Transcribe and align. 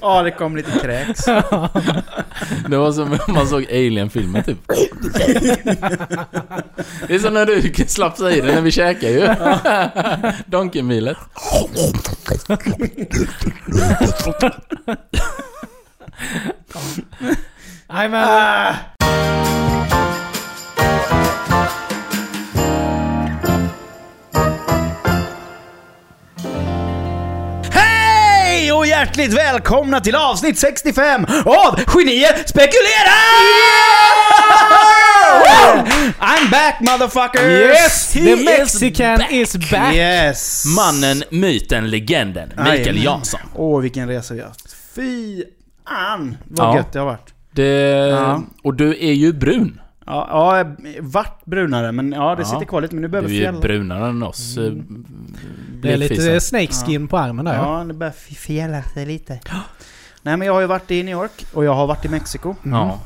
Ja, 0.00 0.22
det 0.22 0.30
kom 0.30 0.56
lite 0.56 0.70
kräks. 0.78 1.24
Det 2.68 2.76
var 2.76 2.92
som 2.92 3.18
om 3.28 3.34
man 3.34 3.46
såg 3.46 3.66
Alien-filmen 3.70 4.44
typ. 4.44 4.58
Det 7.08 7.14
är 7.14 7.18
som 7.18 7.34
när 7.34 7.46
du 7.46 7.72
slapsar 7.86 8.30
i 8.30 8.40
det 8.40 8.54
när 8.54 8.60
vi 8.60 8.70
käkar 8.70 9.08
ju. 9.08 9.28
Donkeymilet. 10.46 11.18
Nej 17.88 18.08
men... 18.08 18.74
hjärtligt 28.98 29.32
välkomna 29.32 30.00
till 30.00 30.14
avsnitt 30.14 30.58
65 30.58 31.24
av 31.44 31.80
Genier 31.94 32.46
spekulerar! 32.46 33.26
I'm 36.20 36.50
back 36.50 36.80
motherfuckers! 36.80 37.42
Yes! 37.42 38.12
The 38.12 38.20
he 38.20 38.30
is 38.32 38.44
Mexican 38.44 39.20
is 39.30 39.56
back! 39.70 39.94
Yes! 39.94 40.64
Mannen, 40.76 41.22
myten, 41.30 41.90
legenden. 41.90 42.48
Mikael. 42.56 43.04
Jansson. 43.04 43.40
Åh, 43.54 43.80
vilken 43.80 44.08
resa 44.08 44.34
vi 44.34 44.40
har 44.40 44.48
haft. 44.48 44.76
Fy 44.94 45.42
an 45.84 46.36
vad 46.48 46.66
Ja. 46.68 46.76
gött 46.76 46.92
det 46.92 46.98
har 46.98 47.06
varit. 47.06 47.34
Det... 47.52 47.62
Ja. 48.08 48.42
Och 48.64 48.74
du 48.74 48.90
är 48.90 49.12
ju 49.12 49.32
brun. 49.32 49.80
Ja, 50.06 50.28
ja, 50.58 50.64
vart 51.00 51.44
brunare, 51.44 51.92
men 51.92 52.12
ja, 52.12 52.34
det 52.34 52.42
Ja. 52.42 52.48
sitter 52.48 52.64
kvar 52.64 52.80
lite. 52.80 52.94
Men 52.94 53.02
nu 53.02 53.08
börjar 53.08 53.28
Du 53.28 53.34
är 53.36 53.40
fjälla. 53.40 53.60
brunare 53.60 54.08
än 54.08 54.22
oss. 54.22 54.56
eh, 54.58 54.72
Det 55.86 55.92
är 55.92 55.96
lite 55.96 56.40
snakeskin 56.40 57.08
på 57.08 57.18
armen 57.18 57.44
där 57.44 57.54
ja. 57.54 57.78
Ja, 57.78 57.84
det 57.84 57.94
börjar 57.94 58.12
f- 58.16 58.36
fjälla 58.38 58.82
sig 58.82 59.06
lite. 59.06 59.40
Nej, 60.22 60.36
men 60.36 60.46
jag 60.46 60.52
har 60.54 60.60
ju 60.60 60.66
varit 60.66 60.90
i 60.90 61.02
New 61.02 61.12
York 61.12 61.46
och 61.54 61.64
jag 61.64 61.74
har 61.74 61.86
varit 61.86 62.04
i 62.04 62.08
Mexiko. 62.08 62.54
Ja. 62.62 62.98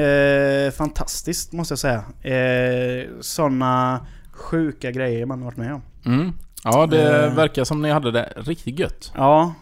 Eh, 0.00 0.70
fantastiskt, 0.70 1.52
måste 1.52 1.72
jag 1.72 1.78
säga. 1.78 2.04
Eh, 2.36 3.06
såna 3.20 4.06
sjuka 4.32 4.90
grejer 4.90 5.26
man 5.26 5.38
har 5.38 5.44
varit 5.44 5.56
med 5.56 5.74
om. 5.74 5.82
Mm. 6.06 6.32
Ja, 6.64 6.86
det 6.86 7.24
Eh. 7.26 7.34
verkar 7.34 7.64
som 7.64 7.82
ni 7.82 7.90
hade 7.90 8.10
det 8.10 8.32
riktigt 8.36 8.78
gött. 8.78 9.12
Ja. 9.14 9.54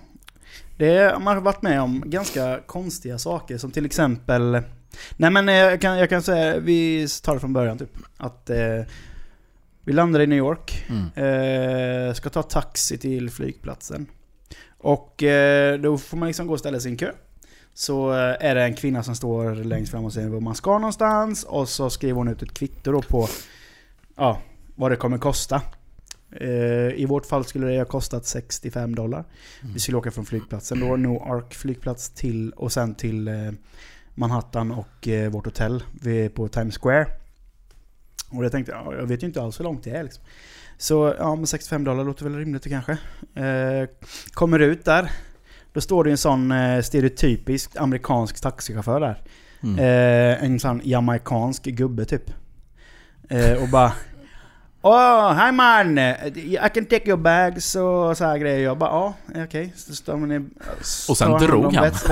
Det, 0.77 1.18
man 1.20 1.34
har 1.36 1.42
varit 1.42 1.62
med 1.62 1.80
om 1.83 2.02
ganska 2.06 2.61
konstiga 2.66 3.18
saker 3.18 3.58
som 3.58 3.70
till 3.70 3.86
exempel... 3.86 4.62
Nej 5.16 5.30
men 5.30 5.48
eh, 5.48 5.55
jag 5.55 5.80
kan, 5.80 5.98
jag 5.98 6.08
kan 6.11 6.22
säga, 6.22 6.58
vi 6.58 7.08
tar 7.22 7.34
det 7.34 7.41
från 7.41 7.52
början 7.52 7.78
typ. 7.78 7.92
Att 8.16 8.50
eh, 8.50 8.56
vi 9.84 9.92
landar 9.92 10.20
i 10.20 10.27
New 10.27 10.38
York. 10.38 10.84
Mm. 10.88 12.08
Eh, 12.08 12.14
ska 12.14 12.30
ta 12.30 12.42
taxi 12.42 12.98
till 12.98 13.30
flygplatsen. 13.30 14.06
Och 14.78 15.22
eh, 15.22 15.78
då 15.78 15.98
får 15.98 16.16
man 16.16 16.28
liksom 16.28 16.46
gå 16.46 16.52
och 16.52 16.58
ställa 16.58 16.80
sig 16.80 16.90
i 16.90 16.92
en 16.92 16.98
kö. 16.98 17.12
Så 17.74 18.12
eh, 18.12 18.36
är 18.40 18.55
det 18.55 18.62
en 18.62 18.74
kvinna 18.74 19.02
som 19.02 19.16
står 19.16 19.55
längst 19.55 19.90
fram 19.90 20.05
och 20.05 20.12
säger 20.12 20.28
var 20.28 20.40
man 20.40 20.55
ska 20.55 20.78
någonstans. 20.78 21.44
Och 21.44 21.68
så 21.68 21.90
skriver 21.90 22.14
hon 22.14 22.28
ut 22.28 22.42
ett 22.42 22.55
kvitto 22.55 22.92
då 22.92 23.02
på 23.02 23.28
ja, 24.16 24.40
vad 24.74 24.90
det 24.90 24.96
kommer 24.96 25.18
kosta. 25.18 25.62
Eh, 26.32 26.48
I 26.94 27.06
vårt 27.08 27.27
fall 27.27 27.44
skulle 27.44 27.66
det 27.66 27.78
ha 27.78 27.84
kostat 27.84 28.27
65 28.27 28.94
dollar. 28.94 29.24
Vi 29.74 29.80
skulle 29.80 29.98
åka 29.98 30.10
från 30.10 30.27
flygplatsen 30.27 30.80
då, 30.80 30.96
Newark 30.96 31.55
flygplats 31.55 32.10
till 32.10 32.50
och 32.50 32.72
sen 32.72 32.94
till 32.94 33.28
eh, 33.28 33.34
Manhattan 34.14 34.70
och 34.70 35.08
vårt 35.30 35.44
hotell 35.44 35.82
på 36.34 36.48
Times 36.48 36.78
Square. 36.78 37.06
Och 38.36 38.44
jag 38.44 38.52
tänkte, 38.52 38.72
ja, 38.72 38.94
jag 38.94 39.06
vet 39.06 39.22
ju 39.22 39.27
inte 39.27 39.42
alls 39.42 39.60
hur 39.60 39.64
långt 39.64 39.84
det 39.84 39.90
är 39.90 40.02
liksom. 40.02 40.24
Så 40.78 41.14
ja, 41.18 41.34
men 41.36 41.46
65 41.46 41.84
dollar 41.84 42.04
låter 42.04 42.24
väl 42.24 42.36
rimligt 42.38 42.68
kanske. 42.68 42.92
Eh, 43.34 43.88
kommer 44.32 44.58
ut 44.58 44.84
där. 44.84 45.10
Då 45.72 45.80
står 45.80 46.04
det 46.04 46.10
en 46.10 46.18
sån 46.18 46.52
eh, 46.52 46.82
stereotypisk 46.82 47.77
amerikansk 47.77 48.40
taxichaufför 48.40 49.00
där. 49.00 49.22
Mm. 49.62 49.78
Eh, 49.78 50.45
en 50.45 50.61
sån 50.61 50.80
jamaicansk 50.84 51.64
gubbe 51.64 52.05
typ. 52.05 52.30
Eh, 53.28 53.62
och 53.62 53.68
bara... 53.68 53.92
Oh, 54.86 55.33
hi 55.34 55.52
man! 55.52 55.98
I 55.98 56.58
can 56.74 56.84
take 56.84 57.08
your 57.08 57.17
bags 57.17 57.74
och 57.74 58.17
så 58.17 58.24
här 58.24 58.39
grejer. 58.39 58.58
Jag 58.61 58.78
bara, 58.78 58.90
ja, 58.90 59.14
okej. 59.45 59.72
Så 59.77 59.95
står 59.95 60.17
man 60.17 60.33
i, 60.33 60.40
Och 61.08 61.17
sen 61.17 61.30
drog 61.33 61.74
han. 61.74 61.84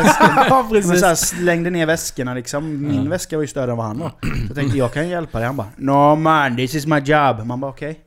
Ja, 0.48 0.66
Men 0.72 0.82
så 0.82 0.90
här 0.90 1.00
precis. 1.10 1.28
slängde 1.28 1.70
ner 1.70 1.86
väskorna 1.86 2.34
liksom. 2.34 2.86
Min 2.88 3.04
Ja. 3.04 3.10
väska 3.10 3.36
var 3.36 3.42
ju 3.42 3.46
större 3.48 3.70
än 3.70 3.76
vad 3.76 3.86
han 3.86 3.98
var. 3.98 4.08
Så 4.08 4.16
jag 4.48 4.54
tänkte, 4.56 4.78
jag 4.78 4.92
kan 4.92 5.08
hjälpa 5.08 5.38
dig. 5.38 5.46
Han 5.46 5.56
bara, 5.56 5.66
No 5.76 6.14
man, 6.16 6.56
this 6.56 6.74
is 6.74 6.86
my 6.86 6.98
job. 6.98 7.46
Man 7.46 7.60
bara, 7.60 7.70
okej. 7.70 8.00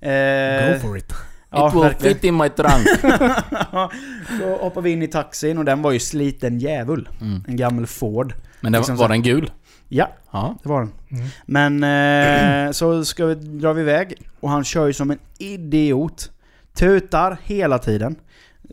Eh, 0.00 0.72
Go 0.72 0.78
for 0.80 0.96
it. 0.98 1.12
ja, 1.50 1.68
It 1.68 1.74
will 1.74 1.82
verkligen. 1.82 2.14
fit 2.14 2.24
in 2.24 2.36
my 2.36 2.48
trunk. 2.48 2.86
Så 4.40 4.56
hoppade 4.60 4.84
vi 4.84 4.90
in 4.90 5.02
i 5.02 5.08
taxin 5.08 5.58
och 5.58 5.64
den 5.64 5.82
var 5.82 5.92
ju 5.92 5.98
sliten 6.00 6.58
djävul. 6.58 7.08
Mm. 7.20 7.44
En 7.48 7.56
gammal 7.56 7.86
Ford. 7.86 8.34
Men 8.60 8.72
den, 8.72 8.80
Liksom 8.80 8.96
var 8.96 9.04
så- 9.06 9.12
den 9.12 9.22
gul? 9.22 9.50
Ja, 9.92 10.08
Ja. 10.30 10.54
det 10.62 10.68
var 10.68 10.80
den. 10.80 10.92
Mm. 11.10 11.28
Men 11.46 12.66
eh, 12.66 12.72
så 12.72 13.04
ska 13.04 13.26
vi, 13.26 13.34
drar 13.34 13.72
vi 13.72 13.80
iväg 13.80 14.14
och 14.40 14.50
han 14.50 14.64
kör 14.64 14.86
ju 14.86 14.92
som 14.92 15.10
en 15.10 15.18
idiot. 15.38 16.30
Tutar 16.74 17.38
hela 17.42 17.78
tiden. 17.78 18.16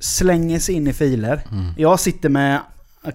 Slänger 0.01 0.59
sig 0.59 0.75
in 0.75 0.87
i 0.87 0.93
filer. 0.93 1.41
Mm. 1.51 1.73
Jag 1.77 1.99
sitter 1.99 2.29
med 2.29 2.59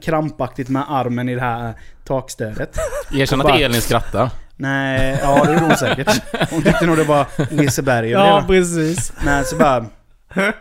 krampaktigt 0.03 0.69
med 0.69 0.85
armen 0.89 1.29
i 1.29 1.35
det 1.35 1.41
här 1.41 1.75
takstödet. 2.05 2.77
Erkänn 3.13 3.41
att 3.41 3.61
Elin 3.61 3.81
skrattar. 3.81 4.31
Nej, 4.57 5.19
ja 5.23 5.45
det 5.45 5.53
gjorde 5.53 5.65
hon 5.67 5.77
säkert. 5.77 6.23
Hon 6.51 6.63
tyckte 6.63 6.87
nog 6.87 6.97
det 6.97 7.05
var 7.05 7.27
Liseberg 7.51 8.11
Ja, 8.11 8.45
precis. 8.47 9.13
Nej, 9.25 9.45
så 9.45 9.57
bara... 9.57 9.87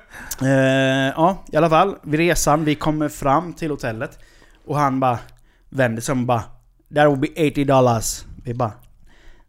Eh, 0.42 1.14
ja, 1.16 1.44
i 1.52 1.58
alla 1.58 1.70
fall. 1.70 1.96
Vid 2.04 2.20
resan, 2.20 2.66
vi 2.66 2.76
kommer 2.76 3.10
fram 3.10 3.54
till 3.54 3.72
hotellet. 3.72 4.20
Och 4.66 4.78
han 4.78 5.00
bara 5.00 5.20
vänder 5.70 6.02
sig 6.02 6.14
om 6.14 6.20
och 6.20 6.26
bara 6.26 6.44
That 6.94 7.10
will 7.10 7.20
be 7.20 7.28
80 7.36 7.64
dollars. 7.64 8.26
Vi 8.44 8.54
bara... 8.54 8.72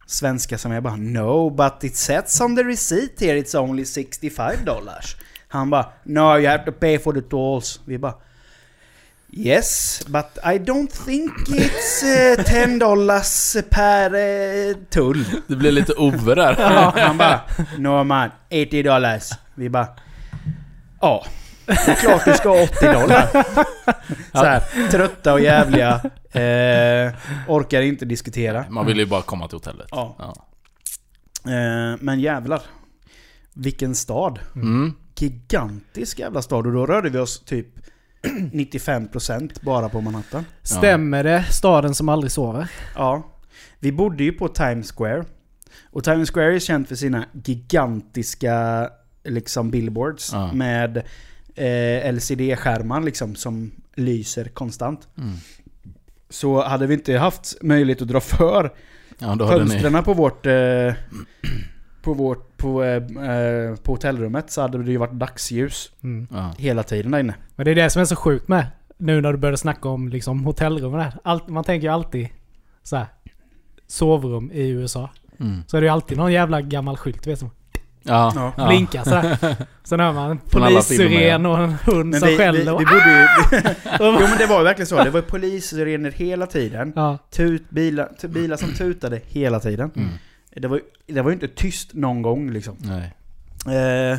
Svenska 0.06 0.58
som 0.58 0.72
jag 0.72 0.82
bara 0.82 0.96
No, 0.96 1.50
but 1.50 1.84
it 1.84 1.96
says 1.96 2.40
on 2.40 2.56
the 2.56 2.62
receipt 2.64 3.20
here 3.20 3.38
it's 3.38 3.58
only 3.58 3.84
65 3.84 4.64
dollars. 4.64 5.16
Han 5.48 5.70
bara 5.70 5.86
No, 6.02 6.38
you 6.38 6.48
have 6.48 6.64
to 6.64 6.72
pay 6.72 6.98
for 6.98 7.12
the 7.12 7.20
tolls. 7.22 7.80
Vi 7.84 7.98
bara 7.98 8.14
Yes, 9.34 10.00
but 10.06 10.38
I 10.44 10.58
don't 10.58 10.92
think 11.06 11.32
it's 11.48 12.02
eh, 12.02 12.44
10 12.44 12.78
dollars 12.78 13.56
per 13.70 14.14
uh, 14.14 14.76
tull. 14.90 15.24
Det 15.46 15.56
blir 15.56 15.72
lite 15.72 15.92
Ove 15.92 16.34
där. 16.34 16.56
Ja, 16.58 16.92
han 16.96 17.18
bara 17.18 17.40
No 17.78 18.04
man, 18.04 18.30
80 18.50 18.82
dollars. 18.82 19.30
Vi 19.54 19.68
bara 19.68 19.86
Ja, 21.00 21.24
det 21.66 21.72
är 21.88 21.94
klart 21.94 22.24
du 22.24 22.32
ska 22.34 22.48
ha 22.48 22.62
80 22.64 22.86
dollar. 22.92 23.26
Så 24.32 24.44
här, 24.44 24.88
trötta 24.90 25.32
och 25.32 25.40
jävliga. 25.40 26.00
Eh, 26.32 27.12
orkar 27.48 27.82
inte 27.82 28.04
diskutera. 28.04 28.64
Man 28.70 28.86
vill 28.86 28.98
ju 28.98 29.06
bara 29.06 29.22
komma 29.22 29.48
till 29.48 29.56
hotellet. 29.56 29.88
Ja. 29.90 30.16
Ja. 30.18 30.34
Eh, 31.52 31.96
men 32.00 32.20
jävlar. 32.20 32.62
Vilken 33.54 33.94
stad. 33.94 34.38
Mm. 34.54 34.94
Gigantisk 35.16 36.18
jävla 36.18 36.42
stad. 36.42 36.66
Och 36.66 36.72
då 36.72 36.86
rörde 36.86 37.10
vi 37.10 37.18
oss 37.18 37.40
typ 37.44 37.66
95% 38.52 39.58
bara 39.64 39.88
på 39.88 40.00
Manhattan. 40.00 40.44
Stämmer 40.62 41.24
det? 41.24 41.44
Staden 41.50 41.94
som 41.94 42.08
aldrig 42.08 42.32
sover? 42.32 42.68
Ja. 42.94 43.22
Vi 43.78 43.92
bodde 43.92 44.24
ju 44.24 44.32
på 44.32 44.48
Times 44.48 44.92
Square. 44.92 45.24
Och 45.90 46.04
Times 46.04 46.30
Square 46.30 46.54
är 46.54 46.58
känt 46.58 46.88
för 46.88 46.94
sina 46.94 47.24
gigantiska 47.44 48.88
liksom 49.24 49.70
billboards 49.70 50.30
Ja. 50.32 50.52
med 50.52 51.02
eh, 51.54 52.12
LCD-skärmar 52.12 53.00
liksom 53.00 53.34
som 53.34 53.70
lyser 53.94 54.44
konstant. 54.44 55.08
Mm. 55.18 55.36
Så 56.30 56.62
hade 56.62 56.86
vi 56.86 56.94
inte 56.94 57.18
haft 57.18 57.62
möjlighet 57.62 58.02
att 58.02 58.08
dra 58.08 58.20
för 58.20 58.72
Ja, 59.18 59.34
då 59.34 59.44
hade 59.44 59.64
ni... 59.64 59.70
fönstren 59.70 60.04
på 60.04 60.14
vårt... 60.14 60.46
Eh, 60.46 60.94
på 62.02 62.14
vårt... 62.14 62.56
På, 62.56 62.84
eh, 62.84 62.96
eh, 63.30 63.76
på 63.76 63.92
hotellrummet 63.92 64.50
så 64.50 64.60
hade 64.60 64.82
det 64.82 64.90
ju 64.90 64.96
varit 64.96 65.12
dagsljus 65.12 65.92
Mm. 66.02 66.26
Ja. 66.30 66.54
hela 66.58 66.82
tiden 66.82 67.10
där 67.10 67.18
inne. 67.18 67.34
Men 67.56 67.64
det 67.64 67.70
är 67.70 67.74
det 67.74 67.90
som 67.90 68.02
är 68.02 68.06
så 68.06 68.16
sjukt 68.16 68.48
med. 68.48 68.66
Nu 68.98 69.20
när 69.20 69.32
du 69.32 69.38
började 69.38 69.56
snacka 69.56 69.88
om 69.88 70.08
liksom 70.08 70.44
hotellrum 70.44 70.92
och 70.92 70.98
det 70.98 71.04
här. 71.04 71.18
Allt, 71.24 71.48
man 71.48 71.64
tänker 71.64 71.86
ju 71.86 71.92
alltid 71.92 72.28
så 72.82 72.96
här, 72.96 73.06
sovrum 73.86 74.50
i 74.52 74.68
USA. 74.68 75.10
Mm. 75.40 75.62
Så 75.66 75.76
är 75.76 75.80
det 75.80 75.86
ju 75.86 75.92
alltid 75.92 76.18
någon 76.18 76.32
jävla 76.32 76.60
gammal 76.60 76.96
skylt 76.96 77.26
vet 77.26 77.40
du. 77.40 77.46
Ja. 78.02 78.52
Ja. 78.56 78.66
Blinkar 78.68 79.04
sådär. 79.04 79.56
Sen 79.84 80.00
hör 80.00 80.12
man 80.12 80.30
en 80.30 80.40
Från 80.48 80.62
alla 80.62 80.70
polissiren 80.82 81.46
och 81.46 81.58
en 81.58 81.72
hund 81.84 82.10
Men 82.10 82.20
som 82.20 82.26
vi, 82.28 82.32
vi, 82.34 82.38
skäller. 82.38 82.78
vi 82.78 82.84
bodde 82.84 83.20
ju... 83.20 83.74
jo 84.20 84.28
men 84.28 84.38
det 84.38 84.46
var 84.46 84.62
verkligen 84.64 84.86
så. 84.86 85.04
Det 85.04 85.10
var 85.10 85.20
polissirener 85.20 86.10
hela 86.10 86.46
tiden. 86.46 86.92
Ja. 86.96 87.18
Tut, 87.30 87.70
bilar, 87.70 88.28
bilar 88.28 88.56
som 88.56 88.68
tutade 88.74 89.20
hela 89.26 89.60
tiden. 89.60 89.90
Mm. 89.96 90.08
Det 90.56 90.68
var, 90.68 90.76
ju- 90.76 91.14
det 91.14 91.22
var 91.22 91.30
ju 91.30 91.34
inte 91.34 91.48
tyst 91.48 91.94
någon 91.94 92.22
gång 92.22 92.50
liksom. 92.50 92.76
Nej. 92.78 93.14
Eh, 94.12 94.18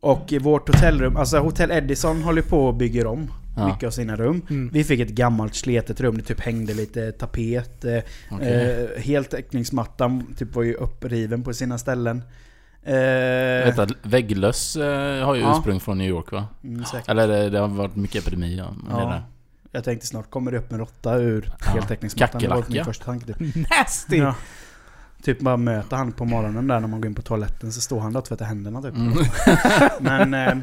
och 0.00 0.32
i 0.32 0.38
vårt 0.38 0.68
hotellrum, 0.68 1.16
alltså 1.16 1.38
Hotell 1.38 1.70
Edison 1.70 2.22
håller 2.22 2.42
på 2.42 2.66
och 2.66 2.74
bygger 2.74 3.06
om 3.06 3.30
Ja. 3.56 3.68
mycket 3.68 3.86
av 3.86 3.90
sina 3.90 4.16
rum. 4.16 4.42
Mm. 4.50 4.70
Vi 4.72 4.84
fick 4.84 5.00
ett 5.00 5.08
gammalt 5.08 5.54
sletet 5.54 6.00
rum, 6.00 6.16
det 6.16 6.22
typ 6.22 6.40
hängde 6.40 6.74
lite 6.74 7.12
tapet. 7.12 7.84
Eh, 7.84 7.98
Okej. 8.30 8.88
eh, 8.94 9.02
heltäckningsmattan 9.02 10.34
typ 10.38 10.54
var 10.54 10.62
ju 10.62 10.74
uppriven 10.74 11.42
på 11.42 11.52
sina 11.54 11.78
ställen. 11.78 12.22
Eh, 12.94 13.78
att 13.78 13.90
vägglöss 14.02 14.76
eh, 14.76 15.24
har 15.26 15.34
ju 15.34 15.40
Ja. 15.40 15.54
ursprung 15.56 15.80
från 15.80 15.98
New 15.98 16.08
York 16.08 16.32
va? 16.32 16.46
mm. 16.64 16.84
Eller 17.06 17.28
det, 17.28 17.50
det 17.50 17.58
har 17.58 17.68
varit 17.68 17.96
mycket 17.96 18.22
epidemi 18.22 18.56
ja. 18.90 19.22
Jag 19.72 19.84
tänkte 19.84 20.06
snart 20.06 20.30
kommer 20.30 20.50
det 20.52 20.58
upp 20.58 20.72
en 20.72 20.78
råtta 20.78 21.14
ur 21.14 21.52
Ja. 21.60 21.70
heltäckningsmattan. 21.72 22.40
Det 22.40 22.48
var 22.48 22.64
min 22.68 22.84
första 22.84 23.04
tanke. 23.04 23.26
Typ. 23.26 23.38
Nasty! 23.70 24.16
Ja. 24.16 24.34
Typ 25.22 25.40
bara 25.40 25.56
möter 25.56 25.96
han 25.96 26.12
på 26.12 26.24
morgonen 26.24 26.66
där 26.66 26.80
när 26.80 26.88
man 26.88 27.00
går 27.00 27.08
in 27.08 27.14
på 27.14 27.22
toaletten 27.22 27.72
så 27.72 27.80
står 27.80 28.00
han 28.00 28.12
där 28.12 28.20
och 28.20 28.24
tvättar 28.24 28.44
händerna 28.44 28.82
typ. 28.82 28.94
Mm. 28.96 29.14
Men 30.30 30.34
eh, 30.34 30.58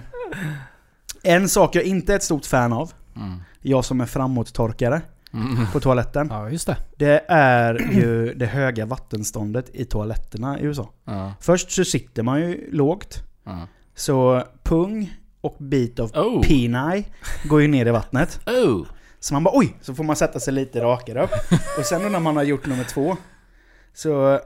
en 1.24 1.50
sak 1.50 1.75
jag 1.75 1.83
inte 1.83 2.12
är 2.13 2.16
ett 2.16 2.24
stort 2.24 2.45
fan 2.45 2.74
av, 2.74 2.92
Mm. 3.16 3.39
jag 3.62 3.86
som 3.86 4.01
är 4.01 4.06
framåttorkare 4.06 5.01
Mm. 5.35 5.67
på 5.71 5.79
toaletten. 5.79 6.27
Ja, 6.31 6.49
just 6.49 6.67
det. 6.67 6.77
Det 6.97 7.25
är 7.27 7.73
ju 7.93 8.33
det 8.33 8.45
höga 8.45 8.85
vattenståndet 8.85 9.69
i 9.73 9.85
toaletterna 9.85 10.59
i 10.59 10.63
USA. 10.63 10.89
Ja. 11.05 11.33
Först 11.41 11.71
så 11.71 11.85
sitter 11.85 12.23
man 12.23 12.41
ju 12.41 12.71
lågt. 12.71 13.23
Ja. 13.43 13.67
Så 13.95 14.43
pung 14.63 15.13
och 15.41 15.55
bit 15.59 15.99
av 15.99 16.11
Oh! 16.11 16.41
peni 16.43 17.07
går 17.49 17.61
ju 17.61 17.67
ner 17.67 17.85
i 17.85 17.91
vattnet. 17.91 18.39
Oh! 18.45 18.85
Så 19.19 19.33
man 19.33 19.43
bara 19.43 19.57
oj! 19.57 19.77
Så 19.81 19.95
får 19.95 20.03
man 20.03 20.15
sätta 20.15 20.39
sig 20.39 20.53
lite 20.53 20.81
rakare 20.81 21.23
upp. 21.23 21.31
Och 21.79 21.85
sen 21.85 22.11
när 22.11 22.19
man 22.19 22.35
har 22.35 22.43
gjort 22.43 22.65
nummer 22.65 22.83
två 22.83 23.17
så 23.93 24.39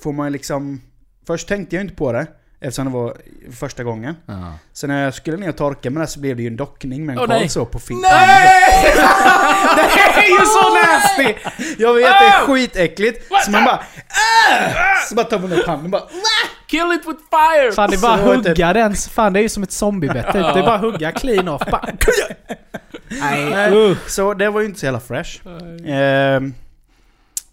får 0.00 0.12
man 0.12 0.32
liksom... 0.32 0.80
Först 1.26 1.48
tänkte 1.48 1.76
jag 1.76 1.84
inte 1.84 1.94
på 1.94 2.12
det 2.12 2.26
eftersom 2.62 2.84
det 2.84 2.90
var 2.90 3.16
första 3.52 3.84
gången. 3.84 4.14
Ja. 4.26 4.52
Så 4.72 4.86
när 4.86 5.04
jag 5.04 5.14
skulle 5.14 5.36
ner 5.36 5.48
och 5.48 5.56
torka 5.56 5.90
med 5.90 6.02
det 6.02 6.06
så 6.06 6.20
blev 6.20 6.36
det 6.36 6.42
ju 6.42 6.48
en 6.48 6.56
dockning 6.56 7.06
med 7.06 7.12
en 7.12 7.18
Åh, 7.18 7.26
karl 7.26 7.48
så 7.48 7.64
på 7.64 7.78
fingrarna. 7.78 8.16
Nej! 8.16 8.94
det 10.14 10.20
är 10.20 10.30
ju 10.40 10.46
så 10.46 10.74
nasty! 10.74 11.34
Jag 11.78 11.94
vet, 11.94 12.04
det 12.04 12.26
är 12.26 12.46
skitäckligt. 12.46 13.32
Så 13.44 13.50
man 13.50 13.64
bara 13.64 13.76
"Ah!" 13.76 14.96
Så 15.08 15.14
bara 15.14 15.26
tar 15.26 15.38
man 15.38 15.52
upp 15.52 15.66
handen 15.66 15.90
bara 15.90 16.02
Kill 16.66 16.92
it 16.92 17.08
with 17.08 17.20
fire! 17.30 17.72
Fan 17.72 17.90
det 17.90 17.96
är 17.96 18.00
bara 18.00 18.16
Så 18.18 18.34
typ- 18.42 18.46
hugga 18.48 18.72
den. 18.72 18.94
Fan 18.94 19.32
det 19.32 19.40
är 19.40 19.42
ju 19.42 19.48
som 19.48 19.62
ett 19.62 19.72
zombiebett. 19.72 20.32
Det 20.32 20.38
är 20.38 20.62
bara 20.62 20.78
hugga 20.78 21.12
clean 21.12 21.48
off. 21.48 21.62
Bara. 21.70 21.88
Nej, 23.08 23.72
uh. 23.74 23.96
Så 24.06 24.34
det 24.34 24.50
var 24.50 24.60
ju 24.60 24.66
inte 24.66 24.80
så 24.80 24.86
jävla 24.86 25.00
fresh. 25.00 25.40
Ehm, 25.86 26.54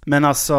men 0.06 0.25
alltså... 0.25 0.53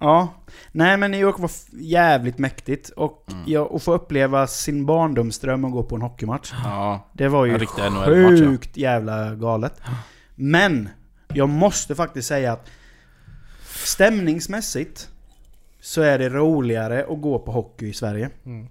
Ja. 0.00 0.28
Nej 0.72 0.96
men 0.96 1.10
New 1.10 1.20
York 1.20 1.38
var 1.38 1.50
jävligt 1.72 2.38
mäktigt. 2.38 2.88
Och 2.88 3.24
Mm. 3.30 3.42
ja, 3.46 3.70
att 3.74 3.82
få 3.82 3.94
uppleva 3.94 4.46
sin 4.46 4.86
barndomsdröm 4.86 5.64
och 5.64 5.72
gå 5.72 5.82
på 5.82 5.94
en 5.96 6.02
hockeymatch. 6.02 6.52
Ja. 6.64 7.08
Det 7.12 7.28
var 7.28 7.46
ju 7.46 7.52
NHL-match, 7.52 8.40
ja. 8.40 8.46
sjukt 8.46 8.76
jävla 8.76 9.34
galet. 9.34 9.80
Men 10.34 10.88
jag 11.34 11.48
måste 11.48 11.94
faktiskt 11.94 12.28
säga 12.28 12.52
att 12.52 12.66
stämningsmässigt 13.84 15.08
så 15.80 16.02
är 16.02 16.18
det 16.18 16.28
roligare 16.28 17.06
att 17.10 17.20
gå 17.20 17.38
på 17.38 17.52
hockey 17.52 17.88
i 17.88 17.92
Sverige. 17.92 18.30
Mm. 18.46 18.66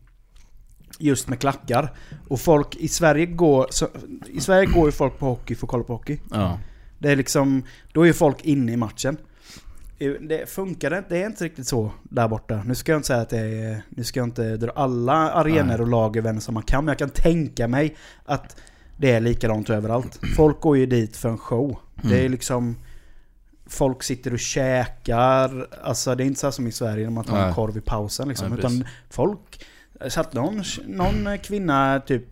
Just 0.99 1.27
med 1.27 1.39
klackar. 1.39 1.93
Och 2.27 2.39
folk 2.39 2.75
i 2.75 2.87
Sverige 2.87 3.25
går... 3.25 3.67
Så, 3.69 3.87
I 4.27 4.41
Sverige 4.41 4.65
går 4.65 4.85
ju 4.85 4.91
folk 4.91 5.19
på 5.19 5.25
hockey 5.25 5.55
för 5.55 5.65
att 5.67 5.71
kolla 5.71 5.83
på 5.83 5.93
hockey. 5.93 6.19
Ja. 6.31 6.59
Det 6.99 7.11
är 7.11 7.15
liksom... 7.15 7.63
Då 7.93 8.01
är 8.01 8.05
ju 8.05 8.13
folk 8.13 8.45
inne 8.45 8.71
i 8.71 8.77
matchen. 8.77 9.17
Det 9.99 10.49
funkar 10.49 10.97
inte, 10.97 11.09
det 11.09 11.21
är 11.21 11.25
inte 11.25 11.43
riktigt 11.43 11.67
så 11.67 11.91
där 12.03 12.27
borta. 12.27 12.63
Nu 12.65 12.75
ska 12.75 12.91
jag 12.91 12.99
inte 12.99 13.07
säga 13.07 13.21
att 13.21 13.29
det 13.29 13.37
är... 13.39 13.81
Nu 13.89 14.03
ska 14.03 14.19
jag 14.19 14.27
inte 14.27 14.57
dra 14.57 14.71
alla 14.71 15.13
arenor 15.31 15.81
och 15.81 15.87
lag 15.87 16.17
över 16.17 16.29
en 16.29 16.41
samma 16.41 16.61
kam. 16.61 16.85
Men 16.85 16.91
jag 16.91 16.99
kan 16.99 17.09
tänka 17.09 17.67
mig 17.67 17.95
att 18.25 18.55
det 18.97 19.11
är 19.11 19.19
likadant 19.19 19.69
överallt. 19.69 20.19
Folk 20.35 20.61
går 20.61 20.77
ju 20.77 20.85
dit 20.85 21.17
för 21.17 21.29
en 21.29 21.37
show. 21.37 21.77
Det 22.01 22.15
är 22.15 22.19
Mm. 22.19 22.31
liksom... 22.31 22.75
Folk 23.67 24.03
sitter 24.03 24.33
och 24.33 24.39
käkar. 24.39 25.67
Alltså 25.83 26.15
det 26.15 26.23
är 26.23 26.25
inte 26.25 26.39
så 26.39 26.51
som 26.51 26.67
i 26.67 26.71
Sverige 26.71 27.03
när 27.03 27.11
man 27.11 27.23
tar 27.23 27.37
en 27.37 27.45
Nej. 27.45 27.53
korv 27.53 27.77
i 27.77 27.81
pausen 27.81 28.27
liksom. 28.27 28.49
Nej, 28.49 28.59
utan 28.59 28.85
folk... 29.09 29.65
Satt 30.07 30.33
någon, 30.33 30.63
någon 30.85 31.37
kvinna 31.37 31.99
typ 31.99 32.23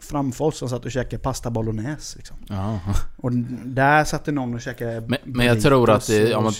framför 0.00 0.44
oss 0.44 0.58
som 0.58 0.68
satt 0.68 0.84
och 0.84 0.90
käkade 0.90 1.22
pasta 1.22 1.50
bolognese. 1.50 2.18
Liksom. 2.18 2.36
ja. 2.48 2.80
Och 3.16 3.32
där 3.64 4.04
satt 4.04 4.24
det 4.24 4.32
någon 4.32 4.54
och 4.54 4.60
käkade 4.60 5.00
Men, 5.00 5.18
men 5.24 5.46
jag 5.46 5.62
tror 5.62 5.90
att 5.90 6.06
det, 6.06 6.34
om 6.34 6.44
man 6.44 6.52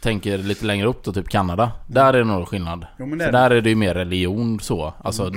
tänker 0.00 0.38
lite 0.38 0.64
längre 0.64 0.86
upp 0.86 1.04
då, 1.04 1.12
typ 1.12 1.28
Kanada. 1.28 1.72
Där 1.86 2.14
är 2.14 2.18
det 2.18 2.24
nog 2.24 2.48
skillnad. 2.48 2.86
Jo, 2.98 3.06
men 3.06 3.18
det 3.18 3.24
För 3.24 3.28
är 3.28 3.32
det. 3.32 3.38
där 3.38 3.50
är 3.50 3.60
det 3.60 3.68
ju 3.68 3.76
mer 3.76 3.94
religion 3.94 4.60
så. 4.60 4.94
Alltså 4.98 5.22
att... 5.26 5.32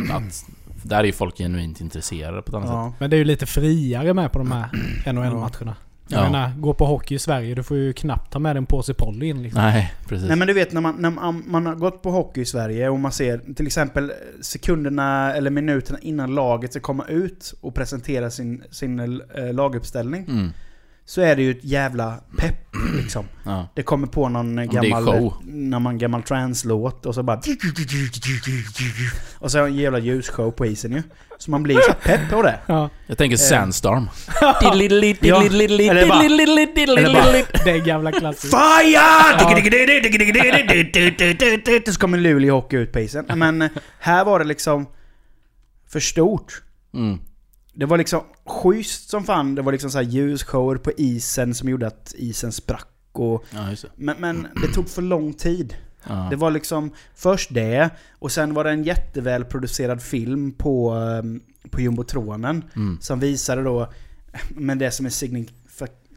Där 0.83 0.99
är 0.99 1.03
ju 1.03 1.11
folk 1.11 1.37
genuint 1.37 1.81
intresserade 1.81 2.41
på 2.41 2.49
ett 2.49 2.55
annat 2.55 2.67
sätt. 2.67 2.75
Ja. 2.75 2.93
Men 2.99 3.09
det 3.09 3.15
är 3.15 3.17
ju 3.17 3.23
lite 3.23 3.45
friare 3.45 4.13
med 4.13 4.31
på 4.31 4.39
de 4.39 4.51
här 4.51 4.69
NHL-matcherna. 5.13 5.75
Jag 6.07 6.19
Ja. 6.19 6.23
menar, 6.23 6.51
gå 6.57 6.73
på 6.73 6.85
hockey 6.85 7.15
i 7.15 7.19
Sverige, 7.19 7.55
du 7.55 7.63
får 7.63 7.77
ju 7.77 7.93
knappt 7.93 8.33
ta 8.33 8.39
med 8.39 8.57
en 8.57 8.65
påse 8.65 8.93
Polly 8.93 9.25
in 9.25 9.43
liksom. 9.43 9.61
Nej, 9.61 9.93
precis. 10.07 10.27
Nej 10.27 10.37
men 10.37 10.47
du 10.47 10.53
vet 10.53 10.73
när 10.73 10.81
man, 10.81 10.95
när 10.99 11.09
man, 11.09 11.43
man 11.47 11.65
har 11.65 11.75
gått 11.75 12.01
på 12.01 12.11
hockey 12.11 12.41
i 12.41 12.45
Sverige 12.45 12.89
och 12.89 12.99
man 12.99 13.11
ser 13.11 13.53
till 13.53 13.67
exempel 13.67 14.11
sekunderna 14.41 15.33
eller 15.33 15.49
minuterna 15.51 15.99
innan 16.01 16.35
laget 16.35 16.71
ska 16.71 16.79
komma 16.79 17.05
ut 17.07 17.53
och 17.61 17.75
presentera 17.75 18.29
sin, 18.29 18.63
sin 18.71 18.99
eh, 18.99 19.53
laguppställning. 19.53 20.25
Mm. 20.29 20.49
Så 21.05 21.21
är 21.21 21.35
det 21.35 21.41
ju 21.41 21.51
ett 21.51 21.63
jävla 21.63 22.19
pepp 22.37 22.55
liksom. 23.01 23.25
Ja. 23.45 23.67
Det 23.75 23.83
kommer 23.83 24.07
på 24.07 24.29
någon 24.29 24.55
det 24.55 24.61
är 24.61 24.65
gammal... 24.65 25.03
man 25.79 25.97
gammal 25.97 26.23
trance-låt 26.23 27.05
och 27.05 27.15
så 27.15 27.23
bara... 27.23 27.41
Och 29.39 29.51
så 29.51 29.59
har 29.59 29.67
en 29.67 29.75
jävla 29.75 29.99
ljusshow 29.99 30.51
på 30.51 30.65
isen 30.65 30.91
ju. 30.91 31.03
Så 31.37 31.51
man 31.51 31.63
blir 31.63 31.79
så 31.81 31.93
pepp 31.93 32.29
på 32.29 32.41
det. 32.41 32.59
Ja. 32.67 32.89
Jag 33.07 33.17
tänker 33.17 33.35
Eh. 33.35 33.39
Sandstorm. 33.39 34.09
Ja, 35.27 35.41
eller 35.89 36.01
bara- 36.09 36.21
eller 36.97 37.13
bara- 37.13 37.63
Det 37.65 37.71
är 37.71 37.85
gamla 37.85 38.11
klassiker. 38.11 38.57
Fire! 38.57 39.39
Så 41.93 41.99
kommer 41.99 42.17
Luleå 42.17 42.55
Hockey 42.55 42.77
ut 42.77 42.91
på 42.91 42.99
isen. 42.99 43.25
Men 43.35 43.69
här 43.99 44.25
var 44.25 44.39
det 44.39 44.45
liksom 44.45 44.85
för 45.91 45.99
stort. 45.99 46.61
Mm. 46.93 47.19
Det 47.73 47.85
var 47.85 47.97
liksom 47.97 48.21
schysst 48.45 49.09
som 49.09 49.23
fan. 49.23 49.55
Det 49.55 49.61
var 49.61 49.71
liksom 49.71 49.91
så 49.91 49.97
här 49.97 50.05
ljusshower 50.05 50.75
på 50.77 50.91
isen 50.97 51.53
som 51.53 51.69
gjorde 51.69 51.87
att 51.87 52.13
isen 52.17 52.51
sprack. 52.51 52.87
Och, 53.11 53.43
Ja, 53.51 53.59
det. 53.59 53.89
men, 53.95 54.15
men 54.19 54.47
det 54.61 54.73
tog 54.73 54.89
för 54.89 55.01
lång 55.01 55.33
tid. 55.33 55.75
Ja. 56.07 56.27
Det 56.29 56.35
var 56.35 56.51
liksom 56.51 56.91
först 57.15 57.53
det, 57.53 57.89
och 58.19 58.31
sen 58.31 58.53
var 58.53 58.63
det 58.63 58.69
en 58.69 58.83
jättevälproducerad 58.83 60.01
film 60.01 60.51
på, 60.51 60.91
ehm, 60.91 61.41
på 61.69 61.81
jumbotronen. 61.81 62.63
Mm. 62.75 62.97
Som 63.01 63.19
visade 63.19 63.63
då, 63.63 63.93
men 64.49 64.77
det 64.77 64.91
som 64.91 65.05
är 65.05 65.09
signif 65.09 65.49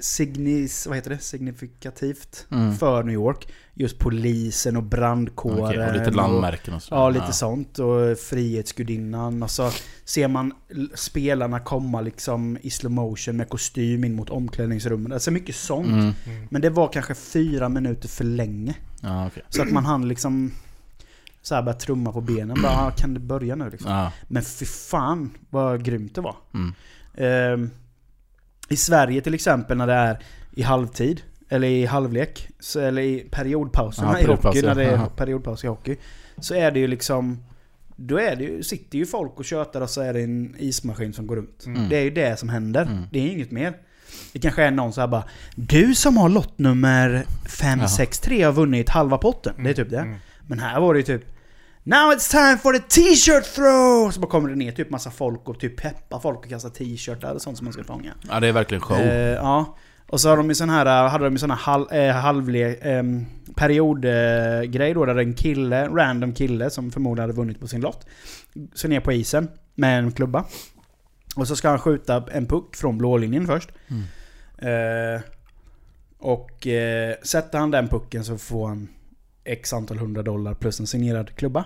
signis, 0.01 0.87
vad 0.87 0.97
heter 0.97 1.11
det? 1.11 1.19
signifikativt 1.19 2.47
Mm. 2.51 2.77
för 2.77 3.03
New 3.03 3.15
York. 3.15 3.49
Just 3.75 3.99
polisen 3.99 4.77
och 4.77 4.83
brandkåren. 4.83 5.65
Okej, 5.65 5.87
och 5.87 5.93
lite 5.93 6.11
landmärken 6.11 6.75
och 6.75 6.83
så. 6.83 6.95
Ja, 6.95 7.11
lite 7.11 7.33
sånt. 7.33 7.79
Och 7.79 8.19
Frihetsgudinnan. 8.19 9.43
Och 9.43 9.51
så 9.51 9.71
ser 10.05 10.29
man 10.29 10.53
spelarna 10.95 11.61
komma 11.61 12.01
liksom 12.01 12.59
i 12.63 12.71
slow 12.71 12.93
motion 12.93 13.37
med 13.37 13.49
kostym 13.49 14.05
in 14.05 14.15
mot 14.15 14.31
omklädningsrummet. 14.31 15.13
Alltså 15.13 15.31
mycket 15.31 15.57
sånt. 15.57 15.87
Mm. 15.89 16.13
Men 16.51 16.63
det 16.63 16.71
var 16.71 16.89
kanske 16.93 17.15
fyra 17.15 17.69
minuter 17.69 18.09
för 18.09 18.25
länge. 18.25 18.75
Ja, 19.01 19.27
okej. 19.27 19.43
Så 19.49 19.63
att 19.63 19.71
man 19.73 19.85
hann 19.85 20.09
liksom 20.09 20.51
så 21.43 21.55
här 21.55 21.63
börja 21.63 21.79
trumma 21.79 22.13
på 22.13 22.21
benen. 22.21 22.63
Bara, 22.63 22.73
ah, 22.73 22.91
kan 22.91 23.15
det 23.15 23.21
börja 23.21 23.57
nu 23.57 23.71
liksom? 23.71 23.91
Ja. 23.91 24.13
Men 24.29 24.43
fy 24.43 24.65
fan 24.67 25.31
vad 25.51 25.85
grymt 25.85 26.15
det 26.15 26.21
var. 26.21 26.37
Mm. 26.55 26.75
Ehm, 27.15 27.71
I 28.69 28.77
Sverige 28.77 29.21
till 29.21 29.35
exempel 29.35 29.77
när 29.77 29.87
det 29.87 29.93
är 29.93 30.19
i 30.55 30.63
halvtid, 30.63 31.23
eller 31.49 31.69
i 31.69 31.87
halvlek, 31.87 32.49
så, 32.61 32.81
eller 32.81 33.03
i 33.03 33.27
periodpauserna 33.31 34.13
Ja, 34.13 34.21
i 34.21 34.25
hockey, 34.25 34.61
ja. 34.61 34.67
när 34.67 34.75
det 34.75 34.85
är 34.85 35.07
periodpaus 35.17 35.65
i 35.65 35.67
hockey. 35.67 35.97
Så 36.39 36.55
är 36.55 36.71
det 36.71 36.81
ju 36.81 36.87
liksom, 36.87 37.45
då 37.97 38.19
är 38.19 38.37
det 38.37 38.45
ju, 38.45 38.63
sitter 38.63 38.99
ju 38.99 39.07
folk 39.07 39.33
och 39.37 39.45
tjötar 39.45 39.81
och 39.81 39.91
så 39.91 40.01
är 40.01 40.13
det 40.13 40.21
en 40.21 40.55
ismaskin 40.59 41.13
som 41.13 41.27
går 41.27 41.37
runt. 41.37 41.67
Mm. 41.67 41.89
Det 41.89 41.97
är 41.97 42.03
ju 42.03 42.11
det 42.11 42.39
som 42.39 42.49
händer. 42.49 42.83
Mm. 42.83 43.03
Det 43.13 43.19
är 43.19 43.33
inget 43.33 43.51
mer. 43.51 43.75
Det 44.33 44.39
kanske 44.39 44.63
är 44.65 44.71
någon 44.71 44.93
så 44.93 45.01
här 45.01 45.09
bara 45.09 45.25
Du 45.55 45.95
som 45.95 46.17
har 46.17 46.29
lott 46.29 46.59
nummer 46.59 47.27
563 47.49 48.43
har 48.43 48.53
vunnit 48.53 48.89
halva 48.89 49.19
potten. 49.19 49.55
Det 49.59 49.71
är 49.71 49.75
typ 49.75 49.91
det. 49.91 49.99
Mm. 49.99 50.19
Men 50.47 50.59
här 50.59 50.81
var 50.81 50.95
det 50.95 51.01
ju 51.01 51.05
typ 51.05 51.36
Now 51.89 52.13
it's 52.13 52.31
time 52.31 52.59
for 52.59 52.73
the 52.73 52.79
t-shirt 52.79 53.45
throw! 53.55 54.11
Så 54.11 54.21
bara 54.21 54.31
kommer 54.31 54.49
det 54.49 54.57
ner 54.57 54.73
typ 54.73 54.91
massa 54.91 55.11
folk 55.11 55.49
och 55.49 55.61
typ 55.61 55.77
peppar 55.77 56.21
folk 56.21 56.39
och 56.39 56.49
kastar 56.49 56.71
t-shirtar 56.71 57.35
och 57.35 57.43
sånt 57.43 57.57
som 57.57 57.65
man 57.65 57.73
ska 57.73 57.85
fånga. 57.85 58.15
ja, 58.29 58.41
det 58.41 58.49
är 58.49 58.53
verkligen 58.53 58.81
show. 58.81 58.99
Eh, 58.99 59.35
ja. 59.35 59.77
Och 60.09 60.21
så 60.21 60.29
har 60.29 60.37
de 60.37 60.49
ju 60.49 60.55
sån 60.55 60.71
här, 60.71 61.09
hade 61.09 61.25
de 61.25 61.35
ju 61.35 61.39
sån 61.39 61.51
här 61.51 61.59
halv, 61.59 61.93
eh, 61.93 62.15
halvle, 62.15 62.75
eh, 62.75 63.03
periodgrej 63.55 64.59
eh, 64.59 64.63
grej 64.63 64.95
då 64.95 65.05
där 65.05 65.17
en 65.17 65.35
kille, 65.35 65.89
random 65.89 66.35
kille 66.35 66.71
som 66.71 66.91
förmodligen 66.91 67.23
hade 67.29 67.37
vunnit 67.37 67.61
på 67.61 67.69
sin 67.69 67.81
lott. 67.81 68.07
Så 68.75 68.89
ner 68.89 69.01
på 69.01 69.13
isen 69.13 69.49
med 69.75 69.99
en 69.99 70.13
klubba. 70.13 70.45
Och 71.37 71.49
så 71.49 71.57
ska 71.57 71.69
han 71.69 71.79
skjuta 71.79 72.25
en 72.33 72.47
puck 72.47 72.77
från 72.77 72.99
blålinjen 72.99 73.47
först. 73.47 73.69
Mm. 73.89 75.15
Eh, 75.15 75.21
och 76.19 76.67
eh, 76.67 77.15
sätter 77.23 77.59
han 77.59 77.71
den 77.71 77.89
pucken 77.89 78.25
så 78.25 78.39
får 78.39 78.69
han 78.69 78.89
x 79.47 79.73
antal 79.73 79.99
hundra 79.99 80.23
dollar 80.23 80.55
plus 80.55 80.81
en 80.81 80.87
signerad 80.87 81.37
klubba. 81.37 81.65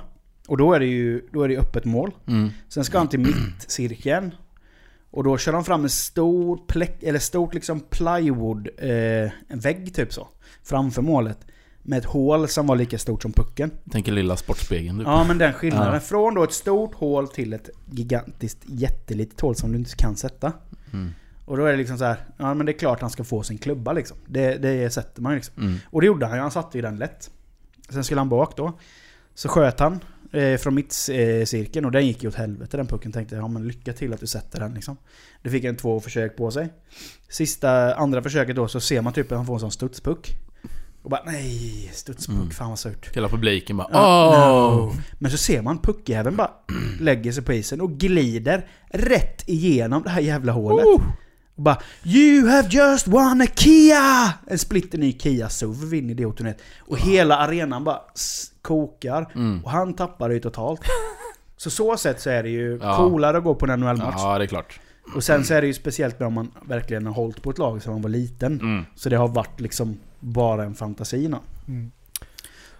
Och 0.48 0.56
då 0.56 0.72
är 0.72 0.80
det 0.80 0.86
ju 0.86 1.22
då 1.32 1.42
är 1.42 1.48
det 1.48 1.58
öppet 1.58 1.84
mål. 1.84 2.10
Mm. 2.26 2.50
Sen 2.68 2.84
ska 2.84 2.98
han 2.98 3.08
till 3.08 3.20
mittcirkeln. 3.20 4.34
Och 5.10 5.24
då 5.24 5.38
kör 5.38 5.52
de 5.52 5.64
fram 5.64 5.82
en 5.82 5.90
stor 5.90 6.60
pläck, 6.66 7.02
eller 7.02 7.18
stort 7.18 7.54
liksom 7.54 7.80
plywood, 7.80 8.68
eh, 8.78 9.30
en 9.48 9.60
vägg 9.60 9.94
typ 9.94 10.12
så. 10.12 10.28
Framför 10.62 11.02
målet. 11.02 11.38
med 11.82 11.98
ett 11.98 12.04
hål 12.04 12.48
som 12.48 12.66
var 12.66 12.76
lika 12.76 12.98
stort 12.98 13.22
som 13.22 13.32
pucken. 13.32 13.70
Tänker 13.90 14.12
lilla 14.12 14.36
Sportspegeln 14.36 14.98
typ. 14.98 15.06
Ja 15.06 15.24
men 15.24 15.38
den 15.38 15.52
skillnaden. 15.52 15.94
Ja. 15.94 16.00
Från 16.00 16.34
då 16.34 16.44
ett 16.44 16.52
stort 16.52 16.94
hål 16.94 17.28
till 17.28 17.52
ett 17.52 17.70
gigantiskt 17.90 18.58
jättelitet 18.66 19.40
hål 19.40 19.56
som 19.56 19.72
du 19.72 19.78
inte 19.78 19.96
kan 19.96 20.16
sätta. 20.16 20.52
Mm. 20.92 21.10
Och 21.44 21.56
då 21.56 21.64
är 21.64 21.70
det 21.70 21.76
liksom 21.78 21.98
så 21.98 22.04
här, 22.04 22.16
ja 22.36 22.54
men 22.54 22.66
det 22.66 22.72
är 22.72 22.78
klart 22.78 23.00
han 23.00 23.10
ska 23.10 23.24
få 23.24 23.42
sin 23.42 23.58
klubba 23.58 23.92
liksom. 23.92 24.16
Det, 24.26 24.56
det 24.56 24.90
sätter 24.90 25.22
man 25.22 25.34
liksom. 25.34 25.62
Mm. 25.62 25.78
Och 25.84 26.00
det 26.00 26.06
gjorde 26.06 26.26
han 26.26 26.36
ju, 26.36 26.42
han 26.42 26.50
satte 26.50 26.78
ju 26.78 26.82
den 26.82 26.96
lätt. 26.96 27.30
Sen 27.92 28.04
skulle 28.04 28.20
han 28.20 28.28
bak 28.28 28.56
då. 28.56 28.78
Så 29.34 29.48
sköt 29.48 29.80
han 29.80 30.00
eh, 30.32 30.56
från 30.58 30.74
mittcirkeln 30.74 31.86
och 31.86 31.92
den 31.92 32.06
gick 32.06 32.22
ju 32.22 32.28
åt 32.28 32.34
helvete 32.34 32.76
den 32.76 32.86
pucken. 32.86 33.12
Tänkte 33.12 33.36
ja 33.36 33.48
men 33.48 33.68
lycka 33.68 33.92
till 33.92 34.12
att 34.12 34.20
du 34.20 34.26
sätter 34.26 34.60
den 34.60 34.74
liksom. 34.74 34.96
Det 35.42 35.50
fick 35.50 35.64
en 35.64 35.76
två 35.76 36.00
försök 36.00 36.36
på 36.36 36.50
sig. 36.50 36.68
Sista, 37.28 37.94
andra 37.94 38.22
försöket 38.22 38.56
då 38.56 38.68
så 38.68 38.80
ser 38.80 39.00
man 39.02 39.12
typ 39.12 39.32
att 39.32 39.36
han 39.38 39.46
får 39.46 39.54
en 39.54 39.60
sån 39.60 39.70
studspuck. 39.70 40.30
Och 41.02 41.10
bara 41.10 41.22
nej, 41.26 41.90
studspuck, 41.92 42.36
Mm. 42.36 42.50
fan 42.50 42.68
vad 42.68 42.78
surt. 42.78 43.16
Hela 43.16 43.28
publiken 43.28 43.76
bara 43.76 43.88
Ja, 43.92 44.68
åh! 44.72 44.76
no. 44.76 44.92
Men 45.18 45.30
så 45.30 45.36
ser 45.36 45.62
man 45.62 45.78
puckjäveln 45.78 46.36
bara 46.36 46.50
lägger 47.00 47.32
sig 47.32 47.42
på 47.44 47.52
isen 47.52 47.80
och 47.80 47.90
glider 47.92 48.66
rätt 48.90 49.48
igenom 49.48 50.02
det 50.02 50.10
här 50.10 50.20
jävla 50.20 50.52
hålet. 50.52 50.86
Och 51.56 51.62
bara 51.62 51.78
You 52.04 52.48
have 52.48 52.68
just 52.68 53.08
won 53.08 53.40
a 53.40 53.46
Kia! 53.54 54.34
En 54.46 54.58
splitter 54.58 54.98
ny 54.98 55.18
Kia 55.18 55.48
SUV 55.48 55.84
vinner 55.90 56.14
det 56.14 56.36
turnéet. 56.36 56.62
Och 56.80 56.98
hela 56.98 57.36
arenan 57.36 57.84
bara 57.84 58.00
kokar. 58.62 59.32
Mm. 59.34 59.64
Och 59.64 59.70
han 59.70 59.94
tappar 59.94 60.28
det 60.28 60.34
ju 60.34 60.40
totalt. 60.40 60.80
Så 61.56 61.70
så 61.70 61.96
sätt 61.96 62.20
så 62.20 62.30
är 62.30 62.42
det 62.42 62.48
ju 62.48 62.78
Ja. 62.82 62.96
coolare 62.96 63.38
att 63.38 63.44
gå 63.44 63.54
på 63.54 63.66
en 63.66 63.80
NHL-match. 63.80 64.14
Ja, 64.18 64.38
det 64.38 64.44
är 64.44 64.46
klart. 64.46 64.80
Och 65.14 65.24
sen 65.24 65.44
så 65.44 65.54
är 65.54 65.60
det 65.60 65.66
ju 65.66 65.74
speciellt 65.74 66.18
med 66.20 66.26
om 66.26 66.34
man 66.34 66.50
verkligen 66.68 67.06
har 67.06 67.14
hållit 67.14 67.42
på 67.42 67.50
ett 67.50 67.58
lag 67.58 67.82
sedan 67.82 67.92
man 67.92 68.02
var 68.02 68.10
liten. 68.10 68.60
Mm. 68.60 68.84
Så 68.94 69.08
det 69.08 69.16
har 69.16 69.28
varit 69.28 69.60
liksom 69.60 69.98
bara 70.20 70.64
en 70.64 70.74
fantasi. 70.74 71.26
Mm. 71.68 71.90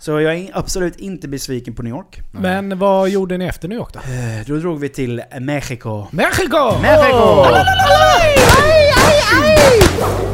Så 0.01 0.21
jag 0.21 0.35
är 0.35 0.51
absolut 0.55 0.97
inte 0.97 1.29
besviken 1.29 1.75
på 1.75 1.83
New 1.83 1.91
York. 1.95 2.21
Men 2.33 2.79
vad 2.79 3.09
gjorde 3.09 3.39
ni 3.39 3.45
efter 3.45 3.69
New 3.69 3.79
York 3.79 3.93
då? 3.93 3.99
Eh, 4.01 4.47
Då 4.47 4.57
drog 4.57 4.81
vi 4.81 4.89
till 4.89 5.23
Mexiko. 5.41 6.07
Mexico! 6.11 6.79
Mexiko! 6.83 7.45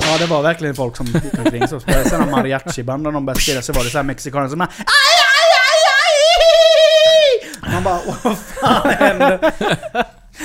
Ja, 0.01 0.19
det 0.19 0.27
var 0.27 0.43
verkligen 0.43 0.75
folk 0.75 0.97
som 0.97 1.07
gick 1.07 1.39
omkring 1.39 1.69
så. 1.69 1.81
Spelade 1.81 2.09
sådana 2.11 2.31
mariachi-band 2.31 3.03
när 3.03 3.13
de 3.13 3.27
började 3.27 3.41
spela 3.41 3.63
så 3.63 3.73
var 3.73 3.85
det 3.85 3.91
så 3.91 3.99
här 3.99 4.03
mexikaner 4.03 4.49
som 4.49 4.59
bara 4.59 4.69
aj, 4.77 4.85
aj, 5.41 5.53
aj, 5.73 6.13
aj! 7.65 7.73
Man 7.75 7.83
bara 7.85 8.01
vad 8.25 8.39
fan 8.39 8.91
händer? 8.91 9.53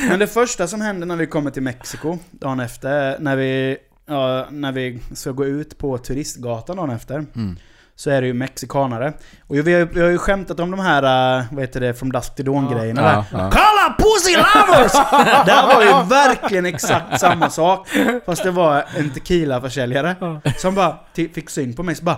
Men 0.09 0.19
det 0.19 0.27
första 0.27 0.67
som 0.67 0.81
hände 0.81 1.05
när 1.05 1.15
vi 1.15 1.27
kommer 1.27 1.51
till 1.51 1.61
Mexiko 1.61 2.17
dagen 2.31 2.59
efter, 2.59 3.19
när 3.19 3.35
vi, 3.35 3.77
ja, 4.07 4.47
när 4.51 4.71
vi 4.71 4.99
ska 5.13 5.31
gå 5.31 5.45
ut 5.45 5.77
på 5.77 5.97
turistgatan 5.97 6.77
dagen 6.77 6.89
efter. 6.89 7.15
Mm. 7.35 7.57
Så 8.01 8.09
är 8.09 8.21
det 8.21 8.27
ju 8.27 8.33
mexikanare. 8.33 9.13
Och 9.47 9.55
vi 9.55 9.73
har, 9.73 9.85
vi 9.85 10.01
har 10.01 10.09
ju 10.09 10.17
skämtat 10.17 10.59
om 10.59 10.71
de 10.71 10.79
här, 10.79 11.37
äh, 11.39 11.43
vad 11.51 11.61
heter 11.63 11.79
det, 11.79 11.93
From 11.93 12.11
Dusk 12.11 12.35
to 12.35 12.43
Dawn 12.43 12.69
grejerna 12.73 13.01
Ja, 13.01 13.07
där. 13.07 13.23
ja. 13.31 13.49
Kolla 13.51 13.95
pussy 13.97 14.35
lovers! 14.35 14.91
det 15.45 15.51
här 15.51 15.67
var 15.75 15.81
ju 15.83 16.07
verkligen 16.09 16.65
exakt 16.65 17.19
samma 17.19 17.49
sak. 17.49 17.87
Fast 18.25 18.43
det 18.43 18.51
var 18.51 18.85
en 18.97 19.09
tequila-försäljare 19.09 20.15
som 20.57 20.75
bara 20.75 20.95
fick 21.15 21.49
syn 21.49 21.75
på 21.75 21.83
mig 21.83 21.95
så 21.95 22.03
bara 22.03 22.17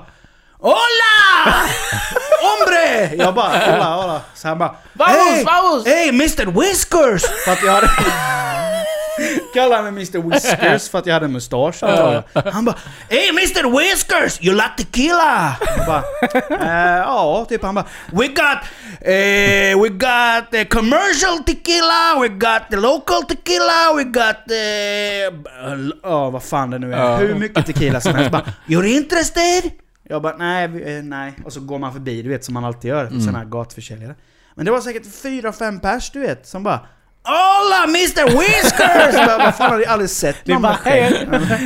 Hola! 0.59 1.53
Hombre! 2.41 3.15
Jag 3.23 3.33
bara 3.35 3.49
hola 3.71 3.95
hola. 3.95 4.21
Så 4.35 4.47
han 4.47 4.57
bara 4.57 4.75
Vamos, 4.93 5.15
hey, 5.15 5.43
vamos! 5.43 5.85
hey 5.85 6.09
Mr 6.09 6.45
Whiskers! 6.61 7.21
För 7.45 7.51
att 7.51 7.63
jag 7.63 7.71
hade... 7.73 7.87
Kallade 9.53 9.91
mig 9.91 9.91
Mr 9.91 10.29
Whiskers 10.29 10.89
för 10.91 10.99
att 10.99 11.05
jag 11.05 11.13
hade 11.13 11.27
mustasch 11.27 11.83
antar 11.83 12.23
jag. 12.33 12.51
Han 12.51 12.65
bara 12.65 12.75
Hey 13.09 13.29
Mr 13.29 13.77
Whiskers! 13.79 14.41
You 14.41 14.55
like 14.55 14.69
tequila? 14.77 15.55
Jag 15.77 15.85
bara 15.85 16.03
eh, 16.49 16.97
Ja, 16.97 17.45
typ 17.49 17.63
han 17.63 17.75
bara 17.75 17.85
We 18.11 18.27
got 18.27 18.59
eh, 19.01 19.81
We 19.81 19.89
got 19.89 20.51
the 20.51 20.65
commercial 20.65 21.43
tequila, 21.45 22.19
we 22.21 22.27
got 22.27 22.61
the 22.69 22.77
local 22.77 23.23
tequila, 23.23 23.93
we 23.95 24.03
got 24.03 24.35
the... 24.47 24.63
Ja, 26.03 26.29
vad 26.29 26.43
fan 26.43 26.69
det 26.69 26.79
nu 26.79 26.93
är. 26.93 27.17
Hur 27.17 27.35
mycket 27.35 27.65
tequila 27.65 28.01
som 28.01 28.15
helst. 28.15 28.31
Bara, 28.31 28.45
You're 28.67 28.85
interested? 28.85 29.71
Jag 30.09 30.21
bara 30.21 30.37
nej, 30.37 30.63
eh, 30.63 31.03
nej. 31.03 31.33
Och 31.45 31.53
så 31.53 31.59
går 31.59 31.79
man 31.79 31.93
förbi, 31.93 32.21
du 32.21 32.29
vet 32.29 32.45
som 32.45 32.53
man 32.53 32.65
alltid 32.65 32.89
gör. 32.89 33.05
Mm. 33.05 33.21
Sådana 33.21 33.37
här 33.37 33.45
gatuförsäljare. 33.45 34.15
Men 34.55 34.65
det 34.65 34.71
var 34.71 34.81
säkert 34.81 35.15
fyra, 35.21 35.51
fem 35.51 35.79
pers 35.79 36.11
du 36.11 36.19
vet, 36.19 36.47
som 36.47 36.63
bara 36.63 36.79
Hola 37.23 37.83
Mr 37.83 38.25
Whiskers! 38.39 39.15
Jag 39.15 39.25
bara, 39.27 39.37
vad 39.37 39.55
fan 39.55 39.71
har 39.71 39.77
ni 39.79 39.85
aldrig 39.85 40.09
sett 40.09 40.47
någon 40.47 40.61
bara, 40.61 40.75
skägg? 40.75 41.13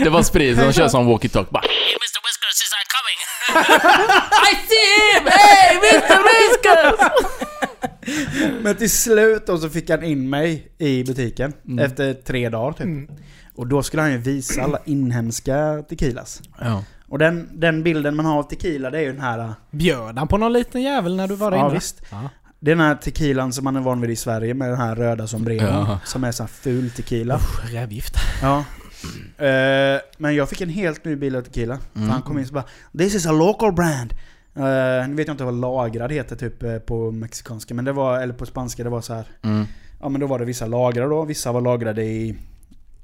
Det 0.04 0.10
var 0.10 0.24
sprit 0.24 0.60
som 0.60 0.74
kör 0.74 0.88
som 0.88 1.08
walkie-talkie 1.10 1.52
bara 1.52 1.64
Mr. 1.64 2.20
Whiskers 2.26 2.62
is 2.64 2.72
I 2.82 2.84
coming? 2.96 3.20
I 4.50 4.56
see 4.68 4.90
him! 5.14 5.28
Hey 5.32 5.78
Mr 5.78 6.20
Whiskers! 6.28 7.00
Men 8.64 8.76
till 8.76 8.92
slut 8.92 9.48
då 9.48 9.58
så 9.58 9.70
fick 9.70 9.90
han 9.90 10.04
in 10.04 10.30
mig 10.30 10.68
i 10.78 11.04
butiken. 11.04 11.54
Mm. 11.68 11.86
Efter 11.86 12.14
tre 12.14 12.50
dagar 12.50 12.72
typ. 12.74 13.10
Och 13.56 13.68
då 13.68 13.84
skulle 13.84 14.02
han 14.02 14.12
ju 14.12 14.18
visa 14.18 14.62
alla 14.64 14.80
inhemska 14.86 15.84
tequilas. 15.90 16.42
Ja. 16.60 16.84
Och 17.10 17.20
den, 17.20 17.50
den 17.60 17.84
bilden 17.84 18.16
man 18.16 18.26
har 18.26 18.40
av 18.40 18.44
tequila 18.44 18.90
det 18.90 18.98
är 18.98 19.02
ju 19.02 19.12
den 19.12 19.22
här... 19.22 19.54
Bjöd 19.72 20.18
han 20.18 20.28
på 20.28 20.38
någon 20.38 20.54
liten 20.54 20.82
jävel 20.82 21.16
när 21.16 21.28
du 21.28 21.36
var 21.36 21.52
där 21.52 21.58
Ja 21.58 21.66
inne? 21.66 21.74
visst. 21.76 22.02
Ja. 22.12 22.30
Det 22.60 22.72
är 22.72 22.76
den 22.76 22.86
här 22.86 22.96
tequilan 22.96 23.54
som 23.54 23.64
man 23.64 23.76
är 23.76 23.82
van 23.82 24.02
vid 24.02 24.10
i 24.10 24.16
Sverige 24.16 24.54
med 24.54 24.70
den 24.70 24.78
här 24.78 24.96
röda 24.96 25.28
sombreron. 25.28 25.90
Ja. 25.90 26.00
Som 26.06 26.24
är 26.24 26.32
sån 26.32 26.44
här 26.44 26.54
ful 26.54 26.92
tequila. 26.92 27.36
Usch, 27.36 27.74
Rävgift. 27.74 28.14
Ja. 28.42 28.64
Eh, 29.46 30.02
men 30.18 30.36
jag 30.36 30.50
fick 30.50 30.62
en 30.62 30.70
helt 30.70 31.06
ny 31.06 31.16
bil 31.16 31.36
av 31.36 31.42
tequila. 31.42 31.80
Mm. 31.96 32.10
han 32.10 32.22
kom 32.22 32.40
in 32.40 32.46
och 32.46 32.54
bara 32.54 32.66
This 32.98 33.16
is 33.16 33.26
a 33.26 33.32
local 33.32 33.74
brand. 33.74 34.14
Uh, 34.58 35.08
nu 35.10 35.16
vet 35.16 35.28
jag 35.28 35.34
inte 35.34 35.44
vad 35.44 35.60
lagrad 35.60 36.12
heter 36.12 36.36
typ 36.36 36.64
eh, 36.64 36.78
på 36.78 37.12
mexikanska, 37.12 37.74
men 37.74 37.86
det 37.86 37.92
var, 37.92 38.20
eller 38.20 38.34
på 38.34 38.46
spanska, 38.46 38.84
det 38.84 38.90
var 38.90 39.02
så 39.02 39.14
här. 39.14 39.28
Mm. 39.42 39.66
Ja 40.00 40.10
men 40.10 40.22
då 40.22 40.28
var 40.28 40.40
det 40.40 40.46
vissa 40.46 40.66
lagrar 40.66 41.10
då, 41.10 41.26
vissa 41.26 41.52
var 41.52 41.62
lagrade 41.62 42.04
i 42.04 42.36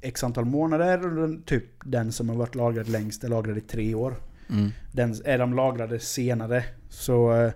X 0.00 0.24
antal 0.24 0.44
månader 0.44 1.06
och 1.06 1.14
den, 1.14 1.42
typ 1.42 1.64
den 1.84 2.12
som 2.12 2.28
har 2.28 2.36
varit 2.36 2.54
lagrad 2.54 2.88
längst 2.88 3.24
är 3.24 3.28
lagrad 3.28 3.58
i 3.58 3.60
tre 3.60 3.94
år. 3.94 4.14
Mm. 4.50 4.70
Den, 4.92 5.14
är 5.24 5.38
de 5.38 5.54
lagrade 5.54 5.98
senare 6.00 6.64
så, 6.88 7.50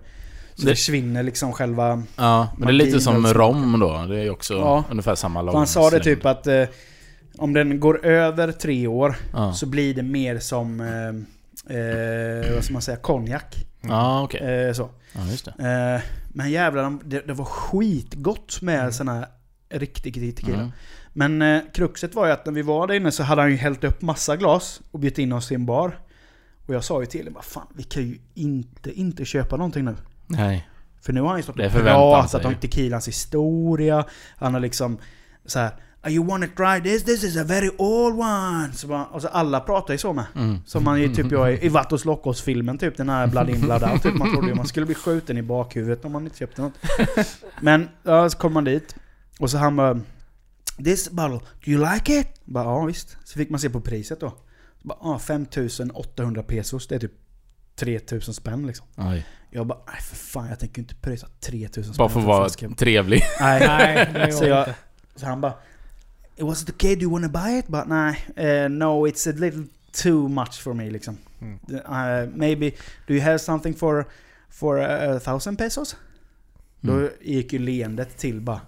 så 0.59 0.65
Det- 0.65 0.75
försvinner 0.75 1.23
liksom 1.23 1.53
själva... 1.53 2.03
Ja, 2.15 2.47
men 2.57 2.67
det 2.67 2.73
är 2.73 2.85
lite 2.85 2.99
som 2.99 3.27
rom 3.27 3.79
då. 3.79 4.05
Det 4.09 4.19
är 4.19 4.23
ju 4.23 4.29
också 4.29 4.53
Ja. 4.53 4.83
ungefär 4.91 5.15
samma 5.15 5.41
lag. 5.41 5.53
Han 5.53 5.67
sa 5.67 5.89
det 5.89 5.99
typ 5.99 6.25
att 6.25 6.47
eh, 6.47 6.63
om 7.37 7.53
den 7.53 7.79
går 7.79 8.05
över 8.05 8.51
tre 8.51 8.87
år 8.87 9.15
Ja, 9.33 9.53
så 9.53 9.65
blir 9.65 9.93
det 9.93 10.03
mer 10.03 10.39
som, 10.39 10.79
eh, 10.81 11.75
eh, 11.77 12.53
vad 12.55 12.63
ska 12.63 12.73
man 12.73 12.81
säga, 12.81 12.97
konjak. 12.97 13.55
ja 13.81 14.21
okej. 14.23 14.65
Eh, 14.67 14.73
så. 14.73 14.89
Ja, 15.13 15.25
just 15.31 15.45
det. 15.57 15.95
Eh, 15.95 16.01
men 16.33 16.51
jävlar, 16.51 16.83
de- 16.83 17.01
det, 17.05 17.27
det 17.27 17.33
var 17.33 17.45
skitgott 17.45 18.61
med 18.61 18.93
sån 18.93 19.07
här 19.07 19.25
riktig 19.69 20.35
tequila. 20.35 20.57
Mm. 20.57 20.69
Men 21.13 21.41
eh, 21.41 21.61
kruxet 21.73 22.15
var 22.15 22.25
ju 22.25 22.31
att 22.31 22.45
när 22.45 22.53
vi 22.53 22.61
var 22.61 22.87
där 22.87 22.95
inne 22.95 23.11
så 23.11 23.23
hade 23.23 23.41
han 23.41 23.51
ju 23.51 23.57
hällt 23.57 23.83
upp 23.83 24.01
massa 24.01 24.35
glas 24.35 24.81
och 24.91 24.99
bjudit 24.99 25.17
in 25.19 25.33
oss 25.33 25.47
till 25.47 25.55
en 25.55 25.65
bar. 25.65 25.99
Och 26.67 26.75
jag 26.75 26.83
sa 26.83 26.99
ju 26.99 27.05
till 27.05 27.19
honom, 27.21 27.33
vad 27.33 27.43
fan 27.45 27.67
vi 27.75 27.83
kan 27.83 28.03
ju 28.03 28.17
inte, 28.33 28.91
inte 28.99 29.25
köpa 29.25 29.57
någonting 29.57 29.85
nu. 29.85 29.95
Nej. 30.29 30.69
För 31.01 31.13
nu 31.13 31.21
har 31.21 31.27
han 31.27 31.37
ju 31.37 31.43
stått 31.43 31.59
och 31.59 31.71
pratat 31.71 32.45
om 32.45 32.55
tequilans 32.55 33.07
historia. 33.07 34.05
Han 34.37 34.53
har 34.53 34.61
liksom 34.61 34.97
så 35.45 35.59
här. 35.59 35.71
"Oh, 36.03 36.11
You 36.11 36.25
wanna 36.25 36.47
try 36.47 36.81
this? 36.91 37.03
This 37.03 37.23
is 37.23 37.37
a 37.37 37.43
very 37.43 37.69
old 37.77 38.19
one. 38.19 38.69
Så 38.73 38.87
bara, 38.87 39.05
och 39.05 39.21
så 39.21 39.27
alla 39.27 39.59
pratar 39.59 39.93
ju 39.93 39.97
så 39.97 40.13
med. 40.13 40.25
Mm. 40.35 40.57
Som 40.65 40.83
man 40.83 41.01
ju 41.01 41.15
typ 41.15 41.31
gör 41.31 41.63
i, 41.63 41.69
Vatos 41.69 42.05
Locos-filmen 42.05 42.77
typ. 42.77 42.97
Den 42.97 43.09
här 43.09 43.27
Blood 43.27 43.49
in 43.49 43.61
Blood 43.61 43.83
out. 43.83 44.03
Typ. 44.03 44.13
Man 44.15 44.31
trodde 44.33 44.47
ju 44.47 44.55
man 44.55 44.67
skulle 44.67 44.85
bli 44.85 44.95
skjuten 44.95 45.37
i 45.37 45.41
bakhuvudet 45.41 46.05
om 46.05 46.11
man 46.11 46.23
inte 46.23 46.37
köpte 46.37 46.61
något. 46.61 46.73
Men 47.61 47.89
ja, 48.03 48.29
så 48.29 48.37
kom 48.37 48.53
man 48.53 48.63
dit. 48.63 48.95
Och 49.39 49.49
så 49.51 49.57
han 49.57 49.75
bara 49.75 49.99
This 50.83 51.09
bottle, 51.11 51.39
do 51.65 51.71
you 51.71 51.93
like 51.93 52.19
it? 52.19 52.27
Bara, 52.45 52.63
ja 52.63 52.85
visst. 52.85 53.17
Så 53.23 53.33
fick 53.33 53.49
man 53.49 53.59
se 53.59 53.69
på 53.69 53.81
priset 53.81 54.19
då. 54.19 54.33
Bara, 54.81 54.97
ah, 55.01 55.19
5800 55.19 56.43
pesos. 56.43 56.87
Det 56.87 56.95
är 56.95 56.99
typ 56.99 57.13
3000 57.79 58.33
spänn 58.33 58.67
liksom. 58.67 58.87
Oj. 58.95 59.25
Jag 59.51 59.67
bara, 59.67 59.79
nej 59.87 60.01
för 60.01 60.15
fan 60.15 60.49
jag 60.49 60.59
tänker 60.59 60.81
inte 60.81 60.95
pröjsa 60.95 61.27
3000 61.39 61.93
spänn 61.93 61.97
Bara 61.97 62.09
för 62.09 62.19
att 62.19 62.25
vara 62.25 62.43
flaska." 62.43 62.69
trevlig. 62.69 63.21
Nej. 63.39 63.67
Nej, 63.67 64.09
det 64.13 64.31
Så 64.33 64.39
var 64.39 64.47
jag-. 64.47 64.73
Så 65.15 65.25
han 65.25 65.41
bara 65.41 65.53
It 66.35 66.45
was 66.45 66.63
it 66.63 66.69
okay, 66.69 66.95
do 66.95 67.01
you 67.01 67.11
wanna 67.11 67.27
buy 67.29 67.57
it? 67.59 67.67
But 67.67 67.87
nej, 67.87 68.25
eh, 68.35 68.69
no 68.69 69.07
it's 69.07 69.29
a 69.29 69.33
little 69.37 69.63
too 69.91 70.27
much 70.27 70.61
for 70.61 70.73
me 70.73 70.89
liksom. 70.89 71.17
Mm. 71.41 71.59
Uh, 71.69 72.29
maybe, 72.35 72.71
do 73.07 73.13
you 73.13 73.21
have 73.21 73.39
something 73.39 73.73
for, 73.75 74.05
for 74.49 74.77
a 74.79 75.19
thousand 75.19 75.57
pesos? 75.57 75.95
Mm. 76.83 76.95
Då 77.01 77.09
gick 77.21 77.53
ju 77.53 77.59
leendet 77.59 78.17
till 78.17 78.41
bara. 78.41 78.61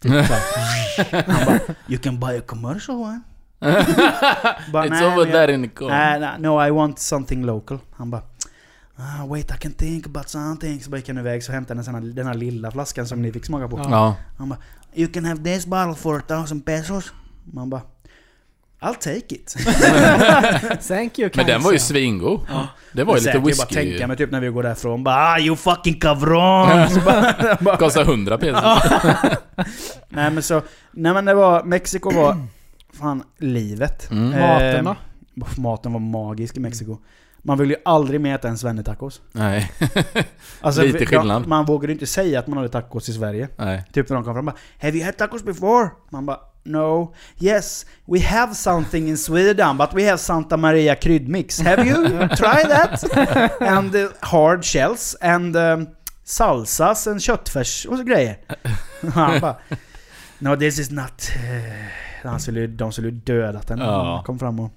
Typ 0.00 0.12
han 1.10 1.44
bara, 1.46 1.60
you 1.88 1.98
can 1.98 2.20
buy 2.20 2.38
a 2.38 2.42
commercial 2.46 2.96
one. 2.96 3.20
Bara, 4.72 4.86
It's 4.86 4.90
"Nej, 4.90 5.06
over 5.06 5.18
jag- 5.26 5.32
there 5.32 5.54
in 5.54 5.62
the 5.62 5.68
corner. 5.68 5.98
Nej, 5.98 6.20
nej, 6.20 6.30
no 6.38 6.66
I 6.66 6.70
want 6.70 6.98
something 6.98 7.44
local. 7.46 7.78
Han 7.96 8.10
bara 8.10 8.22
ah, 8.96 9.26
Wait 9.26 9.50
I 9.50 9.58
can 9.58 9.72
think 9.72 10.06
about 10.06 10.28
something. 10.28 10.80
Så 10.80 10.90
bara 10.90 10.96
gick 10.96 11.08
han 11.08 11.18
iväg 11.18 11.44
så 11.44 11.52
hämtade 11.52 11.82
han 11.86 11.94
den 11.94 12.14
den 12.14 12.26
här 12.26 12.34
lilla 12.34 12.70
flaskan 12.70 13.06
som 13.06 13.22
ni 13.22 13.32
fick 13.32 13.44
smaka 13.46 13.68
på. 13.68 13.78
Ja. 13.78 13.84
Ja. 13.90 14.16
Han 14.38 14.48
bara 14.48 14.58
You 14.94 15.08
can 15.12 15.24
have 15.24 15.44
this 15.44 15.66
bottle 15.66 15.94
for 15.94 16.18
a 16.18 16.22
thousand 16.28 16.64
pesos. 16.66 17.12
Man 17.52 17.70
bara 17.70 17.82
I'll 18.82 18.94
take 18.94 19.34
it. 19.34 19.54
Thank 20.88 21.18
you 21.18 21.30
Men 21.34 21.46
den 21.46 21.62
var 21.62 21.72
ju 21.72 21.78
svingod. 21.78 22.40
Det 22.92 23.04
var 23.04 23.14
ju 23.14 23.20
lite 23.20 23.30
Jag 23.30 23.34
kan 23.34 23.42
bara 23.58 23.66
tänka 23.66 23.90
whisky. 23.90 24.06
mig 24.06 24.16
typ 24.16 24.30
när 24.30 24.40
vi 24.40 24.48
går 24.48 24.62
därifrån 24.62 25.04
bara 25.04 25.16
ah, 25.16 25.38
you 25.38 25.56
fucking 25.56 26.00
bara, 26.00 27.76
Kostar 27.78 28.02
100 28.02 28.38
pesos. 28.38 28.62
nej 30.08 30.30
men 30.30 30.42
så, 30.42 30.62
nej 30.92 31.14
men 31.14 31.24
det 31.24 31.34
var, 31.34 31.64
Mexiko 31.64 32.10
var 32.10 32.46
fan 32.92 33.22
livet. 33.38 34.10
Mm. 34.10 34.32
Eh, 34.32 34.40
Maten 34.40 34.84
då? 34.84 34.96
Maten 35.56 35.92
var 35.92 36.00
magisk 36.00 36.56
i 36.56 36.60
Mexiko. 36.60 36.98
Man 37.44 37.58
vill 37.58 37.70
ju 37.70 37.76
aldrig 37.84 38.20
mer 38.20 38.34
äta 38.34 38.48
en 38.48 38.58
svennetacos. 38.58 39.20
Nej. 39.32 39.72
Alltså, 40.60 40.82
Lite 40.82 41.06
skillnad. 41.06 41.42
Ja, 41.42 41.48
man 41.48 41.64
vågar 41.64 41.88
ju 41.88 41.94
inte 41.94 42.06
säga 42.06 42.38
att 42.38 42.46
man 42.46 42.56
hade 42.56 42.68
tacos 42.68 43.08
i 43.08 43.12
Sverige. 43.12 43.48
Nej. 43.56 43.84
Typ 43.92 44.08
när 44.08 44.16
de 44.16 44.24
kom 44.24 44.34
fram 44.34 44.44
bara 44.44 44.56
Have 44.78 44.96
you 44.96 45.04
had 45.04 45.16
tacos 45.16 45.42
before? 45.42 45.90
Man 46.10 46.26
bara 46.26 46.38
No. 46.64 47.14
Yes, 47.40 47.86
we 48.04 48.20
have 48.20 48.54
something 48.54 49.08
in 49.08 49.18
Sweden 49.18 49.76
but 49.76 49.88
we 49.94 50.06
have 50.06 50.18
Santa 50.18 50.56
Maria 50.56 50.94
kryddmix. 50.94 51.60
Have 51.60 51.88
you 51.88 52.28
tried 52.36 52.68
that? 52.68 53.04
and 53.60 53.94
uh, 53.94 54.08
hard 54.20 54.64
shells 54.64 55.16
and 55.20 55.56
um, 55.56 55.88
salsas 56.24 57.06
and 57.06 57.22
köttfärs 57.22 57.86
och 57.86 57.96
så 57.98 58.02
grejer. 58.04 58.38
Han 59.14 59.40
bara 59.40 59.56
No 60.38 60.56
this 60.56 60.78
is 60.78 60.90
not... 60.90 61.30
Uh, 61.36 62.11
han 62.30 62.40
skulle, 62.40 62.60
ju- 62.60 62.66
de 62.66 62.92
skulle 62.92 63.08
ju 63.08 63.14
dödat 63.14 63.66
den 63.68 63.78
Ja. 63.78 64.22
kom 64.26 64.38
fram 64.38 64.60
och... 64.60 64.70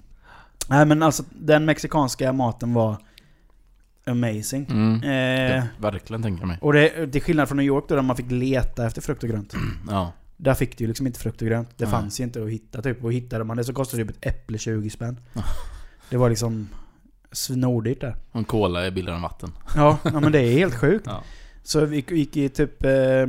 Nej 0.68 0.86
men 0.86 1.02
alltså 1.02 1.24
den 1.30 1.64
mexikanska 1.64 2.32
maten 2.32 2.74
var 2.74 2.96
amazing. 4.06 4.66
Mm. 4.70 5.02
Eh, 5.02 5.56
Jag 5.56 5.66
verkligen 5.78 6.22
tänka 6.22 6.46
mig. 6.46 6.58
och 6.60 6.72
det, 6.72 7.06
till 7.12 7.22
skillnad 7.22 7.48
från 7.48 7.56
New 7.56 7.66
York 7.66 7.84
då, 7.88 7.94
där 7.94 8.02
man 8.02 8.16
fick 8.16 8.30
leta 8.30 8.86
efter 8.86 9.02
frukt 9.02 9.22
och 9.22 9.28
grönt. 9.28 9.54
Ja. 9.90 10.12
Där 10.38 10.54
fick 10.54 10.78
du 10.78 10.84
ju 10.84 10.88
liksom 10.88 11.06
inte 11.06 11.20
frukt 11.20 11.42
och 11.42 11.48
grönt. 11.48 11.68
Det 11.76 11.84
Nej. 11.84 11.92
fanns 11.92 12.20
ju 12.20 12.24
inte 12.24 12.42
att 12.42 12.50
hitta 12.50 12.82
typ. 12.82 13.04
Och 13.04 13.12
hittade 13.12 13.44
man 13.44 13.56
det 13.56 13.64
så 13.64 13.72
kostade 13.72 14.04
typ 14.04 14.10
ett 14.16 14.26
äpple 14.26 14.58
20 14.58 14.90
spänn. 14.90 15.20
Det 16.10 16.16
var 16.16 16.28
liksom 16.30 16.68
snordyrt 17.32 18.00
där. 18.00 18.16
En 18.32 18.44
cola 18.44 18.86
är 18.86 18.90
billigare 18.90 19.16
än 19.16 19.22
vatten. 19.22 19.52
Ja, 19.76 19.98
ja 20.04 20.20
men 20.20 20.32
det 20.32 20.38
är 20.40 20.52
helt 20.52 20.74
sjukt. 20.74 21.06
Ja. 21.10 21.22
Så 21.62 21.84
vi 21.84 21.96
gick 22.08 22.36
i 22.36 22.48
typ... 22.48 22.84
Eh, 22.84 23.26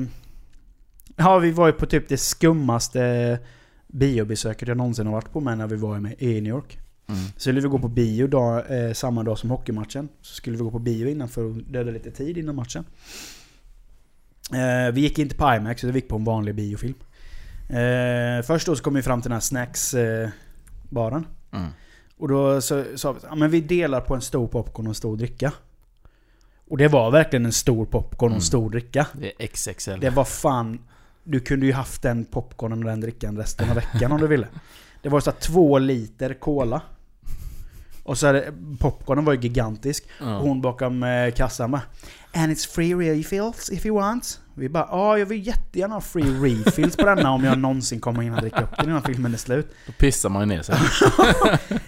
ja, 1.15 1.37
vi 1.39 1.51
var 1.51 1.67
ju 1.67 1.73
på 1.73 1.85
typ 1.85 2.09
det 2.09 2.17
skummaste 2.17 3.39
biobesöket 3.87 4.67
jag 4.67 4.77
någonsin 4.77 5.05
har 5.05 5.13
varit 5.13 5.31
på 5.31 5.39
med 5.39 5.57
när 5.57 5.67
vi 5.67 5.75
var 5.75 5.99
med 5.99 6.15
i 6.19 6.41
New 6.41 6.53
York. 6.53 6.79
Mm. 7.09 7.21
Så 7.33 7.39
skulle 7.39 7.61
vi 7.61 7.67
gå 7.67 7.79
på 7.79 7.87
bio 7.87 8.27
dag, 8.27 8.63
eh, 8.87 8.93
samma 8.93 9.23
dag 9.23 9.37
som 9.37 9.49
hockeymatchen. 9.49 10.09
Så 10.21 10.35
skulle 10.35 10.57
vi 10.57 10.63
gå 10.63 10.71
på 10.71 10.79
bio 10.79 11.09
innan 11.09 11.29
för 11.29 11.51
att 11.51 11.73
döda 11.73 11.91
lite 11.91 12.11
tid 12.11 12.37
innan 12.37 12.55
matchen. 12.55 12.85
Eh, 14.53 14.93
vi 14.93 15.01
gick 15.01 15.19
inte 15.19 15.35
på 15.35 15.53
IMAX, 15.55 15.83
utan 15.83 15.93
vi 15.93 15.99
gick 15.99 16.09
på 16.09 16.15
en 16.15 16.23
vanlig 16.23 16.55
biofilm. 16.55 16.95
Eh, 17.69 18.45
först 18.45 18.65
då 18.65 18.75
så 18.75 18.83
kom 18.83 18.93
vi 18.93 19.01
fram 19.01 19.21
till 19.21 19.29
den 19.29 19.35
här 19.35 19.39
snacks-baren. 19.41 21.25
Mm. 21.51 21.67
Och 22.17 22.27
då 22.27 22.61
så 22.61 22.83
sa 22.95 23.11
vi 23.11 23.19
ja, 23.29 23.35
men 23.35 23.49
vi 23.49 23.61
delar 23.61 24.01
på 24.01 24.15
en 24.15 24.21
stor 24.21 24.47
popcorn 24.47 24.87
och 24.87 24.91
en 24.91 24.95
stor 24.95 25.17
dricka. 25.17 25.53
Och 26.69 26.77
det 26.77 26.87
var 26.87 27.11
verkligen 27.11 27.45
en 27.45 27.51
stor 27.51 27.85
popcorn 27.85 28.29
och 28.29 28.31
en 28.31 28.31
Mm. 28.31 28.41
stor 28.41 28.69
dricka. 28.69 29.07
Det 29.13 29.31
är 29.43 29.47
XXL. 29.47 29.99
Det 29.99 30.09
var 30.09 30.25
fan... 30.25 30.79
Du 31.29 31.39
kunde 31.39 31.65
ju 31.65 31.73
haft 31.73 32.01
den 32.01 32.25
popcornen 32.25 32.79
och 32.79 32.85
den 32.85 33.01
drickan 33.01 33.37
resten 33.37 33.69
av 33.69 33.75
veckan 33.75 34.11
om 34.11 34.21
du 34.21 34.27
ville. 34.27 34.47
Det 35.01 35.09
var 35.09 35.19
så 35.19 35.31
här 35.31 35.39
två 35.39 35.79
liter 35.79 36.33
cola. 36.33 36.81
Och 38.03 38.17
så 38.17 38.27
är 38.27 38.33
det, 38.33 38.53
popcornen 38.79 39.25
var 39.25 39.33
ju 39.33 39.39
gigantisk. 39.39 40.07
Ja. 40.19 40.37
Och 40.37 40.47
hon 40.47 40.61
bakom 40.61 41.03
eh, 41.03 41.31
kassan 41.31 41.71
bara 41.71 41.81
And 42.33 42.51
it's 42.51 42.69
free 42.69 42.93
refills 42.95 43.69
if 43.71 43.85
you 43.85 43.95
want. 43.95 44.39
Vi 44.53 44.69
bara 44.69 44.87
ja, 44.91 45.17
jag 45.17 45.25
vill 45.25 45.47
jättegärna 45.47 45.93
ha 45.93 46.01
free 46.01 46.39
refills 46.41 46.97
på 46.97 47.05
denna 47.05 47.31
om 47.31 47.43
jag 47.43 47.59
någonsin 47.59 47.99
kommer 47.99 48.21
hinna 48.21 48.41
dricka 48.41 48.61
upp 48.61 48.77
den 48.77 48.89
innan 48.89 49.01
filmen 49.01 49.33
är 49.33 49.37
slut. 49.37 49.75
Då 49.85 49.91
pissar 49.91 50.29
man 50.29 50.41
ju 50.41 50.55
ner 50.55 50.61
sig. 50.61 50.75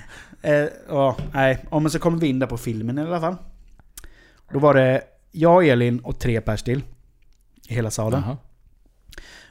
Eh, 0.41 0.67
ja, 0.87 1.17
nej. 1.33 1.65
Ja, 1.71 1.79
men 1.79 1.91
så 1.91 1.99
kom 1.99 2.19
vi 2.19 2.27
in 2.27 2.39
där 2.39 2.47
på 2.47 2.57
filmen 2.57 2.97
i 2.97 3.01
alla 3.01 3.19
fall. 3.19 3.35
Då 4.53 4.59
var 4.59 4.73
det 4.73 5.03
jag, 5.31 5.67
Elin 5.67 5.99
och 5.99 6.19
tre 6.19 6.41
pers 6.41 6.63
till. 6.63 6.83
I 7.67 7.73
hela 7.73 7.91
salen. 7.91 8.23
Jaha. 8.25 8.37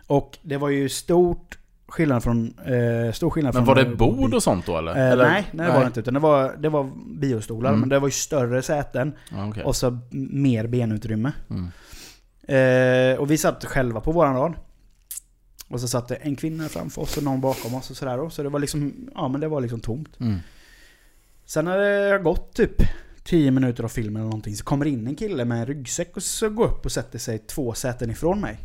Och 0.08 0.38
det 0.42 0.56
var 0.56 0.68
ju 0.68 0.88
stort 0.88 1.58
skillnad 1.88 2.22
från... 2.22 2.58
Eh, 2.58 3.12
stor 3.12 3.30
skillnad 3.30 3.54
Men 3.54 3.64
från... 3.66 3.76
var 3.76 3.84
det 3.84 3.96
bord 3.96 4.34
och 4.34 4.42
sånt 4.42 4.66
då 4.66 4.78
eller? 4.78 4.96
Eh, 4.96 5.12
eller? 5.12 5.24
nej, 5.28 5.46
nej, 5.52 5.66
det 5.66 5.72
var 5.72 5.80
det 5.80 5.86
inte. 5.86 6.00
Utan 6.00 6.14
det 6.14 6.20
var, 6.20 6.56
det 6.58 6.68
var 6.68 6.90
biostolar, 7.18 7.68
Mm. 7.70 7.80
men 7.80 7.88
det 7.88 7.98
var 7.98 8.08
ju 8.08 8.12
större 8.12 8.62
säten. 8.62 9.12
Okej. 9.48 9.64
Och 9.64 9.76
så 9.76 9.98
mer 10.30 10.66
benutrymme. 10.66 11.32
Mm. 11.50 11.68
Eh, 12.48 13.18
och 13.20 13.30
vi 13.30 13.38
satt 13.38 13.64
själva 13.64 14.00
på 14.00 14.12
våran 14.12 14.34
rad. 14.36 14.54
Och 15.70 15.80
så 15.80 15.88
satt 15.88 16.08
det 16.08 16.14
en 16.14 16.36
kvinna 16.36 16.68
framför 16.68 17.02
oss 17.02 17.16
och 17.16 17.22
någon 17.22 17.40
bakom 17.40 17.74
oss 17.74 17.90
och 17.90 17.96
sådär. 17.96 18.28
Så 18.28 18.42
det 18.42 18.48
var 18.48 18.58
liksom, 18.60 19.10
ja 19.14 19.28
men 19.28 19.40
det 19.40 19.48
var 19.48 19.60
liksom 19.60 19.80
tomt. 19.80 20.20
Mm. 20.20 20.38
Sen 21.44 21.64
när 21.64 21.78
det 21.78 22.10
har 22.10 22.18
gått 22.18 22.54
typ 22.54 22.82
10 23.24 23.50
minuter 23.50 23.84
av 23.84 23.88
filmen 23.88 24.16
eller 24.16 24.24
någonting 24.30 24.56
så 24.56 24.64
kommer 24.64 24.86
in 24.86 25.06
en 25.06 25.14
kille 25.16 25.44
med 25.44 25.58
en 25.60 25.66
ryggsäck 25.66 26.16
och 26.16 26.22
så 26.22 26.48
går 26.50 26.64
upp 26.64 26.84
och 26.84 26.92
sätter 26.92 27.18
sig 27.18 27.38
två 27.38 27.72
säten 27.74 28.10
ifrån 28.10 28.40
mig. 28.40 28.58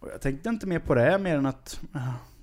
Och 0.00 0.08
jag 0.12 0.20
tänkte 0.20 0.48
inte 0.48 0.66
mer 0.66 0.78
på 0.78 0.94
det 0.94 1.18
mer 1.18 1.36
än 1.36 1.46
att 1.46 1.80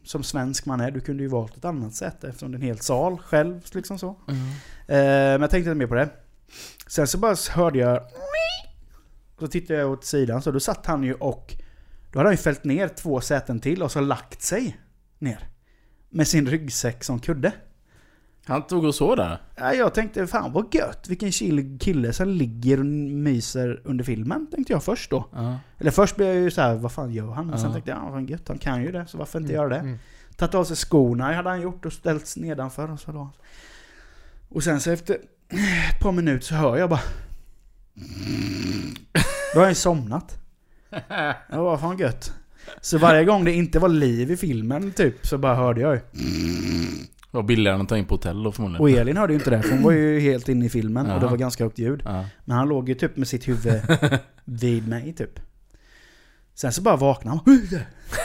som 0.04 0.24
svensk 0.24 0.66
man 0.66 0.82
är, 0.82 0.92
du 0.92 1.00
kunde 1.00 1.24
ju 1.24 1.30
valt 1.30 1.58
ett 1.58 1.66
annat 1.66 1.94
säte 1.94 2.28
eftersom 2.28 2.52
det 2.52 2.56
är 2.56 2.60
en 2.60 2.66
hel 2.66 2.80
sal 2.80 3.18
själv 3.18 3.62
liksom 3.74 4.00
så. 4.00 4.16
Mm. 4.28 4.42
Eh, 4.88 5.32
men 5.32 5.42
jag 5.42 5.50
tänkte 5.50 5.70
inte 5.70 5.76
mer 5.76 5.88
på 5.88 5.96
det. 5.96 6.10
Sen 6.88 7.08
så 7.08 7.18
bara 7.18 7.36
hörde 7.52 7.80
jag... 7.80 8.02
Så 9.40 9.48
tittade 9.48 9.80
jag 9.80 9.92
åt 9.92 10.06
sidan 10.06 10.42
så 10.42 10.52
då 10.52 10.60
satt 10.60 10.86
han 10.86 11.04
ju 11.04 11.14
och... 11.14 11.56
Då 12.12 12.20
hade 12.20 12.28
han 12.28 12.34
ju 12.34 12.38
fällt 12.38 12.64
ner 12.64 12.88
två 12.88 13.22
säten 13.22 13.60
till 13.60 13.84
och 13.84 13.92
så 13.92 14.00
lagt 14.00 14.42
sig 14.42 14.80
ner. 15.20 15.48
Med 16.10 16.28
sin 16.28 16.48
ryggsäck 16.48 17.04
som 17.04 17.20
kudde. 17.20 17.52
Han 18.48 18.68
tog 18.68 18.84
och 18.86 18.96
så 18.96 19.16
där? 19.16 19.42
Ja, 19.56 19.74
jag 19.74 19.94
tänkte 19.94 20.28
fan 20.28 20.52
vad 20.54 20.74
gött, 20.76 21.06
vilken 21.10 21.32
chill 21.32 21.80
kille 21.80 22.14
som 22.14 22.30
ligger 22.30 22.80
och 22.80 22.86
myser 22.86 23.82
under 23.84 24.04
filmen, 24.04 24.48
tänkte 24.52 24.74
jag 24.74 24.84
först 24.84 25.10
då. 25.12 25.26
Ja. 25.34 25.58
Eller 25.78 25.92
först 25.92 26.16
blev 26.16 26.28
jag 26.28 26.38
ju 26.38 26.52
så 26.52 26.62
här, 26.62 26.76
vad 26.76 26.92
fan 26.92 27.14
gör 27.14 27.32
han? 27.32 27.48
Men 27.48 27.58
sen 27.60 27.68
Ja. 27.68 27.74
tänkte 27.74 27.92
jag, 27.92 28.00
ja 28.00 28.10
vad 28.10 28.30
gött, 28.30 28.48
han 28.48 28.58
kan 28.58 28.82
ju 28.84 28.92
det, 28.92 29.06
så 29.08 29.18
varför 29.18 29.40
inte 29.40 29.54
Mm, 29.54 29.62
göra 29.64 29.70
det? 29.70 29.80
mm. 29.80 29.98
Tagit 30.38 30.56
av 30.56 30.64
sig 30.64 30.76
skorna 30.76 31.34
hade 31.34 31.50
han 31.50 31.62
gjort 31.62 31.86
och 31.86 31.94
ställts 31.94 32.38
nedanför 32.38 32.92
och 32.92 33.00
så 33.00 33.12
då. 33.12 33.30
Och 34.50 34.64
sen 34.64 34.82
så 34.82 34.92
efter 34.92 35.14
ett 35.16 36.00
par 36.02 36.12
minuter 36.12 36.46
så 36.46 36.56
hör 36.56 36.78
jag 36.78 36.90
bara... 36.90 37.02
Då 39.54 39.60
har 39.60 39.62
jag 39.66 39.72
ju 39.72 39.76
somnat. 39.76 40.38
Det 41.50 41.58
var 41.58 41.78
fan 41.78 41.98
gött. 41.98 42.34
Så 42.82 42.98
varje 42.98 43.26
gång 43.26 43.46
det 43.46 43.52
inte 43.54 43.80
var 43.80 43.90
liv 43.90 44.32
i 44.32 44.38
filmen 44.38 44.92
typ 44.92 45.28
så 45.28 45.38
bara 45.38 45.56
hörde 45.56 45.82
jag 45.82 45.94
ju. 45.96 46.02
Det 47.36 47.40
var 47.40 47.44
billigare 47.48 47.76
än 47.76 47.82
att 47.82 47.90
ta 47.90 47.98
in 47.98 48.06
på 48.06 48.14
hotell 48.14 48.44
då 48.44 48.52
förmodligen. 48.52 48.82
Och 48.82 48.90
Elin 48.90 49.18
hörde 49.18 49.34
ju 49.34 49.40
inte 49.40 49.50
det 49.50 49.62
för 49.62 49.70
hon 49.72 49.84
var 49.84 49.92
ju 49.92 50.20
helt 50.20 50.50
inne 50.50 50.66
i 50.66 50.70
filmen 50.70 51.12
och 51.12 51.20
det 51.20 51.26
Ja. 51.26 51.30
var 51.30 51.38
ganska 51.38 51.64
högt 51.64 51.80
ljud. 51.80 52.02
Ja. 52.06 52.26
Men 52.46 52.58
han 52.58 52.68
låg 52.68 52.90
ju 52.90 52.96
typ 52.96 53.18
med 53.18 53.28
sitt 53.28 53.48
huvud 53.48 53.82
vid 54.46 54.88
mig 54.88 55.14
typ. 55.14 55.40
Sen 56.54 56.72
så 56.72 56.82
bara 56.82 56.96
vaknade 56.96 57.40
han. 57.46 57.56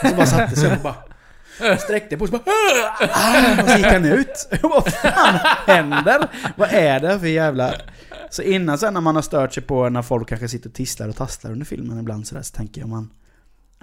Och 0.03 0.09
så 0.09 0.15
bara 0.15 0.25
satte 0.25 0.55
sig 0.55 0.71
och 0.75 0.81
bara 0.83 1.77
sträckte 1.77 2.17
på 2.17 2.27
sig 2.27 2.35
och 2.37 2.43
bara 2.45 3.63
Och 3.63 3.69
så 3.69 3.77
gick 3.77 3.85
han 3.85 4.05
ut. 4.05 4.47
Vad 4.61 4.93
fan 4.93 5.39
händer? 5.67 6.27
Vad 6.57 6.69
är 6.71 6.99
det 6.99 7.19
för 7.19 7.27
jävla... 7.27 7.73
Så 8.29 8.41
innan 8.41 8.77
sen 8.77 8.93
när 8.93 9.01
man 9.01 9.15
har 9.15 9.21
stört 9.21 9.53
sig 9.53 9.63
på 9.63 9.89
när 9.89 10.01
folk 10.01 10.29
kanske 10.29 10.47
sitter 10.47 10.69
och 10.69 10.75
tisslar 10.75 11.09
och 11.09 11.15
tasslar 11.15 11.51
under 11.51 11.65
filmen 11.65 11.99
ibland 11.99 12.27
sådär 12.27 12.41
så 12.41 12.55
tänker 12.55 12.81
jag 12.81 12.89
man... 12.89 13.09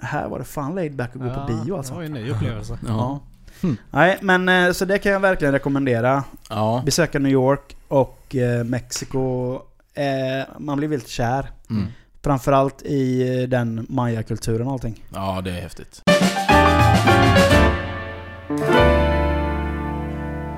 Här 0.01 0.29
var 0.29 0.39
det 0.39 0.45
fan 0.45 0.75
laid 0.75 0.95
back 0.95 1.09
att 1.15 1.21
gå 1.21 1.29
på 1.33 1.45
bio 1.47 1.73
Det 1.73 1.77
alltså. 1.77 1.93
var 1.93 2.01
ju 2.01 2.05
en 2.05 2.13
ny 2.13 2.29
upplevelse. 2.31 2.79
Ja. 2.87 3.19
Ja. 3.61 3.69
Nej 3.91 4.17
men 4.21 4.49
eh, 4.49 4.71
så 4.71 4.85
det 4.85 4.97
kan 4.97 5.11
jag 5.11 5.19
verkligen 5.19 5.51
rekommendera. 5.51 6.23
Ja. 6.49 6.81
Besöka 6.85 7.19
New 7.19 7.31
York 7.31 7.77
och 7.87 8.35
eh, 8.35 8.63
Mexiko. 8.63 9.53
Eh, 9.93 10.47
man 10.59 10.77
blir 10.77 10.87
väldigt 10.87 11.09
kär. 11.09 11.49
Mm. 11.69 11.87
Framförallt 12.23 12.81
i 12.81 13.45
den 13.45 13.85
maya-kulturen 13.89 14.67
och 14.67 14.73
allting. 14.73 15.03
ja, 15.13 15.41
det 15.43 15.51
är 15.51 15.61
häftigt. 15.61 16.01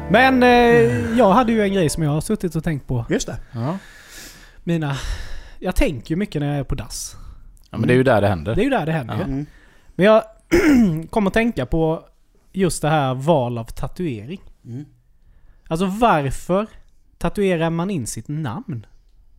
Men 0.09 0.43
eh, 0.43 1.17
jag 1.17 1.31
hade 1.31 1.51
ju 1.51 1.61
en 1.61 1.73
grej 1.73 1.89
som 1.89 2.03
jag 2.03 2.11
har 2.11 2.21
suttit 2.21 2.55
och 2.55 2.63
tänkt 2.63 2.87
på. 2.87 3.05
Just 3.09 3.27
det. 3.27 3.37
Ja. 3.51 3.77
Mina... 4.63 4.97
Jag 5.59 5.75
tänker 5.75 6.09
ju 6.09 6.15
mycket 6.15 6.41
när 6.41 6.49
jag 6.49 6.57
är 6.59 6.63
på 6.63 6.75
dass. 6.75 7.15
ja, 7.69 7.77
men 7.77 7.87
det 7.87 7.93
är 7.93 7.95
ju 7.95 8.03
där 8.03 8.21
det 8.21 8.27
händer. 8.27 8.55
Det 8.55 8.61
är 8.61 8.63
ju 8.63 8.69
där 8.69 8.85
det 8.85 8.91
händer 8.91 9.15
ju. 9.15 9.23
Mm. 9.23 9.45
Men 9.95 10.05
jag 10.05 10.23
kom 11.09 11.27
att 11.27 11.33
tänka 11.33 11.65
på 11.65 12.03
just 12.51 12.81
det 12.81 12.89
här 12.89 13.13
val 13.13 13.57
av 13.57 13.65
tatuering. 13.65 14.41
Mm. 14.65 14.85
Alltså 15.67 15.85
varför 15.85 16.67
tatuerar 17.17 17.69
man 17.69 17.89
in 17.89 18.07
sitt 18.07 18.27
namn? 18.27 18.85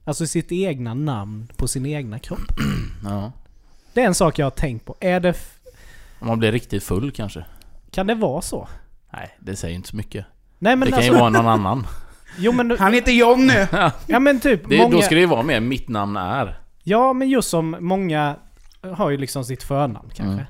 Alltså 0.04 0.26
sitt 0.26 0.52
egna 0.52 0.94
namn 0.94 1.48
på 1.56 1.68
sin 1.68 1.86
egna 1.86 2.18
kropp. 2.18 2.40
Ja. 3.04 3.32
Det 3.94 4.00
är 4.00 4.06
en 4.06 4.14
sak 4.14 4.38
jag 4.38 4.46
har 4.46 4.50
tänkt 4.50 4.84
på. 4.84 4.96
Är 5.00 5.20
det... 5.20 5.36
Om 6.18 6.28
man 6.28 6.38
blir 6.38 6.52
riktigt 6.52 6.84
full 6.84 7.10
kanske. 7.10 7.44
Kan 7.90 8.06
det 8.06 8.14
vara 8.14 8.42
så? 8.42 8.68
Nej, 9.12 9.36
det 9.38 9.56
säger 9.56 9.74
inte 9.74 9.88
så 9.88 9.96
mycket. 9.96 10.26
Nej 10.58 10.76
men 10.76 10.86
det 10.86 10.90
kan 10.90 10.96
alltså... 10.96 11.12
ju 11.12 11.18
vara 11.18 11.30
någon 11.30 11.46
annan. 11.46 11.86
Jo 12.38 12.52
men... 12.52 12.76
Han 12.78 12.92
heter 12.92 13.12
Jonny! 13.12 13.66
Ja 14.06 14.20
men 14.20 14.40
typ 14.40 14.68
Det, 14.68 14.78
många... 14.78 14.96
Då 14.96 15.02
ska 15.02 15.14
det 15.14 15.20
ju 15.20 15.26
vara 15.26 15.42
mer 15.42 15.60
mitt 15.60 15.88
namn 15.88 16.16
är. 16.16 16.58
Ja 16.82 17.12
men 17.12 17.28
just 17.28 17.48
som 17.48 17.76
många 17.80 18.36
har 18.82 19.10
ju 19.10 19.16
liksom 19.16 19.44
sitt 19.44 19.62
förnamn 19.62 20.10
kanske. 20.14 20.32
Mm. 20.32 20.44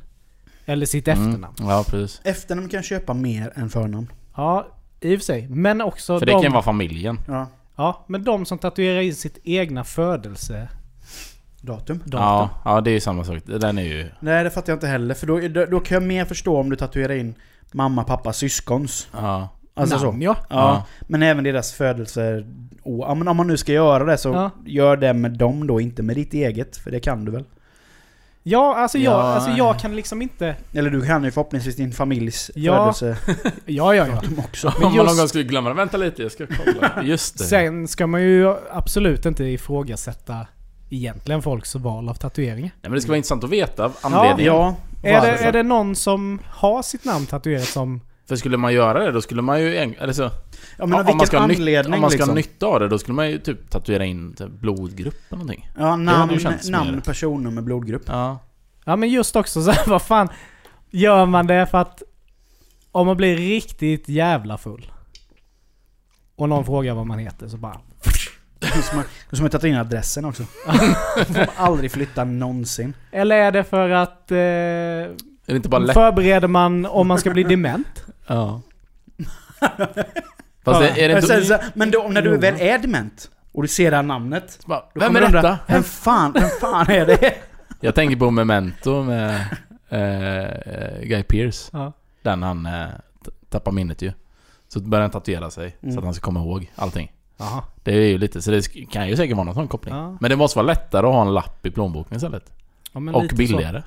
Eller 0.66 0.86
sitt 0.86 1.08
efternamn. 1.08 1.44
Mm. 1.58 1.70
Ja, 1.70 1.84
precis. 1.88 2.20
Efternamn 2.24 2.68
kan 2.68 2.82
köpa 2.82 3.14
mer 3.14 3.52
än 3.54 3.70
förnamn. 3.70 4.12
Ja, 4.36 4.66
i 5.00 5.14
och 5.16 5.18
för 5.20 5.24
sig. 5.24 5.48
Men 5.48 5.80
också 5.80 6.18
För 6.18 6.26
det 6.26 6.32
de... 6.32 6.42
kan 6.42 6.52
vara 6.52 6.62
familjen. 6.62 7.18
Ja. 7.28 7.46
Ja, 7.76 8.04
men 8.06 8.24
de 8.24 8.44
som 8.46 8.58
tatuerar 8.58 9.00
in 9.00 9.14
sitt 9.14 9.38
egna 9.44 9.84
födelse... 9.84 10.68
Datum. 11.60 12.02
Ja, 12.12 12.50
ja, 12.64 12.80
det 12.80 12.90
är 12.90 12.92
ju 12.92 13.00
samma 13.00 13.24
sak. 13.24 13.38
Den 13.46 13.78
är 13.78 13.82
ju... 13.82 14.08
Nej, 14.20 14.44
det 14.44 14.50
fattar 14.50 14.72
jag 14.72 14.76
inte 14.76 14.86
heller. 14.86 15.14
För 15.14 15.26
då, 15.26 15.40
då, 15.48 15.66
då 15.66 15.80
kan 15.80 15.94
jag 15.94 16.02
mer 16.02 16.24
förstå 16.24 16.56
om 16.60 16.70
du 16.70 16.76
tatuerar 16.76 17.14
in 17.14 17.34
mamma, 17.72 18.04
pappa, 18.04 18.32
syskons. 18.32 19.08
Ja. 19.12 19.48
Alltså 19.74 19.96
namn, 19.96 20.20
så. 20.20 20.24
ja. 20.24 20.36
Ja, 20.40 20.56
Ja. 20.56 20.84
men 21.06 21.22
även 21.22 21.44
deras 21.44 21.72
födelser. 21.72 22.46
Men 23.16 23.28
om 23.28 23.36
man 23.36 23.46
nu 23.46 23.56
ska 23.56 23.72
göra 23.72 24.04
det 24.04 24.18
så 24.18 24.28
Ja. 24.28 24.50
gör 24.66 24.96
det 24.96 25.12
med 25.14 25.38
dem 25.38 25.66
då, 25.66 25.80
inte 25.80 26.02
med 26.02 26.16
ditt 26.16 26.34
eget. 26.34 26.76
För 26.76 26.90
det 26.90 27.00
kan 27.00 27.24
du 27.24 27.32
väl? 27.32 27.44
Ja, 28.44 28.76
alltså 28.76 28.98
jag, 28.98 29.12
Ja. 29.12 29.22
alltså 29.22 29.50
jag 29.50 29.78
kan 29.78 29.96
liksom 29.96 30.22
inte... 30.22 30.56
Eller 30.72 30.90
du 30.90 31.06
kan 31.06 31.24
ju 31.24 31.30
förhoppningsvis 31.30 31.76
din 31.76 31.92
familjs 31.92 32.50
Ja. 32.54 32.76
födelse 32.92 33.16
Ja, 33.66 33.94
ja, 33.94 34.06
ja. 34.06 34.22
också. 34.38 34.72
Men 34.78 34.86
Om 34.86 34.96
man 34.96 35.06
någon 35.06 35.16
gång 35.16 35.28
skulle 35.28 35.44
glömma 35.44 35.68
det. 35.68 35.74
Vänta 35.74 35.96
lite, 35.96 36.22
jag 36.22 36.32
ska 36.32 36.46
kolla. 36.46 36.92
Just 37.02 37.38
det. 37.38 37.44
Sen 37.44 37.88
ska 37.88 38.06
man 38.06 38.22
ju 38.22 38.54
absolut 38.72 39.26
inte 39.26 39.44
ifrågasätta 39.44 40.46
egentligen 40.90 41.42
folks 41.42 41.74
val 41.74 42.08
av 42.08 42.14
tatueringar. 42.14 42.60
Nej, 42.62 42.72
men 42.82 42.92
det 42.92 43.00
ska 43.00 43.08
vara 43.08 43.16
intressant 43.16 43.44
att 43.44 43.50
veta 43.50 43.90
anledningen. 44.00 44.54
Ja, 44.54 44.74
Är 45.02 45.20
det, 45.20 45.28
är 45.38 45.52
det 45.52 45.62
någon 45.62 45.96
som 45.96 46.38
har 46.50 46.82
sitt 46.82 47.04
namn 47.04 47.26
tatuerat 47.26 47.68
som... 47.68 48.00
För 48.32 48.36
skulle 48.36 48.56
man 48.56 48.74
göra 48.74 49.04
det, 49.04 49.12
då 49.12 49.22
skulle 49.22 49.42
man 49.42 49.60
ju... 49.60 49.76
Eller 49.76 50.12
så, 50.12 50.22
Ja 50.76 50.86
men 50.86 51.06
om 51.06 51.16
man 51.16 51.26
ska 51.26 51.38
anledning 51.38 51.94
Om 51.94 52.00
man 52.00 52.10
ska 52.10 52.16
liksom? 52.16 52.34
nytta 52.34 52.66
av 52.66 52.80
det, 52.80 52.88
då 52.88 52.98
skulle 52.98 53.14
man 53.14 53.30
ju 53.30 53.38
typ 53.38 53.70
tatuera 53.70 54.04
in 54.04 54.34
typ, 54.34 54.48
blodgrupp 54.48 55.14
eller 55.28 55.38
någonting. 55.38 55.70
Ja, 55.78 55.96
namn, 55.96 56.38
namn 56.70 56.94
mer- 56.94 57.00
personnummer, 57.00 57.62
blodgrupp. 57.62 58.02
Ja. 58.06 58.38
Ja 58.84 58.96
men 58.96 59.08
just 59.08 59.36
också 59.36 59.62
så 59.62 59.70
här, 59.70 59.84
vad 59.90 60.02
fan. 60.02 60.28
Gör 60.90 61.26
man 61.26 61.46
det 61.46 61.66
för 61.66 61.78
att... 61.78 62.02
Om 62.92 63.06
man 63.06 63.16
blir 63.16 63.36
riktigt 63.36 64.08
jävla 64.08 64.58
full. 64.58 64.92
Och 66.36 66.48
någon 66.48 66.64
frågar 66.64 66.94
vad 66.94 67.06
man 67.06 67.18
heter 67.18 67.48
så 67.48 67.56
bara... 67.56 67.80
Då 68.58 68.82
ska 68.82 68.96
man, 68.96 69.04
då 69.30 69.36
ska 69.36 69.42
man 69.42 69.50
ta 69.50 69.66
in 69.66 69.76
adressen 69.76 70.24
också. 70.24 70.42
får 71.26 71.36
man 71.38 71.46
aldrig 71.56 71.92
flytta 71.92 72.24
någonsin. 72.24 72.94
Eller 73.10 73.36
är 73.36 73.52
det 73.52 73.64
för 73.64 73.90
att... 73.90 74.30
Eh, 74.30 74.36
Är 74.38 75.14
det 75.46 75.56
inte 75.56 75.68
bara 75.68 75.78
lätt? 75.78 75.94
förbereder 75.94 76.48
man 76.48 76.86
om 76.86 77.06
man 77.08 77.18
ska 77.18 77.30
bli 77.30 77.42
dement? 77.42 78.04
Ja. 78.26 78.60
Fast 80.64 80.80
det, 80.80 81.04
är 81.04 81.08
det 81.08 81.14
Men, 81.14 81.22
sen, 81.22 81.36
inte... 81.42 81.46
så, 81.48 81.58
men 81.74 81.90
då, 81.90 82.08
när 82.10 82.22
du 82.22 82.36
väl 82.36 82.54
är 82.60 82.78
dement 82.78 83.30
och 83.52 83.62
du 83.62 83.68
ser 83.68 83.90
det 83.90 83.96
här 83.96 84.02
namnet. 84.02 84.58
Bara, 84.66 84.80
Då 84.80 84.86
Vem 84.94 85.06
kommer 85.06 85.20
är 85.20 85.22
du 85.22 85.26
undra, 85.36 85.42
detta? 85.42 85.58
Vem 85.66 85.82
fan, 85.82 86.32
vem 86.32 86.48
fan 86.60 86.90
är 86.90 87.06
det? 87.06 87.34
Jag 87.80 87.94
tänker 87.94 88.16
på 88.16 88.30
Memento 88.30 89.02
med 89.02 89.34
eh, 89.88 91.02
Guy 91.08 91.22
Pearce. 91.22 91.70
Ja. 91.72 91.92
Den 92.22 92.42
han 92.42 92.66
eh, 92.66 92.86
tappar 93.48 93.72
minnet 93.72 94.02
ju. 94.02 94.12
Så 94.68 94.80
börjar 94.80 95.02
han 95.02 95.10
tatuera 95.10 95.50
sig 95.50 95.76
Mm. 95.82 95.92
så 95.94 95.98
att 96.00 96.04
han 96.04 96.14
ska 96.14 96.24
komma 96.24 96.40
ihåg 96.40 96.72
allting. 96.76 97.12
Jaha. 97.36 97.62
Det 97.82 97.92
är 97.92 98.08
ju 98.08 98.18
lite, 98.18 98.42
så 98.42 98.50
det 98.50 98.68
kan 98.90 99.08
ju 99.08 99.16
säkert 99.16 99.36
vara 99.36 99.44
någon 99.44 99.54
sån 99.54 99.68
koppling. 99.68 99.94
Ja. 99.94 100.16
Men 100.20 100.30
det 100.30 100.36
måste 100.36 100.58
vara 100.58 100.66
lättare 100.66 101.06
att 101.06 101.12
ha 101.12 101.22
en 101.22 101.34
lapp 101.34 101.66
i 101.66 101.70
plånboken 101.70 102.16
istället. 102.16 102.52
Ja, 102.92 103.00
Och 103.12 103.32
lite 103.32 103.46
så. 103.72 103.82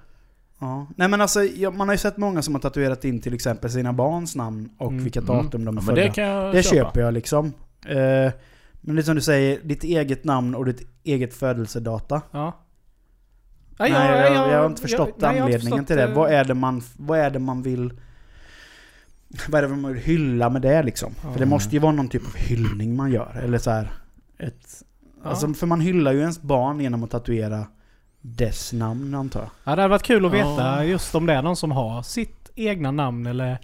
Ja. 0.59 0.87
Nej 0.95 1.07
men 1.07 1.21
alltså, 1.21 1.43
ja, 1.43 1.71
man 1.71 1.87
har 1.87 1.93
ju 1.93 1.97
sett 1.97 2.17
många 2.17 2.41
som 2.41 2.53
har 2.55 2.61
tatuerat 2.61 3.05
in 3.05 3.21
till 3.21 3.33
exempel 3.33 3.71
sina 3.71 3.93
barns 3.93 4.35
namn 4.35 4.69
och 4.77 4.91
Mm. 4.91 5.03
vilka 5.03 5.19
Mm. 5.19 5.35
datum 5.35 5.65
de 5.65 5.77
är 5.77 5.81
Ja, 5.81 5.85
födda. 5.85 6.01
det 6.01 6.09
kan 6.09 6.23
jag 6.23 6.53
Det 6.55 6.63
köpa. 6.63 6.75
köper 6.75 7.01
jag 7.01 7.13
liksom. 7.13 7.45
Eh, 7.85 8.31
men 8.81 8.95
det 8.95 9.01
är 9.01 9.03
som 9.03 9.15
du 9.15 9.21
säger, 9.21 9.59
ditt 9.63 9.83
eget 9.83 10.23
namn 10.23 10.55
och 10.55 10.65
ditt 10.65 10.87
eget 11.03 11.33
födelsedata. 11.33 12.21
Ja. 12.31 12.59
Nej, 13.79 13.91
jag, 13.91 14.51
jag, 14.51 14.59
har 14.59 14.65
inte 14.65 14.81
förstått 14.81 15.13
nej, 15.17 15.35
jag 15.35 15.43
anledningen 15.43 15.71
förstått, 15.71 15.87
till 15.87 15.95
det. 15.97 16.03
eh, 16.03 16.13
Vad 16.15 16.31
är 16.31 16.43
det 16.45 16.53
man, 16.53 16.81
vad 16.97 17.19
är 17.19 17.29
det 17.29 17.39
man 17.39 17.61
vill... 17.61 17.93
Vad 19.49 19.63
är 19.63 19.67
det 19.69 19.75
man 19.75 19.93
vill 19.93 20.03
hylla 20.03 20.49
med 20.49 20.61
det 20.61 20.83
liksom? 20.83 21.11
Ja. 21.23 21.31
För 21.31 21.39
det 21.39 21.45
måste 21.45 21.75
ju 21.75 21.79
vara 21.79 21.91
någon 21.91 22.09
typ 22.09 22.25
av 22.25 22.35
hyllning 22.35 22.95
man 22.95 23.11
gör. 23.11 23.41
Eller 23.43 23.57
så 23.57 23.71
här, 23.71 23.91
ett... 24.37 24.83
Alltså, 25.23 25.53
för 25.53 25.67
man 25.67 25.81
hyllar 25.81 26.11
ju 26.11 26.19
ens 26.19 26.41
barn 26.41 26.79
genom 26.79 27.03
att 27.03 27.09
tatuera 27.11 27.65
dess 28.25 28.73
namn 28.73 29.15
antar 29.15 29.39
jag. 29.39 29.49
Ja, 29.63 29.75
det 29.75 29.81
hade 29.81 29.88
varit 29.91 30.03
kul 30.03 30.25
att 30.25 30.31
veta 30.31 30.61
Ja. 30.63 30.83
just 30.83 31.15
om 31.15 31.25
det 31.25 31.33
är 31.33 31.41
någon 31.41 31.55
som 31.55 31.71
har 31.71 32.01
sitt 32.01 32.51
egna 32.55 32.91
namn 32.91 33.25
eller 33.27 33.59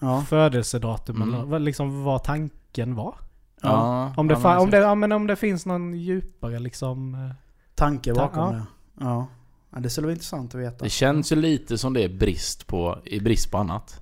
Ja. 0.00 0.24
födelsedatum 0.28 1.16
Mm. 1.22 1.34
eller 1.34 1.44
vad- 1.44 1.62
liksom 1.62 2.04
vad 2.04 2.24
tanken 2.24 2.94
var. 2.94 3.14
Ja, 3.62 4.12
Om 4.16 4.28
det, 4.28 4.34
ja, 4.34 4.40
fa- 4.40 4.48
men 4.54 4.58
om, 4.58 4.70
det, 4.70 4.76
ja, 4.78 4.94
men 4.94 5.12
om 5.12 5.26
det 5.26 5.36
finns 5.36 5.66
någon 5.66 5.94
djupare 5.94 6.58
liksom... 6.58 7.14
eh, 7.14 7.30
Tanke 7.74 8.14
Ta- 8.14 8.20
bakom 8.20 8.40
ja. 8.44 8.50
det. 8.52 8.62
Ja. 9.00 9.26
ja. 9.72 9.78
Det 9.80 9.90
skulle 9.90 10.06
vara 10.06 10.12
intressant 10.12 10.54
att 10.54 10.60
veta. 10.60 10.84
Det 10.84 10.90
känns 10.90 11.32
ju 11.32 11.36
lite 11.36 11.78
som 11.78 11.92
det 11.94 12.04
är 12.04 12.08
brist 12.08 12.66
på, 12.66 12.98
i 13.04 13.20
brist 13.20 13.50
på 13.50 13.58
annat. 13.58 14.00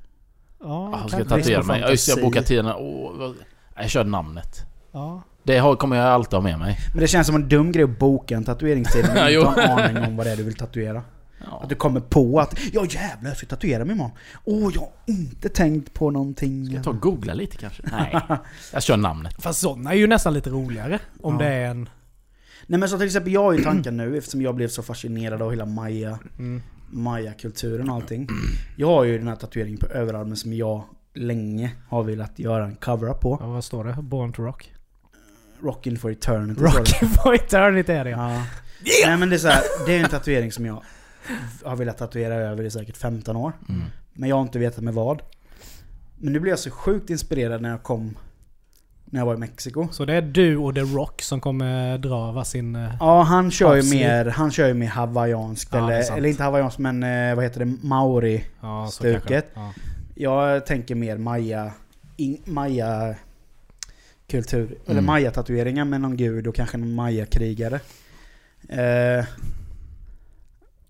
Ja, 0.61 0.67
Ah, 0.95 1.01
jag 1.01 1.09
ska 1.11 1.19
kanske. 1.19 1.37
tatuera 1.37 1.63
mig. 1.63 1.81
Ja, 1.81 1.91
just 1.91 2.09
jag 2.09 2.21
bokar 2.23 2.43
tiden. 2.43 2.65
Nej, 2.65 3.35
jag 3.77 3.91
kör 3.91 4.05
namnet. 4.05 4.67
Ja. 4.93 5.23
Det 5.47 5.59
har, 5.59 5.77
kommer 5.77 5.97
jag 5.97 6.07
alltid 6.07 6.33
ha 6.35 6.41
med 6.41 6.59
mig. 6.59 6.79
Men 6.93 7.01
det 7.01 7.07
känns 7.07 7.27
som 7.27 7.37
en 7.37 7.49
dum 7.49 7.73
grej 7.73 7.85
att 7.85 7.99
boka 7.99 8.37
en 8.37 8.45
tatueringstid 8.45 9.05
om 9.09 9.15
du 9.27 9.35
inte 9.39 9.49
har 9.61 9.79
en 9.81 9.97
aning 9.97 10.09
om 10.11 10.17
vad 10.17 10.27
det 10.27 10.31
är 10.33 10.37
du 10.37 10.43
vill 10.43 10.55
tatuera. 10.57 11.03
Ja. 11.51 11.61
Att 11.63 11.69
du 11.69 11.75
kommer 11.75 12.01
på 12.01 12.41
att 12.41 12.59
ja 12.73 12.85
jävlar 12.91 13.31
jag 13.31 13.37
ska 13.37 13.47
tatuera 13.47 13.85
mig 13.85 13.95
imorgon. 13.95 14.13
Åh 14.45 14.71
jag 14.75 14.81
har 14.81 14.89
inte 15.07 15.49
tänkt 15.49 15.95
på 15.95 16.11
någonting. 16.11 16.67
Ska 16.67 16.75
jag 16.75 16.85
ta 16.85 16.91
och 16.91 17.01
googla 17.01 17.35
lite 17.35 17.57
kanske? 17.57 17.83
Nej. 17.93 18.21
Jag 18.73 18.83
kör 18.83 18.97
namnet. 18.97 19.35
Fast 19.43 19.61
sådana 19.61 19.93
är 19.93 19.97
ju 19.97 20.07
nästan 20.07 20.35
lite 20.35 20.51
roligare. 20.51 20.99
Om 21.23 21.35
Ja. 21.35 21.39
det 21.47 21.55
är 21.55 21.67
en... 21.71 21.89
Nej 22.67 22.81
men 22.81 22.89
så 22.89 22.97
till 22.99 23.07
exempel 23.07 23.33
jag 23.33 23.43
har 23.43 23.53
ju 23.53 23.65
tanken 23.65 23.97
nu 23.97 24.19
eftersom 24.19 24.43
jag 24.43 24.55
blev 24.55 24.69
så 24.69 24.83
fascinerad 24.83 25.43
av 25.43 25.51
hela 25.51 25.67
maya, 25.67 26.19
Mm. 26.39 26.63
maya-kulturen 26.91 27.91
och 27.91 27.97
allting. 27.97 28.29
Jag 28.77 28.87
har 28.87 29.05
ju 29.05 29.19
den 29.19 29.29
här 29.29 29.37
tatueringen 29.37 29.79
på 29.79 29.87
överarmen 29.87 30.37
som 30.37 30.53
jag 30.53 30.85
länge 31.15 31.71
har 31.89 32.03
velat 32.03 32.39
göra 32.39 32.65
en 32.65 32.77
cover 32.77 33.13
på. 33.13 33.39
Ja, 33.41 33.47
vad 33.47 33.65
står 33.65 33.85
det? 33.85 33.93
Born 34.03 34.33
to 34.33 34.43
rock? 34.43 34.73
Rockin' 35.63 35.97
for 35.97 36.11
eternity 36.11 36.55
står 36.61 36.65
det. 36.65 36.79
Rock 36.79 36.89
for 37.23 37.35
eternity 37.35 37.93
är 37.93 38.05
det 38.05 38.11
ja. 38.11 38.33
Ja. 38.33 38.43
Nej 39.07 39.17
men 39.17 39.29
det 39.31 39.37
är 39.37 39.39
så 39.39 39.49
här, 39.49 39.63
det 39.87 39.97
är 39.97 40.05
en 40.05 40.11
tatuering 40.11 40.53
som 40.53 40.67
jag 40.67 40.83
har 41.65 41.77
velat 41.77 41.99
tatuera 41.99 42.35
över 42.35 42.65
i 42.65 42.71
säkert 42.71 42.97
15 42.97 43.37
år. 43.37 43.53
Mm. 43.69 43.83
Men 44.13 44.29
jag 44.29 44.37
har 44.37 44.43
inte 44.43 44.59
vetat 44.59 44.85
med 44.85 44.95
vad. 44.95 45.23
Men 46.19 46.33
nu 46.33 46.41
blev 46.41 46.51
jag 46.53 46.59
så 46.59 46.71
sjukt 46.71 47.11
inspirerad 47.11 47.63
när 47.63 47.71
jag 47.71 47.83
kom... 47.83 48.17
När 49.05 49.21
jag 49.21 49.27
var 49.27 49.35
i 49.35 49.39
Mexiko. 49.39 49.89
Så 49.93 50.05
det 50.05 50.15
är 50.15 50.23
du 50.23 50.57
och 50.57 50.75
The 50.75 50.81
Rock 50.81 51.23
som 51.23 51.41
kommer 51.41 51.99
dra 51.99 52.33
varsin... 52.33 52.77
eh, 52.77 52.95
Ja, 53.01 53.23
han 53.23 53.51
kör 53.51 53.75
ju 53.75 53.79
Absolut. 53.79 54.01
mer, 54.01 54.25
han 54.25 54.51
kör 54.51 54.69
ju 54.69 54.75
mer 54.75 54.87
hawaiianskt. 54.89 55.69
Ja, 55.73 55.79
eller, 55.79 56.17
eller 56.17 56.29
inte 56.29 56.43
hawaiianskt 56.43 56.79
men 56.79 57.03
eh, 57.03 57.35
vad 57.35 57.45
heter 57.45 57.61
det? 57.65 57.77
Maori. 57.83 58.45
Ja. 58.61 58.89
Ja. 59.55 59.73
Jag 60.15 60.67
tänker 60.67 60.95
mer 60.95 61.17
maya... 61.19 61.73
In, 62.17 62.39
maya 62.45 63.15
kultur. 64.27 64.79
Eller 64.85 64.93
Mm. 65.01 65.07
maya-tatueringar 65.07 65.85
med 65.85 66.01
någon 66.01 66.17
gud 66.17 66.47
och 66.47 66.55
kanske 66.55 66.77
någon 66.77 66.95
maya-krigare. 66.95 67.81
Eh, 68.69 69.25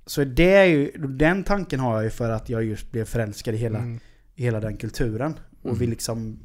så 0.07 0.25
det 0.25 0.55
är 0.55 0.65
ju, 0.65 0.91
den 0.99 1.45
tanken 1.45 1.81
har 1.81 1.95
jag 1.95 2.05
ju 2.05 2.11
för 2.11 2.31
att 2.31 2.49
jag 2.49 2.65
just 2.65 2.91
blev 2.93 3.05
förälskad 3.05 3.55
i 3.55 3.59
hela, 3.59 3.79
Mm. 3.79 4.01
i 4.35 4.43
hela 4.43 4.61
den 4.61 4.77
kulturen. 4.77 5.35
Och 5.63 5.67
Mm. 5.69 5.79
vill 5.79 5.91
liksom 5.91 6.39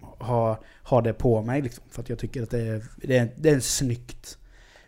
ha, 0.00 0.60
ha 0.82 1.00
det 1.00 1.12
på 1.12 1.42
mig 1.42 1.62
liksom. 1.62 1.84
För 1.90 2.02
att 2.02 2.08
jag 2.08 2.18
tycker 2.18 2.42
att 2.42 2.50
det 2.50 2.60
är, 2.60 2.84
det 2.96 3.16
är, 3.16 3.28
det 3.36 3.50
är 3.50 3.60
snyggt. 3.60 4.38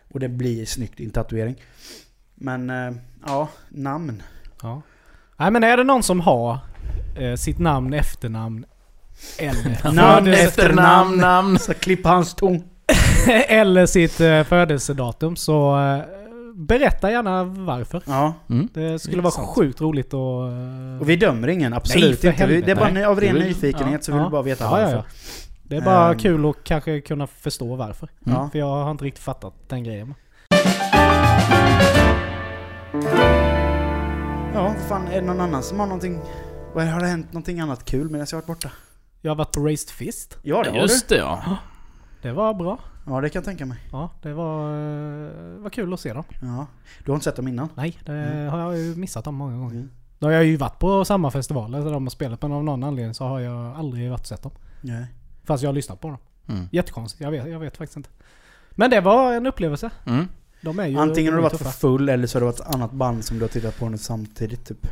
Och 0.09 0.19
det 0.19 0.29
blir 0.29 0.65
snyggt 0.65 0.99
i 0.99 1.05
en 1.05 1.11
tatuering. 1.11 1.55
Men 2.35 2.69
eh, 2.69 2.91
ja, 3.25 3.49
namn. 3.69 4.23
Ja. 4.61 4.81
Nej 5.37 5.51
men 5.51 5.63
är 5.63 5.77
det 5.77 5.83
någon 5.83 6.03
som 6.03 6.19
har 6.19 6.57
eh, 7.15 7.35
sitt 7.35 7.59
namn, 7.59 7.93
efternamn 7.93 8.65
eller, 9.39 9.91
Namn, 9.93 10.25
födelse- 10.27 10.43
efternamn. 10.47 11.17
namn. 11.17 11.59
Så 11.59 11.73
klippa 11.73 12.09
hans 12.09 12.33
ton. 12.35 12.63
eller 13.47 13.85
sitt 13.85 14.19
eh, 14.21 14.43
födelsedatum 14.43 15.35
så 15.35 15.79
eh, 15.79 16.01
berätta 16.55 17.11
gärna 17.11 17.43
varför. 17.43 18.01
Ja. 18.05 18.33
Mm. 18.49 18.67
Det 18.73 18.99
skulle 18.99 19.21
vara 19.21 19.27
Intressant. 19.31 19.55
sjukt 19.55 19.81
roligt 19.81 20.07
att... 20.07 20.13
eh, 20.13 21.01
Och 21.01 21.09
vi 21.09 21.15
dömer 21.15 21.47
ingen, 21.47 21.73
absolut 21.73 22.21
för 22.21 22.27
inte. 22.27 22.45
Vi- 22.45 22.61
Det 22.61 22.71
är 22.71 22.75
bara 22.75 23.09
av 23.09 23.19
ren 23.21 23.33
Vi 23.35 23.39
vill- 23.39 23.47
nyfikenhet 23.47 24.03
så 24.03 24.11
vill 24.11 24.21
vi 24.23 24.29
bara 24.29 24.41
veta 24.41 24.63
ja, 24.63 24.79
ja, 24.79 24.83
varför. 24.85 24.97
ja. 24.97 25.03
Det 25.63 25.75
är 25.77 25.81
bara 25.81 26.11
Ehm. 26.11 26.19
kul 26.19 26.49
att 26.49 26.55
kanske 26.63 27.01
kunna 27.01 27.27
förstå 27.27 27.75
varför. 27.75 28.09
Ja. 28.23 28.49
För 28.51 28.59
jag 28.59 28.65
har 28.83 28.91
inte 28.91 29.03
riktigt 29.05 29.23
fattat 29.23 29.53
den 29.67 29.83
grejen. 29.83 30.13
Ja, 34.53 34.75
fan, 34.89 35.07
är 35.07 35.21
det 35.21 35.27
någon 35.27 35.41
annan 35.41 35.63
som 35.63 35.79
har 35.79 35.87
någonting... 35.87 36.19
Vad 36.73 36.85
Har 36.87 36.99
det 36.99 37.07
hänt 37.07 37.33
någonting 37.33 37.59
annat 37.59 37.85
kul 37.85 38.09
medan 38.09 38.27
jag 38.31 38.37
har 38.37 38.41
varit 38.41 38.47
borta? 38.47 38.69
Jag 39.27 39.31
har 39.31 39.35
varit 39.35 39.51
på 39.51 39.59
Raised 39.65 39.89
Fist. 39.89 40.37
Ja, 40.41 40.63
det 40.63 40.69
har 40.69 40.75
du. 40.75 40.81
Just 40.81 41.09
det 41.09 41.15
ja. 41.17 41.57
Det 42.21 42.31
var 42.31 42.53
bra. 42.53 42.79
Ja, 43.07 43.21
det 43.21 43.29
kan 43.29 43.39
jag 43.39 43.45
tänka 43.45 43.65
mig. 43.65 43.77
Ja, 43.91 44.09
det 44.21 44.33
var, 44.33 44.69
eh, 45.25 45.59
var 45.59 45.69
kul 45.69 45.93
att 45.93 45.99
se 45.99 46.13
dem. 46.13 46.23
Ja. 46.41 46.65
Du 47.05 47.11
har 47.11 47.15
inte 47.15 47.23
sett 47.23 47.35
dem 47.35 47.47
innan? 47.47 47.69
Nej, 47.75 47.99
det 48.05 48.11
Mm. 48.13 48.47
har 48.47 48.59
jag 48.59 48.77
ju 48.77 48.95
missat 48.95 49.25
dem 49.25 49.35
många 49.35 49.57
gånger. 49.57 49.75
Mm. 49.75 49.89
Då 50.19 50.27
har 50.27 50.31
jag 50.31 50.45
ju 50.45 50.55
varit 50.57 50.79
på 50.79 51.05
samma 51.05 51.31
festivaler 51.31 51.81
där 51.83 51.91
de 51.91 52.03
har 52.05 52.09
spelat 52.09 52.41
men 52.41 52.51
av 52.51 52.63
någon 52.63 52.83
anledning 52.83 53.13
så 53.13 53.23
har 53.25 53.39
jag 53.39 53.75
aldrig 53.75 54.09
varit 54.09 54.19
och 54.21 54.27
sett 54.27 54.43
dem. 54.43 54.51
Nej. 54.81 55.05
Fast 55.43 55.63
jag 55.63 55.69
har 55.69 55.73
lyssnat 55.75 56.01
på 56.01 56.07
dem. 56.07 56.17
Mm. 56.47 56.67
Jättekonstigt, 56.71 57.21
jag 57.23 57.31
vet, 57.31 57.49
jag 57.49 57.59
vet 57.59 57.77
faktiskt 57.77 57.97
inte. 57.97 58.09
Men 58.71 58.89
det 58.89 59.01
var 59.01 59.33
en 59.33 59.45
upplevelse. 59.45 59.89
Mm. 60.05 60.27
De 60.61 60.79
är 60.79 60.87
ju 60.87 60.97
Antingen 60.99 61.33
har 61.33 61.37
du 61.37 61.43
varit 61.43 61.51
för 61.57 61.57
tuffa. 61.65 61.71
full 61.71 62.09
eller 62.09 62.27
så 62.27 62.35
har 62.35 62.39
det 62.39 62.45
varit 62.45 62.59
ett 62.59 62.75
annat 62.75 62.91
band 62.91 63.25
som 63.25 63.37
du 63.37 63.43
har 63.43 63.49
tittat 63.49 63.79
på 63.79 63.89
nu 63.89 63.97
samtidigt 63.97 64.65
typ. 64.65 64.87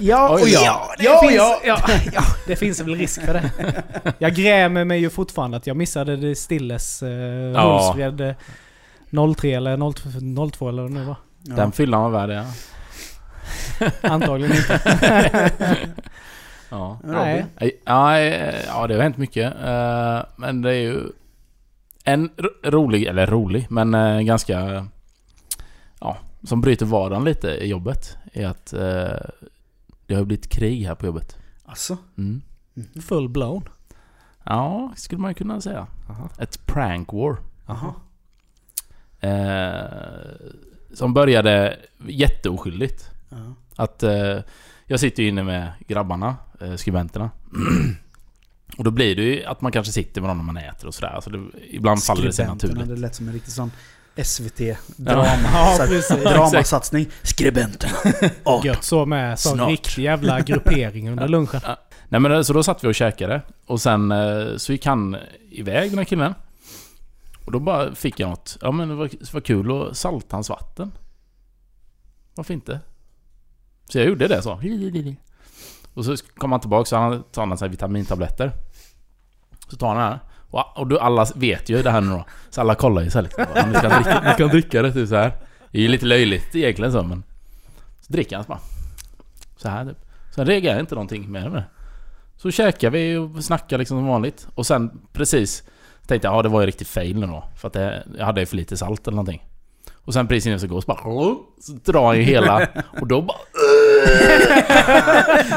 Ja, 0.00 0.28
och 0.28 0.40
ja. 0.48 0.60
ja, 0.64 0.94
det 0.98 1.04
Ja, 1.04 1.20
finns... 1.20 1.34
ja, 1.34 1.60
ja, 1.64 1.78
ja, 2.12 2.22
det 2.46 2.56
finns 2.56 2.80
väl 2.80 2.94
risk 2.94 3.20
för 3.24 3.32
det. 3.34 3.50
Jag 4.18 4.34
grämer 4.34 4.84
mig 4.84 5.00
ju 5.00 5.10
fortfarande 5.10 5.56
att 5.56 5.66
jag 5.66 5.76
missade 5.76 6.16
det 6.16 6.34
Stilles 6.36 7.02
eh, 7.02 7.08
Ja. 7.10 7.60
Hultsfred 7.94 8.20
eh, 8.20 9.34
03 9.36 9.48
eller 9.56 9.92
02, 10.46 10.50
02 10.50 10.68
eller 10.68 10.82
vad 10.82 10.90
det 10.90 10.94
nu 10.98 11.04
var. 11.04 11.16
Ja. 11.42 11.54
Den 11.56 11.72
fyllan 11.72 12.02
var 12.02 12.10
värd 12.10 12.28
det, 12.28 12.34
ja. 12.34 12.44
Antagligen 14.10 14.56
inte. 14.56 14.80
ja. 16.70 16.98
Nej. 17.04 17.44
Ja, 17.84 18.20
ja, 18.66 18.86
det 18.86 18.94
har 18.94 19.02
hänt 19.02 19.16
mycket. 19.16 19.52
Eh, 19.64 20.20
Men 20.36 20.62
det 20.62 20.70
är 20.70 20.80
ju 20.80 21.00
en 22.04 22.30
ro- 22.36 22.70
rolig, 22.70 23.04
eller 23.04 23.26
rolig, 23.26 23.66
men 23.70 23.94
eh, 23.94 24.20
ganska... 24.20 24.86
Ja, 26.00 26.16
som 26.42 26.60
bryter 26.60 26.86
vardagen 26.86 27.24
lite 27.24 27.48
i 27.48 27.66
jobbet. 27.68 28.16
Är 28.32 28.46
att 28.46 28.74
det 30.06 30.14
har 30.14 30.24
blivit 30.24 30.48
krig 30.48 30.86
här 30.86 30.94
på 30.94 31.06
jobbet. 31.06 31.36
Alltså? 31.64 31.98
Mm. 32.18 32.42
Full 33.02 33.28
blown. 33.28 33.68
Ja, 34.44 34.92
skulle 34.96 35.20
man 35.20 35.34
kunna 35.34 35.60
säga. 35.60 35.86
Aha. 36.08 36.30
Ett 36.38 36.66
prank 36.66 37.12
war. 37.12 37.36
Jaha. 37.66 37.94
Eh, 39.20 40.36
som 40.94 41.14
började 41.14 41.78
jätteoskyldigt. 42.06 43.10
Ja. 43.28 43.54
Att 43.76 44.02
eh, 44.02 44.38
jag 44.86 45.00
sitter 45.00 45.22
ju 45.22 45.28
inne 45.28 45.42
med 45.42 45.72
grabbarna, 45.86 46.36
eh, 46.60 46.74
skribenterna. 46.74 47.30
och 48.78 48.84
då 48.84 48.90
blir 48.90 49.16
det 49.16 49.22
ju 49.22 49.44
att 49.44 49.60
man 49.60 49.72
kanske 49.72 49.92
sitter 49.92 50.20
med 50.20 50.28
någon 50.28 50.36
när 50.36 50.52
man 50.52 50.56
äter 50.56 50.86
och 50.86 50.94
sådär. 50.94 51.08
Alltså 51.08 51.30
det, 51.30 51.44
ibland 51.70 52.02
faller 52.02 52.22
det 52.22 52.32
sig 52.32 52.46
naturligt. 52.46 52.88
Det 52.88 52.96
lät 52.96 53.14
som 53.14 53.28
en 53.28 53.34
riktig 53.34 53.52
sån 53.52 53.70
SVT-drama. 54.24 55.50
Ja, 55.52 55.76
precis. 55.78 56.08
Dramasatsning. 56.22 57.06
Skribenterna. 57.22 57.92
Och 58.44 58.64
Gött 58.64 58.84
så 58.84 59.06
med 59.06 59.38
sån 59.38 59.54
Snart. 59.54 59.70
riktig 59.70 60.02
jävla 60.02 60.40
gruppering 60.40 61.10
under 61.10 61.28
lunchen. 61.38 61.60
Nej 62.08 62.20
men 62.20 62.44
så 62.44 62.52
då 62.52 62.62
satt 62.62 62.84
vi 62.84 62.88
och 62.88 62.94
käkade. 62.94 63.42
Och 63.66 63.80
sen 63.80 64.12
eh, 64.12 64.56
så 64.56 64.72
gick 64.72 64.86
han 64.86 65.16
iväg 65.50 65.90
den 65.90 65.98
här 65.98 66.04
killen. 66.04 66.34
Och 67.44 67.52
då 67.52 67.58
bara 67.58 67.94
fick 67.94 68.20
jag 68.20 68.30
något. 68.30 68.58
Ja 68.60 68.70
men 68.70 68.88
det 68.88 68.94
var, 68.94 69.08
det 69.20 69.32
var 69.34 69.40
kul 69.40 69.82
att 69.82 69.96
salta 69.96 70.36
hans 70.36 70.48
vatten. 70.48 70.92
Varför 72.34 72.54
inte? 72.54 72.80
Så 73.88 73.98
jag 73.98 74.06
gjorde 74.06 74.28
det 74.28 74.42
så. 74.42 74.60
Och 75.94 76.04
så 76.04 76.16
kom 76.36 76.52
han 76.52 76.60
tillbaka 76.60 76.84
så 76.84 76.96
han 76.96 77.22
tar 77.22 77.46
han 77.46 77.70
vitamintabletter. 77.70 78.52
Så 79.68 79.76
tar 79.76 79.88
han 79.88 79.96
det 79.96 80.02
här. 80.02 80.18
Och, 80.56 80.78
och 80.80 80.86
du, 80.86 80.98
alla 80.98 81.26
vet 81.34 81.68
ju 81.68 81.82
det 81.82 81.90
här 81.90 82.00
nu 82.00 82.10
då. 82.10 82.24
Så 82.50 82.60
alla 82.60 82.74
kollar 82.74 83.02
ju 83.02 83.10
så 83.10 83.18
här 83.18 83.22
lite. 83.22 83.46
"Ja, 83.54 83.66
Ni 83.66 83.74
ska 83.74 83.88
dricka, 83.88 84.20
ni 84.26 84.32
ska 84.32 84.46
dricka 84.46 84.82
det 84.82 84.92
typ 84.92 85.08
så 85.08 85.16
här. 85.16 85.32
Det 85.70 85.78
är 85.78 85.82
ju 85.82 85.88
lite 85.88 86.06
löjligt 86.06 86.54
egentligen 86.54 86.92
så 86.92 87.02
men... 87.02 87.22
Så 88.00 88.12
dricker 88.12 88.36
han 88.36 88.44
så 88.44 88.48
bara. 88.48 88.60
Så 89.56 89.68
här 89.68 89.84
typ. 89.84 89.96
Sen 90.34 90.46
reagerar 90.46 90.74
jag 90.74 90.82
inte 90.82 90.94
någonting 90.94 91.32
mer 91.32 91.40
med 91.48 91.52
det. 91.52 91.64
Så 92.36 92.50
käkar 92.50 92.90
vi 92.90 93.16
och 93.16 93.44
snackar 93.44 93.78
liksom 93.78 93.98
som 93.98 94.06
vanligt. 94.06 94.46
Och 94.54 94.66
sen 94.66 95.00
precis 95.12 95.62
tänkte 96.06 96.28
jag 96.28 96.34
ja 96.36 96.42
det 96.42 96.48
var 96.48 96.60
ju 96.60 96.66
riktigt 96.66 96.88
fail 96.88 97.18
nu 97.18 97.26
då. 97.26 97.44
För 97.56 97.68
att 97.68 97.74
det, 97.74 98.04
jag 98.18 98.26
hade 98.26 98.40
ju 98.40 98.46
för 98.46 98.56
lite 98.56 98.76
salt 98.76 99.06
eller 99.06 99.16
någonting. 99.16 99.44
Och 99.94 100.12
sen 100.12 100.26
precis 100.26 100.46
innan 100.46 100.52
jag 100.52 100.60
ska 100.60 100.68
gå 100.68 100.80
så 100.80 100.86
bara... 100.86 100.98
Så 101.60 101.72
drar 101.92 102.06
han 102.06 102.16
ju 102.16 102.22
hela... 102.22 102.68
Och 103.00 103.06
då 103.06 103.22
bara... 103.22 103.38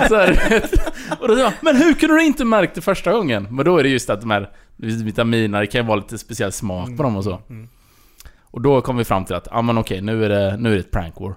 så 0.07 0.15
här, 0.15 0.61
och 1.19 1.27
då 1.27 1.35
sa 1.35 1.41
jag, 1.41 1.53
men 1.61 1.75
hur 1.75 1.93
kunde 1.93 2.15
du 2.15 2.25
inte 2.25 2.45
märkt 2.45 2.75
det 2.75 2.81
första 2.81 3.11
gången? 3.13 3.47
Men 3.51 3.65
då 3.65 3.77
är 3.77 3.83
det 3.83 3.89
just 3.89 4.09
att 4.09 4.21
de 4.21 4.31
här 4.31 4.49
vitaminerna, 4.79 5.59
det 5.59 5.67
kan 5.67 5.81
ju 5.81 5.87
vara 5.87 5.97
lite 5.99 6.17
speciell 6.17 6.51
smak 6.51 6.97
på 6.97 7.03
dem 7.03 7.15
och 7.17 7.23
så. 7.23 7.39
Mm. 7.49 7.69
Och 8.41 8.61
då 8.61 8.81
kom 8.81 8.97
vi 8.97 9.03
fram 9.03 9.25
till 9.25 9.35
att, 9.35 9.47
ja 9.51 9.61
men 9.61 9.77
okej, 9.77 10.01
nu 10.01 10.25
är 10.25 10.29
det, 10.29 10.57
nu 10.57 10.69
är 10.71 10.73
det 10.73 10.79
ett 10.79 10.91
prank 10.91 11.13
war. 11.19 11.35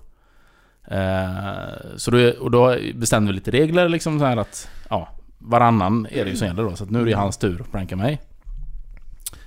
Eh, 0.84 1.96
så 1.96 2.10
då, 2.10 2.30
och 2.40 2.50
då 2.50 2.76
bestämde 2.94 3.32
vi 3.32 3.34
lite 3.34 3.50
regler 3.50 3.88
liksom 3.88 4.18
så 4.18 4.24
här 4.24 4.36
att, 4.36 4.68
ja, 4.90 5.08
varannan 5.38 6.06
är 6.10 6.24
det 6.24 6.30
ju 6.30 6.36
som 6.36 6.46
gäller 6.46 6.62
då. 6.62 6.76
Så 6.76 6.84
nu 6.84 7.00
är 7.00 7.04
det 7.04 7.10
ju 7.10 7.16
hans 7.16 7.36
tur 7.36 7.60
att 7.60 7.72
pranka 7.72 7.96
mig. 7.96 8.20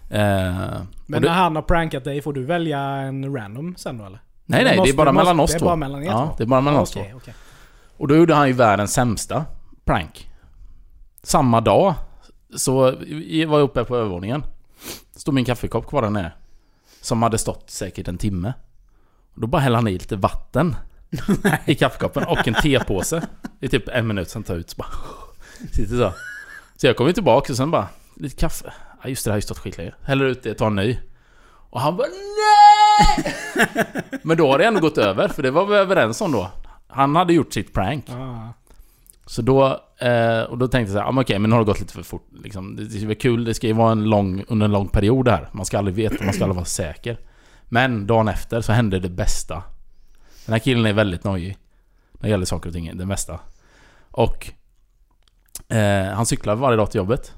Eh, 0.09 0.19
Men 1.05 1.15
och 1.15 1.21
det, 1.21 1.27
när 1.27 1.33
han 1.35 1.55
har 1.55 1.63
prankat 1.63 2.03
dig, 2.03 2.21
får 2.21 2.33
du 2.33 2.43
välja 2.43 2.79
en 2.79 3.35
random 3.35 3.75
sen 3.77 3.97
då 3.97 4.05
eller? 4.05 4.19
nej 4.45 4.63
Det 4.63 4.69
nej, 4.69 4.79
det 4.83 4.89
är 4.89 4.93
bara 4.93 5.11
det 5.11 5.17
mellan 5.17 5.39
oss 5.39 5.51
det 5.51 5.57
är 5.57 5.59
två. 5.59 5.65
bara 5.65 5.75
mellan 5.75 6.03
er 6.03 6.07
Ja, 6.07 6.27
två? 6.27 6.35
det 6.37 6.43
är 6.43 6.47
bara 6.47 6.61
mellan 6.61 6.81
oss 6.81 6.91
två. 6.91 7.01
Och 7.97 8.07
då 8.07 8.15
gjorde 8.15 8.35
han 8.35 8.47
ju 8.47 8.53
världens 8.53 8.93
sämsta 8.93 9.45
prank. 9.85 10.29
Samma 11.23 11.61
dag 11.61 11.93
så 12.55 12.81
var 12.81 13.59
jag 13.59 13.61
uppe 13.61 13.83
på 13.83 13.97
övervåningen. 13.97 14.43
Stod 15.15 15.33
min 15.33 15.45
kaffekopp 15.45 15.87
kvar 15.87 16.01
där 16.01 16.09
nere. 16.09 16.31
Som 17.01 17.23
hade 17.23 17.37
stått 17.37 17.69
säkert 17.69 18.07
en 18.07 18.17
timme. 18.17 18.53
Då 19.35 19.47
bara 19.47 19.61
hällde 19.61 19.77
han 19.77 19.87
i 19.87 19.91
lite 19.91 20.15
vatten. 20.15 20.75
I 21.65 21.75
kaffekoppen 21.75 22.23
och 22.23 22.47
en 22.47 22.53
tepåse. 22.53 23.27
Är 23.61 23.67
typ 23.67 23.89
en 23.89 24.07
minut 24.07 24.29
sen 24.29 24.43
tar 24.43 24.55
ut 24.55 24.69
så 24.69 24.75
bara... 24.77 24.89
Sitter 25.71 25.97
så. 25.97 26.13
Så 26.75 26.87
jag 26.87 26.97
kommer 26.97 27.11
tillbaka 27.11 27.53
och 27.53 27.57
sen 27.57 27.71
bara... 27.71 27.87
Lite 28.15 28.35
kaffe. 28.35 28.73
Ja 29.03 29.09
just 29.09 29.23
det, 29.23 29.29
det 29.29 29.33
har 29.33 29.37
ju 29.37 29.41
stått 29.41 29.59
skitlänge. 29.59 29.93
Häller 30.01 30.25
ut 30.25 30.43
det, 30.43 30.53
tar 30.53 30.67
en 30.67 30.75
ny. 30.75 30.99
Och 31.69 31.81
han 31.81 31.97
bara 31.97 32.07
NEJ! 32.07 33.33
Men 34.23 34.37
då 34.37 34.51
har 34.51 34.57
det 34.57 34.65
ändå 34.65 34.79
gått 34.79 34.97
över, 34.97 35.27
för 35.27 35.43
det 35.43 35.51
var 35.51 35.65
vi 35.65 35.75
överens 35.75 36.21
om 36.21 36.31
då. 36.31 36.51
Han 36.87 37.15
hade 37.15 37.33
gjort 37.33 37.53
sitt 37.53 37.73
prank. 37.73 38.09
Ah. 38.09 38.53
Så 39.25 39.41
då, 39.41 39.84
eh, 39.97 40.41
och 40.41 40.57
då 40.57 40.67
tänkte 40.67 40.91
jag 40.91 40.97
så 40.97 40.99
här, 40.99 41.07
ah, 41.07 41.11
men 41.11 41.21
okej, 41.21 41.39
men 41.39 41.49
nu 41.49 41.55
har 41.55 41.61
det 41.61 41.65
gått 41.65 41.79
lite 41.79 41.93
för 41.93 42.03
fort. 42.03 42.27
Liksom. 42.43 42.75
Det, 42.75 43.01
är 43.01 43.05
väl 43.05 43.15
kul, 43.15 43.43
det 43.43 43.53
ska 43.53 43.67
ju 43.67 43.73
vara 43.73 43.91
en 43.91 44.03
lång, 44.03 44.43
under 44.47 44.65
en 44.65 44.71
lång 44.71 44.87
period 44.87 45.27
här. 45.27 45.49
Man 45.51 45.65
ska 45.65 45.77
aldrig 45.77 45.95
veta, 45.95 46.23
man 46.23 46.33
ska 46.33 46.43
aldrig 46.43 46.55
vara 46.55 46.65
säker. 46.65 47.19
Men 47.65 48.07
dagen 48.07 48.27
efter 48.27 48.61
så 48.61 48.71
hände 48.71 48.99
det 48.99 49.09
bästa. 49.09 49.63
Den 50.45 50.53
här 50.53 50.59
killen 50.59 50.85
är 50.85 50.93
väldigt 50.93 51.23
nojig. 51.23 51.57
När 52.11 52.21
det 52.21 52.29
gäller 52.29 52.45
saker 52.45 52.69
och 52.69 52.73
ting, 52.73 52.97
det 52.97 53.05
mesta. 53.05 53.39
Och 54.11 54.51
eh, 55.69 56.05
han 56.05 56.25
cyklar 56.25 56.55
varje 56.55 56.77
dag 56.77 56.91
till 56.91 56.97
jobbet. 56.97 57.33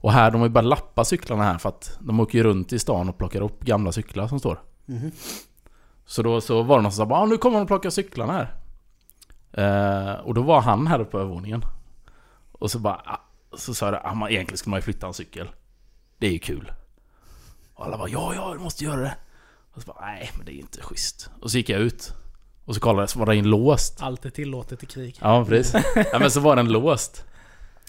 Och 0.00 0.12
här, 0.12 0.30
de 0.30 0.40
har 0.40 0.48
ju 0.48 0.52
bara 0.52 0.60
lappa 0.60 1.04
cyklarna 1.04 1.44
här 1.44 1.58
för 1.58 1.68
att 1.68 1.98
de 2.00 2.20
åker 2.20 2.38
ju 2.38 2.44
runt 2.44 2.72
i 2.72 2.78
stan 2.78 3.08
och 3.08 3.18
plockar 3.18 3.40
upp 3.40 3.64
gamla 3.64 3.92
cyklar 3.92 4.28
som 4.28 4.38
står. 4.38 4.60
Mhm. 4.86 5.12
Så 6.06 6.22
då 6.22 6.40
så 6.40 6.62
var 6.62 6.76
det 6.76 6.82
någon 6.82 6.92
som 6.92 7.08
sa 7.08 7.14
ah, 7.14 7.26
nu 7.26 7.36
kommer 7.36 7.56
de 7.56 7.62
och 7.62 7.68
plockar 7.68 7.90
cyklarna 7.90 8.32
här. 8.32 8.54
Eh, 9.52 10.20
och 10.20 10.34
då 10.34 10.42
var 10.42 10.60
han 10.60 10.86
här 10.86 11.00
uppe 11.00 11.10
på 11.10 11.18
övervåningen. 11.18 11.64
Och 12.60 12.70
så 12.70 12.78
bara, 12.78 13.02
ah, 13.04 13.20
så 13.56 13.74
sa 13.74 13.86
jag 13.86 14.00
ah, 14.04 14.14
man, 14.14 14.30
egentligen 14.30 14.58
skulle 14.58 14.70
man 14.70 14.78
ju 14.78 14.82
flytta 14.82 15.06
en 15.06 15.14
cykel. 15.14 15.50
Det 16.18 16.26
är 16.26 16.32
ju 16.32 16.38
kul. 16.38 16.72
Och 17.74 17.86
alla 17.86 17.98
bara, 17.98 18.08
ja, 18.08 18.34
ja, 18.34 18.52
du 18.52 18.58
måste 18.58 18.84
göra 18.84 19.00
det. 19.00 19.14
Och 19.74 19.82
så 19.82 19.86
bara, 19.86 20.00
nej, 20.00 20.30
men 20.36 20.46
det 20.46 20.52
är 20.52 20.60
inte 20.60 20.82
schysst. 20.82 21.30
Och 21.40 21.50
så 21.50 21.56
gick 21.56 21.68
jag 21.68 21.80
ut. 21.80 22.14
Och 22.64 22.74
så 22.74 22.80
kollade 22.80 23.02
jag, 23.02 23.10
så 23.10 23.18
var 23.18 23.26
den 23.26 23.44
låst. 23.44 24.02
Allt 24.02 24.24
är 24.24 24.30
tillåtet 24.30 24.82
i 24.82 24.86
krig. 24.86 25.18
Ja, 25.20 25.44
precis. 25.44 25.84
Ja, 26.12 26.18
men 26.18 26.30
så 26.30 26.40
var 26.40 26.56
den 26.56 26.72
låst. 26.72 27.24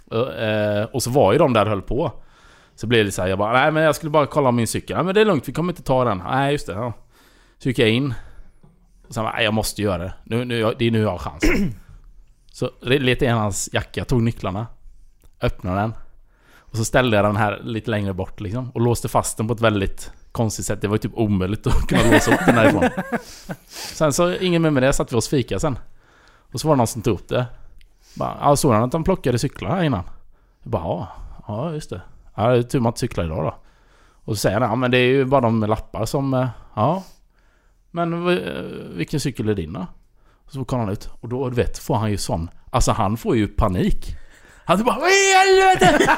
Och, 0.05 0.33
eh, 0.33 0.85
och 0.85 1.03
så 1.03 1.09
var 1.09 1.31
ju 1.31 1.37
de 1.37 1.53
där 1.53 1.65
och 1.65 1.69
höll 1.69 1.81
på. 1.81 2.11
Så 2.75 2.87
blev 2.87 3.05
det 3.05 3.11
så 3.11 3.21
här, 3.21 3.29
jag 3.29 3.39
bara, 3.39 3.53
nej 3.53 3.71
men 3.71 3.83
jag 3.83 3.95
skulle 3.95 4.09
bara 4.09 4.25
kolla 4.25 4.49
om 4.49 4.55
min 4.55 4.67
cykel. 4.67 4.95
Nej 4.95 5.05
men 5.05 5.15
det 5.15 5.21
är 5.21 5.25
lugnt, 5.25 5.47
vi 5.47 5.53
kommer 5.53 5.73
inte 5.73 5.83
ta 5.83 6.03
den. 6.03 6.17
Nej 6.17 6.51
just 6.51 6.67
det, 6.67 6.73
ja. 6.73 6.93
Så 7.57 7.69
gick 7.69 7.79
jag 7.79 7.89
in. 7.89 8.13
Och 9.07 9.13
sen 9.13 9.23
bara, 9.23 9.33
nej 9.33 9.43
jag 9.43 9.53
måste 9.53 9.81
göra 9.81 9.97
det. 9.97 10.13
Nu, 10.23 10.45
nu, 10.45 10.73
det 10.79 10.85
är 10.85 10.91
nu 10.91 11.01
jag 11.01 11.11
har 11.11 11.17
chansen. 11.17 11.75
Så 12.51 12.69
letade 12.81 13.25
jag 13.25 13.35
i 13.35 13.39
hans 13.39 13.69
jacka, 13.73 14.05
tog 14.05 14.21
nycklarna. 14.21 14.67
Öppnade 15.41 15.81
den. 15.81 15.93
Och 16.57 16.77
så 16.77 16.85
ställde 16.85 17.17
jag 17.17 17.25
den 17.25 17.35
här 17.35 17.61
lite 17.63 17.91
längre 17.91 18.13
bort 18.13 18.39
liksom. 18.39 18.71
Och 18.71 18.81
låste 18.81 19.07
fast 19.07 19.37
den 19.37 19.47
på 19.47 19.53
ett 19.53 19.61
väldigt 19.61 20.11
konstigt 20.31 20.65
sätt. 20.65 20.81
Det 20.81 20.87
var 20.87 20.95
ju 20.95 20.99
typ 20.99 21.11
omöjligt 21.15 21.67
att 21.67 21.73
kunna 21.87 22.11
låsa 22.11 22.33
upp 22.33 22.45
den 22.45 22.55
härifrån. 22.55 22.89
Sen 23.67 24.13
så, 24.13 24.33
ingen 24.33 24.61
mer 24.61 24.69
med 24.69 24.83
det, 24.83 24.93
satt 24.93 25.13
vi 25.13 25.15
oss 25.15 25.29
fika 25.29 25.59
sen. 25.59 25.79
Och 26.51 26.59
så 26.59 26.67
var 26.67 26.75
det 26.75 26.77
någon 26.77 26.87
som 26.87 27.01
tog 27.01 27.13
upp 27.13 27.27
det. 27.27 27.45
Bara, 28.15 28.37
ja, 28.41 28.55
såg 28.55 28.73
han 28.73 28.83
att 28.83 28.91
de 28.91 29.03
plockade 29.03 29.39
cyklar 29.39 29.69
här 29.69 29.83
innan? 29.83 30.03
Jag 30.63 30.71
bara, 30.71 30.83
ja, 30.83 31.07
ja 31.47 31.73
just 31.73 31.89
det. 31.89 32.01
Ja, 32.35 32.47
det 32.47 32.57
är 32.57 32.63
tur 32.63 32.79
man 32.79 32.89
inte 32.89 32.99
cyklar 32.99 33.25
idag 33.25 33.43
då. 33.43 33.55
Och 34.23 34.35
så 34.35 34.39
säger 34.39 34.59
han, 34.59 34.69
ja 34.69 34.75
men 34.75 34.91
det 34.91 34.97
är 34.97 35.07
ju 35.07 35.25
bara 35.25 35.41
de 35.41 35.59
med 35.59 35.69
lappar 35.69 36.05
som, 36.05 36.33
eh, 36.33 36.47
ja. 36.75 37.03
Men 37.91 38.27
eh, 38.27 38.53
vilken 38.95 39.19
cykel 39.19 39.49
är 39.49 39.55
din 39.55 39.73
då? 39.73 39.87
Så 40.53 40.65
kollar 40.65 40.83
han 40.83 40.93
ut. 40.93 41.09
Och 41.21 41.29
då, 41.29 41.49
du 41.49 41.55
vet, 41.55 41.79
får 41.79 41.95
han 41.95 42.11
ju 42.11 42.17
sån, 42.17 42.49
alltså 42.69 42.91
han 42.91 43.17
får 43.17 43.35
ju 43.35 43.47
panik. 43.47 44.15
Han 44.65 44.83
bara 44.83 44.99
Vad 44.99 45.09
i 45.09 45.33
helvete! 45.33 46.11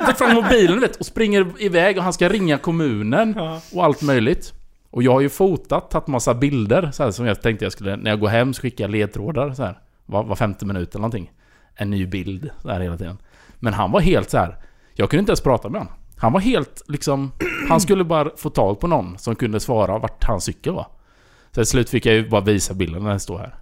Och 0.00 0.06
tar 0.06 0.12
fram 0.12 0.34
mobilen 0.34 0.74
du 0.74 0.80
vet 0.80 0.96
och 0.96 1.06
springer 1.06 1.46
iväg 1.58 1.96
och 1.98 2.02
han 2.04 2.12
ska 2.12 2.28
ringa 2.28 2.58
kommunen 2.58 3.34
Ja. 3.36 3.60
och 3.74 3.84
allt 3.84 4.02
möjligt. 4.02 4.52
Och 4.90 5.02
jag 5.02 5.12
har 5.12 5.20
ju 5.20 5.28
fotat, 5.28 5.90
tagit 5.90 6.06
massa 6.06 6.34
bilder 6.34 6.90
så 6.92 7.02
här, 7.02 7.10
som 7.10 7.26
jag 7.26 7.42
tänkte 7.42 7.64
jag 7.64 7.72
skulle, 7.72 7.96
när 7.96 8.10
jag 8.10 8.20
går 8.20 8.28
hem 8.28 8.52
jag 8.76 8.90
ledtrådar 8.90 9.52
så 9.54 9.62
här. 9.62 9.78
Var, 10.06 10.24
var 10.24 10.36
femte 10.36 10.66
minut 10.66 10.94
eller 10.94 11.00
någonting. 11.00 11.30
En 11.74 11.90
ny 11.90 12.06
bild 12.06 12.50
så 12.62 12.70
här 12.70 12.80
hela 12.80 12.96
tiden. 12.96 13.18
Men 13.58 13.74
han 13.74 13.90
var 13.90 14.00
helt 14.00 14.30
så 14.30 14.38
här. 14.38 14.56
Jag 14.94 15.10
kunde 15.10 15.20
inte 15.20 15.30
ens 15.30 15.40
prata 15.40 15.68
med 15.68 15.80
honom. 15.80 15.94
Han 16.16 16.32
var 16.32 16.40
helt 16.40 16.82
liksom... 16.88 17.32
Han 17.68 17.80
skulle 17.80 18.04
bara 18.04 18.30
få 18.36 18.50
tag 18.50 18.80
på 18.80 18.86
någon 18.86 19.18
som 19.18 19.34
kunde 19.36 19.60
svara 19.60 19.98
vart 19.98 20.24
hans 20.24 20.44
cykel 20.44 20.72
var. 20.72 20.86
Så 21.50 21.54
till 21.54 21.66
slut 21.66 21.90
fick 21.90 22.06
jag 22.06 22.14
ju 22.14 22.28
bara 22.28 22.40
visa 22.40 22.74
bilden 22.74 23.02
när 23.02 23.10
den 23.10 23.20
står 23.20 23.38
här. 23.38 23.54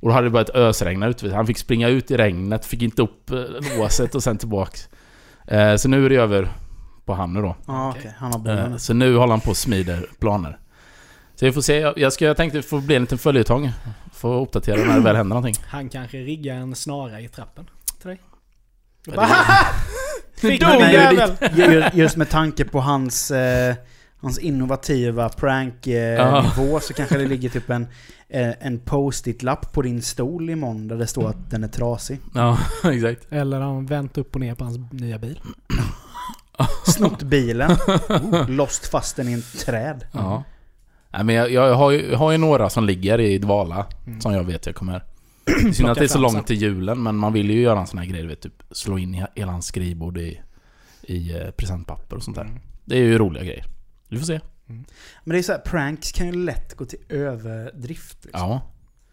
Och 0.00 0.08
då 0.08 0.14
hade 0.14 0.26
det 0.26 0.30
börjat 0.30 0.50
ösregna 0.50 1.06
ute. 1.06 1.34
Han 1.34 1.46
fick 1.46 1.58
springa 1.58 1.88
ut 1.88 2.10
i 2.10 2.16
regnet, 2.16 2.66
fick 2.66 2.82
inte 2.82 3.02
upp 3.02 3.30
eh, 3.30 3.38
låset 3.78 4.14
och 4.14 4.22
sen 4.22 4.38
tillbaks. 4.38 4.88
Eh, 5.48 5.76
så 5.76 5.88
nu 5.88 6.06
är 6.06 6.10
det 6.10 6.16
över 6.16 6.48
på 7.04 7.14
han 7.14 7.32
nu 7.32 7.42
då. 7.42 7.56
Ja, 7.66 7.94
okej. 7.98 8.14
Han 8.18 8.32
har 8.32 8.50
Eh. 8.70 8.76
Så 8.76 8.94
nu 8.94 9.16
håller 9.16 9.30
han 9.32 9.40
på 9.40 9.50
och 9.50 9.56
smider 9.56 10.06
planer. 10.20 10.58
Så 11.34 11.44
vi 11.46 11.52
får 11.52 11.60
se. 11.60 11.92
Jag, 11.96 12.12
ska, 12.12 12.24
jag 12.24 12.36
tänkte 12.36 12.62
få 12.62 12.80
bli 12.80 12.94
en 12.96 13.02
liten 13.02 13.18
följetong. 13.18 13.72
Få 14.14 14.42
uppdatera 14.42 14.76
när 14.76 14.94
det 14.94 15.00
väl 15.00 15.16
händer 15.16 15.34
någonting. 15.34 15.64
Han 15.68 15.88
kanske 15.88 16.18
riggar 16.18 16.54
en 16.54 16.74
snara 16.74 17.20
i 17.20 17.28
trappen 17.28 17.70
till 18.00 18.08
dig. 18.08 18.20
Ja, 19.06 19.12
Bara, 19.16 19.28
Fick 20.36 20.60
Men 20.62 20.72
du 20.72 20.78
nej, 20.78 20.94
jävel! 20.94 21.30
ju- 21.94 22.00
Just 22.02 22.16
med 22.16 22.30
tanke 22.30 22.64
på 22.64 22.80
hans, 22.80 23.30
eh, 23.30 23.74
hans 24.24 24.38
innovativa 24.38 25.28
prank-nivå 25.28 26.80
så 26.80 26.94
kanske 26.94 27.18
det 27.18 27.26
ligger 27.26 27.48
typ 27.48 27.70
en, 27.70 27.86
eh, 28.28 28.66
en 28.66 28.78
post-it-lapp 28.78 29.72
på 29.72 29.82
din 29.82 30.02
stol 30.02 30.50
imorgon 30.50 30.88
där 30.88 30.96
det 30.96 31.06
står 31.06 31.28
att 31.28 31.50
den 31.50 31.64
är 31.64 31.68
trasig. 31.68 32.18
Ja, 32.34 32.58
exakt. 32.84 33.32
Eller 33.32 33.60
har 33.60 33.74
han 33.74 33.86
vänt 33.86 34.18
upp 34.18 34.34
och 34.34 34.40
ner 34.40 34.54
på 34.54 34.64
hans 34.64 34.92
nya 34.92 35.18
bil. 35.18 35.40
Snott 36.86 37.22
bilen. 37.22 37.70
Oh, 38.08 38.50
lost 38.50 38.86
fast 38.86 39.16
den 39.16 39.28
i 39.28 39.32
en 39.32 39.42
träd. 39.42 40.06
Ja. 40.12 40.42
Nej, 41.10 41.24
men 41.24 41.34
jag, 41.34 41.50
jag, 41.50 41.74
har 41.74 41.90
ju, 41.90 42.10
jag 42.10 42.18
har 42.18 42.32
ju 42.32 42.38
några 42.38 42.70
som 42.70 42.84
ligger 42.84 43.20
i 43.20 43.38
dvala. 43.38 43.86
Mm. 44.06 44.20
Som 44.20 44.32
jag 44.32 44.44
vet 44.44 44.66
jag 44.66 44.74
kommer... 44.74 45.04
Synd 45.72 45.88
att 45.88 45.98
det 45.98 46.04
är 46.04 46.08
så 46.08 46.18
långt 46.18 46.46
till 46.46 46.56
julen, 46.56 47.02
men 47.02 47.16
man 47.16 47.32
vill 47.32 47.50
ju 47.50 47.60
göra 47.60 47.80
en 47.80 47.86
sån 47.86 47.98
här 47.98 48.06
grej. 48.06 48.22
du 48.22 48.28
Vet, 48.28 48.40
typ 48.40 48.62
slå 48.70 48.98
in 48.98 49.14
i 49.14 49.24
hela 49.34 49.52
hans 49.52 49.66
skrivbord 49.66 50.18
i, 50.18 50.40
i 51.02 51.32
eh, 51.32 51.50
presentpapper 51.50 52.16
och 52.16 52.22
sånt 52.22 52.36
där. 52.36 52.44
Mm. 52.44 52.58
Det 52.84 52.96
är 52.96 53.02
ju 53.02 53.18
roliga 53.18 53.44
grejer. 53.44 53.64
Du 54.14 54.20
får 54.20 54.26
se. 54.26 54.40
Men 54.66 54.84
det 55.24 55.38
är 55.38 55.42
så 55.42 55.52
här, 55.52 55.58
pranks 55.58 56.12
kan 56.12 56.26
ju 56.26 56.32
lätt 56.32 56.74
gå 56.74 56.84
till 56.84 56.98
överdrift. 57.08 58.24
Liksom. 58.24 58.40
Ja, 58.50 58.60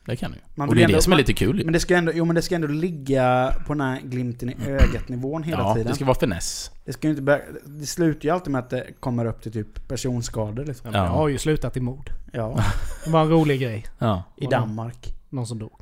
det 0.06 0.16
kan 0.16 0.32
du 0.32 0.38
ju. 0.38 0.44
Man 0.56 0.70
Och 0.70 0.76
det 0.76 0.82
är 0.82 0.86
ändå- 0.86 0.96
det 0.98 1.02
som 1.02 1.14
är 1.14 1.18
lite 1.18 1.34
kul. 1.34 1.62
Men 1.66 1.74
det 1.74 1.80
ska 1.80 1.96
ändå, 1.96 2.12
jo 2.16 2.26
men 2.26 2.36
det 2.36 2.42
ska 2.42 2.56
ändå 2.56 2.68
ligga 2.68 3.54
på 3.68 3.74
den 3.74 3.82
här 3.82 4.00
glimten 4.04 4.50
i 4.50 4.56
ögat-nivån 4.68 5.44
hela 5.44 5.60
Ja, 5.62 5.74
tiden. 5.74 5.88
det 5.88 5.96
ska 5.96 6.06
vara 6.06 6.20
finess. 6.20 6.72
Det 6.86 6.94
ska 6.94 7.08
inte 7.10 7.22
börja, 7.22 7.42
Det 7.66 7.86
slutar 7.86 8.26
ju 8.26 8.30
alltid 8.30 8.52
med 8.52 8.60
att 8.60 8.70
det 8.70 8.88
kommer 9.00 9.26
upp 9.26 9.42
till 9.42 9.52
typ 9.52 9.88
personskador 9.88 10.66
liksom. 10.66 10.92
Ja, 10.94 10.98
Ja. 10.98 11.04
Det 11.04 11.10
har 11.10 11.28
ju 11.28 11.38
slutat 11.38 11.78
i 11.78 11.80
mord. 11.80 12.10
Ja, 12.34 12.64
Det 13.06 13.10
var 13.12 13.22
en 13.22 13.30
rolig 13.30 13.62
grej. 13.62 13.86
Ja. 14.00 14.24
i 14.38 14.46
Danmark. 14.46 15.14
Någon 15.30 15.48
som 15.48 15.60
dog. 15.60 15.80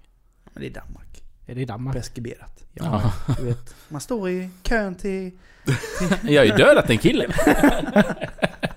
Men 0.54 0.62
det 0.62 0.70
är 0.70 0.74
Danmark. 0.74 1.24
Är 1.48 1.56
det 1.56 1.62
i 1.62 1.66
Danmark? 1.66 1.96
Preskriberat. 1.96 2.64
Ja. 2.74 3.14
Du 3.40 3.46
vet, 3.46 3.76
man 3.90 4.02
står 4.02 4.30
i 4.30 4.50
kön 4.64 4.96
till... 4.96 5.32
Jag 6.24 6.42
har 6.42 6.46
ju 6.46 6.52
dödat 6.52 6.90
en 6.90 6.98
kille. 6.98 7.26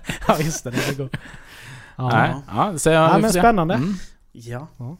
Ja 0.27 0.39
just 0.39 0.63
det, 0.63 0.71
det 0.71 0.97
går. 0.97 1.09
Ja. 1.95 2.09
Nej, 2.09 2.35
ja, 2.47 2.77
så 2.77 2.89
jag, 2.89 3.09
Ja, 3.09 3.17
men 3.17 3.31
spännande. 3.33 3.73
Mm. 3.73 3.93
Ja. 4.31 4.67
Ja. 4.77 4.97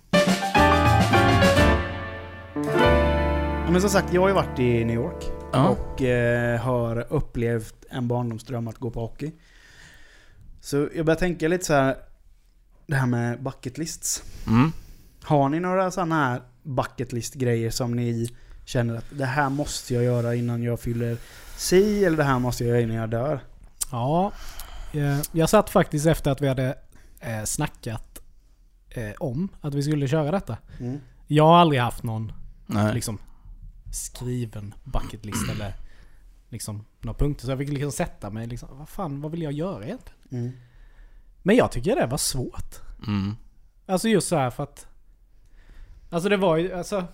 Men 3.71 3.81
som 3.81 3.89
sagt, 3.89 4.13
jag 4.13 4.21
har 4.21 4.27
ju 4.27 4.33
varit 4.33 4.59
i 4.59 4.85
New 4.85 4.95
York. 4.95 5.23
Ja. 5.53 5.67
Och 5.67 6.01
eh, 6.01 6.59
har 6.59 7.05
upplevt 7.09 7.75
en 7.89 8.07
barndomsdröm 8.07 8.67
att 8.67 8.77
gå 8.77 8.89
på 8.91 8.99
hockey. 8.99 9.31
Så 10.61 10.89
jag 10.95 11.05
börjar 11.05 11.19
tänka 11.19 11.47
lite 11.47 11.65
så 11.65 11.73
här. 11.73 11.95
Det 12.87 12.95
här 12.95 13.07
med 13.07 13.43
bucket 13.43 13.77
lists. 13.77 14.23
Mm. 14.47 14.71
Har 15.23 15.49
ni 15.49 15.59
några 15.59 15.91
sådana 15.91 16.15
här 16.15 16.41
bucket 16.63 17.13
list 17.13 17.33
grejer 17.33 17.69
som 17.69 17.95
ni 17.95 18.29
känner 18.65 18.95
att 18.95 19.05
det 19.09 19.25
här 19.25 19.49
måste 19.49 19.93
jag 19.93 20.03
göra 20.03 20.35
innan 20.35 20.63
jag 20.63 20.79
fyller 20.79 21.17
si 21.57 22.05
eller 22.05 22.17
det 22.17 22.23
här 22.23 22.39
måste 22.39 22.63
jag 22.63 22.69
göra 22.69 22.81
innan 22.81 22.95
jag 22.95 23.09
dör? 23.09 23.39
Ja, 23.91 24.31
jag 25.31 25.49
satt 25.49 25.69
faktiskt 25.69 26.05
efter 26.05 26.31
att 26.31 26.41
vi 26.41 26.47
hade 26.47 26.77
eh, 27.19 27.43
snackat 27.43 28.21
eh, 28.89 29.11
om 29.19 29.49
att 29.61 29.73
vi 29.73 29.83
skulle 29.83 30.07
köra 30.07 30.31
detta. 30.31 30.57
Mm. 30.79 30.99
Jag 31.27 31.45
har 31.45 31.57
aldrig 31.57 31.81
haft 31.81 32.03
någon 32.03 32.31
liksom 32.93 33.17
skriven 33.91 34.73
bucket 34.83 35.25
list 35.25 35.49
eller 35.51 35.73
liksom 36.49 36.85
några 37.01 37.17
punkter. 37.17 37.45
Så 37.45 37.51
jag 37.51 37.57
fick 37.57 37.69
liksom 37.69 37.91
sätta 37.91 38.29
mig 38.29 38.47
liksom, 38.47 38.69
vad 38.71 38.89
fan, 38.89 39.21
vad 39.21 39.31
vill 39.31 39.41
jag 39.41 39.53
göra 39.53 39.85
egentligen? 39.85 40.19
Mm. 40.31 40.51
Men 41.43 41.55
jag 41.55 41.71
tycker 41.71 41.95
det 41.95 42.05
var 42.05 42.17
svårt. 42.17 42.75
Mm. 43.07 43.35
Alltså 43.85 44.07
just 44.09 44.27
så 44.27 44.35
här 44.35 44.49
för 44.49 44.63
att... 44.63 44.87
Alltså 46.09 46.29
det 46.29 46.37
var 46.37 46.57
ju, 46.57 46.73
alltså... 46.73 47.05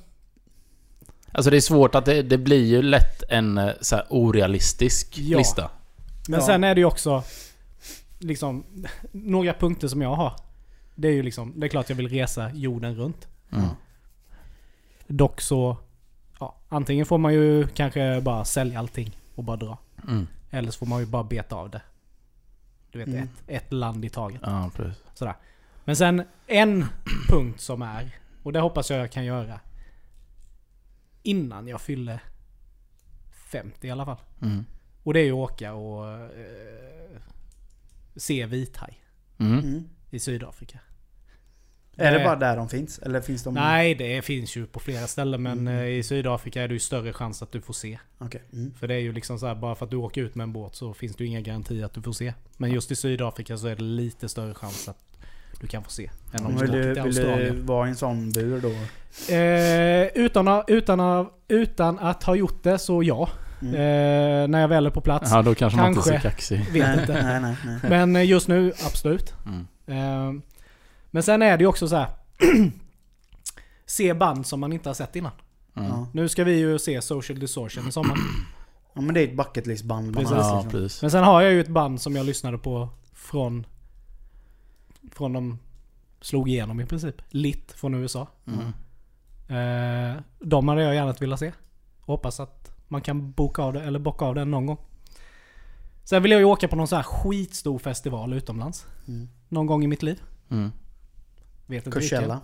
Alltså 1.32 1.52
det 1.52 1.58
är 1.58 1.62
svårt 1.62 1.96
att 1.96 2.06
det, 2.06 2.22
det 2.22 2.38
blir 2.38 2.66
ju 2.66 2.82
lätt 2.82 3.24
en 3.30 3.58
eh, 3.58 3.72
så 3.82 3.96
här 3.96 4.06
orealistisk 4.10 5.18
Ja. 5.18 5.38
lista. 5.38 5.72
Men 6.28 6.40
Ja. 6.40 6.46
sen 6.46 6.64
är 6.64 6.76
det 6.76 6.82
ju 6.82 6.86
också 6.86 7.24
liksom 8.20 8.64
några 9.12 9.54
punkter 9.54 9.88
som 9.88 10.02
jag 10.02 10.16
har. 10.16 10.34
Det 10.96 11.08
är 11.08 11.12
ju 11.12 11.24
liksom, 11.24 11.54
det 11.60 11.68
är 11.68 11.70
klart 11.70 11.90
jag 11.90 11.96
vill 11.96 12.10
resa 12.10 12.52
jorden 12.54 12.96
runt. 12.96 13.28
Mm. 13.52 13.66
Dock 15.08 15.42
så, 15.42 15.78
ja, 16.40 16.56
antingen 16.70 17.06
får 17.06 17.18
man 17.18 17.34
ju 17.34 17.68
kanske 17.68 18.22
bara 18.22 18.46
sälja 18.46 18.80
allting 18.80 19.18
och 19.36 19.44
bara 19.44 19.58
dra. 19.58 19.78
Mm. 20.08 20.28
Eller 20.50 20.72
så 20.72 20.78
får 20.78 20.86
man 20.86 21.00
ju 21.00 21.06
bara 21.06 21.24
beta 21.24 21.56
av 21.56 21.70
det. 21.70 21.82
Du 22.92 23.00
vet, 23.00 23.08
Mm. 23.08 23.24
ett, 23.24 23.30
ett 23.48 23.72
land 23.74 24.06
i 24.06 24.10
taget. 24.10 24.42
Ja, 24.44 24.72
precis. 24.76 25.04
Sådär. 25.14 25.36
Men 25.86 25.96
sen 25.96 26.24
en 26.48 26.86
punkt 27.30 27.62
som 27.62 27.82
är, 27.82 28.16
och 28.44 28.54
det 28.54 28.60
hoppas 28.60 28.90
jag 28.90 29.00
jag 29.00 29.12
kan 29.12 29.26
göra. 29.26 29.60
Innan 31.24 31.68
jag 31.68 31.82
fyller 31.82 32.20
50 33.52 33.88
i 33.88 33.92
alla 33.92 34.06
fall. 34.06 34.18
Mm. 34.42 34.66
Och 35.04 35.14
det 35.14 35.20
är 35.20 35.24
ju 35.24 35.32
att 35.32 35.52
åka 35.52 35.74
och 35.74 36.08
eh, 36.08 36.30
se 38.20 38.46
vithaj 38.46 39.04
Mm. 39.40 39.60
Mm. 39.60 39.84
i 40.10 40.20
Sydafrika. 40.20 40.80
Är 41.98 42.12
det 42.12 42.20
Eh, 42.20 42.24
bara 42.26 42.36
där 42.36 42.58
de 42.58 42.70
finns? 42.70 43.00
Eller 43.00 43.22
finns 43.22 43.44
de... 43.44 43.54
Nej, 43.54 43.96
det 43.96 44.22
finns 44.22 44.56
ju 44.58 44.66
på 44.68 44.80
flera 44.80 45.08
ställen 45.08 45.42
men 45.44 45.60
Mm. 45.60 45.78
eh, 45.78 45.86
i 45.88 46.04
Sydafrika 46.04 46.62
är 46.64 46.68
det 46.68 46.74
ju 46.74 46.80
större 46.80 47.14
chans 47.14 47.42
att 47.42 47.52
du 47.52 47.62
får 47.62 47.74
se. 47.74 48.00
Okej. 48.18 48.42
Mm. 48.54 48.74
För 48.74 48.88
det 48.88 48.94
är 48.94 49.00
ju 49.00 49.14
liksom 49.14 49.40
så 49.40 49.48
här, 49.48 49.56
bara 49.56 49.76
för 49.76 49.86
att 49.86 49.92
du 49.92 49.98
åker 49.98 50.22
ut 50.22 50.36
med 50.36 50.44
en 50.44 50.54
båt 50.54 50.76
så 50.76 50.94
finns 50.94 51.16
det 51.16 51.24
ju 51.24 51.30
inga 51.30 51.42
garantier 51.42 51.86
att 51.86 51.94
du 51.94 52.02
får 52.02 52.12
se. 52.14 52.34
Men 52.58 52.72
just 52.72 52.92
i 52.92 52.96
Sydafrika 52.96 53.58
så 53.58 53.68
är 53.68 53.76
det 53.76 53.84
lite 53.84 54.30
större 54.30 54.54
chans 54.54 54.90
att 54.90 54.98
du 55.62 55.68
kan 55.68 55.84
få 55.84 55.90
se. 55.90 56.10
Än 56.34 56.46
om 56.46 56.56
du 56.56 56.62
Vill 56.62 56.72
du, 56.72 57.02
vill 57.04 57.16
du 57.16 57.52
vara 57.52 57.88
i 57.88 57.90
en 57.90 57.96
sån 57.96 58.32
bur 58.32 58.62
då? 58.62 58.70
Eh, 59.34 60.08
utan, 60.26 60.64
utan, 60.68 61.28
utan 61.48 62.00
att 62.00 62.24
ha 62.24 62.36
gjort 62.36 62.64
det 62.64 62.78
så 62.80 63.04
ja. 63.04 63.30
Mm. 63.62 63.74
Eh, 63.74 64.48
när 64.48 64.62
jag 64.62 64.68
väl 64.68 64.86
är 64.86 64.90
på 64.90 65.02
plats. 65.02 65.32
Ja, 65.32 65.42
då 65.42 65.56
kanske, 65.56 65.78
man 65.78 65.88
inte 65.88 66.00
är 66.00 66.04
så 66.04 66.10
Kanske. 66.10 66.30
kaxig. 66.30 66.66
Vet 66.74 67.00
inte. 67.00 67.24
nej, 67.24 67.42
nej, 67.42 67.56
nej. 67.66 67.80
Men 67.90 68.16
eh, 68.16 68.26
just 68.26 68.48
nu, 68.48 68.74
absolut. 68.86 69.34
Mm. 69.46 69.68
Eh, 69.88 70.42
men 71.12 71.24
sen 71.24 71.42
är 71.42 71.58
det 71.58 71.62
ju 71.62 71.68
också 71.68 71.88
så 71.88 71.96
här. 71.96 72.10
se 73.86 74.14
band 74.14 74.46
som 74.46 74.60
man 74.60 74.74
inte 74.74 74.90
har 74.90 74.94
sett 74.94 75.16
innan. 75.16 75.32
Mm. 75.76 75.90
Ja. 75.90 76.08
Nu 76.14 76.30
ska 76.30 76.44
vi 76.44 76.60
ju 76.60 76.80
se 76.80 77.02
Social 77.02 77.40
Distortion 77.40 77.88
i 77.88 77.92
sommar. 77.92 78.18
ja 78.94 79.02
men 79.02 79.14
det 79.14 79.22
är 79.22 79.28
ett 79.28 79.38
bucket 79.38 79.68
list 79.68 79.84
band 79.84 80.06
man 80.06 80.14
Precis. 80.14 80.30
har. 80.30 80.44
Ja, 80.44 80.56
liksom. 80.56 80.72
precis. 80.72 81.02
Men 81.02 81.12
sen 81.12 81.24
har 81.24 81.42
jag 81.42 81.52
ju 81.52 81.62
ett 81.62 81.68
band 81.68 82.02
som 82.02 82.16
jag 82.16 82.26
lyssnade 82.26 82.58
på 82.58 82.90
från... 83.14 83.66
Från 85.12 85.34
de 85.34 85.60
slog 86.22 86.50
igenom 86.50 86.80
i 86.80 86.86
princip. 86.86 87.16
Lit 87.30 87.72
från 87.72 87.94
USA. 87.94 88.28
Mm. 88.48 88.74
Eh, 89.50 90.22
de 90.40 90.68
hade 90.68 90.84
jag 90.84 90.96
gärna 90.96 91.12
velat 91.12 91.40
se. 91.40 91.52
Hoppas 92.00 92.40
att 92.40 92.59
man 92.90 93.02
kan 93.02 93.32
boka 93.32 93.62
av 93.62 93.74
det, 93.74 93.82
eller 93.82 94.00
bocka 94.00 94.26
av 94.26 94.36
den 94.36 94.52
någon 94.52 94.66
gång. 94.66 94.78
Sen 96.04 96.22
vill 96.24 96.32
jag 96.32 96.40
ju 96.40 96.46
åka 96.46 96.68
på 96.68 96.76
någon 96.76 96.88
så 96.88 96.96
här 96.96 97.04
skitstor 97.04 97.80
festival 97.80 98.34
utomlands. 98.34 98.86
Mm. 99.08 99.30
Någon 99.50 99.66
gång 99.68 99.84
i 99.84 99.88
mitt 99.88 100.04
liv. 100.04 100.22
Mm. 100.52 100.72
Vet 101.66 101.86
inte 101.86 102.00
vilken. 102.00 102.20
Coachella. 102.20 102.40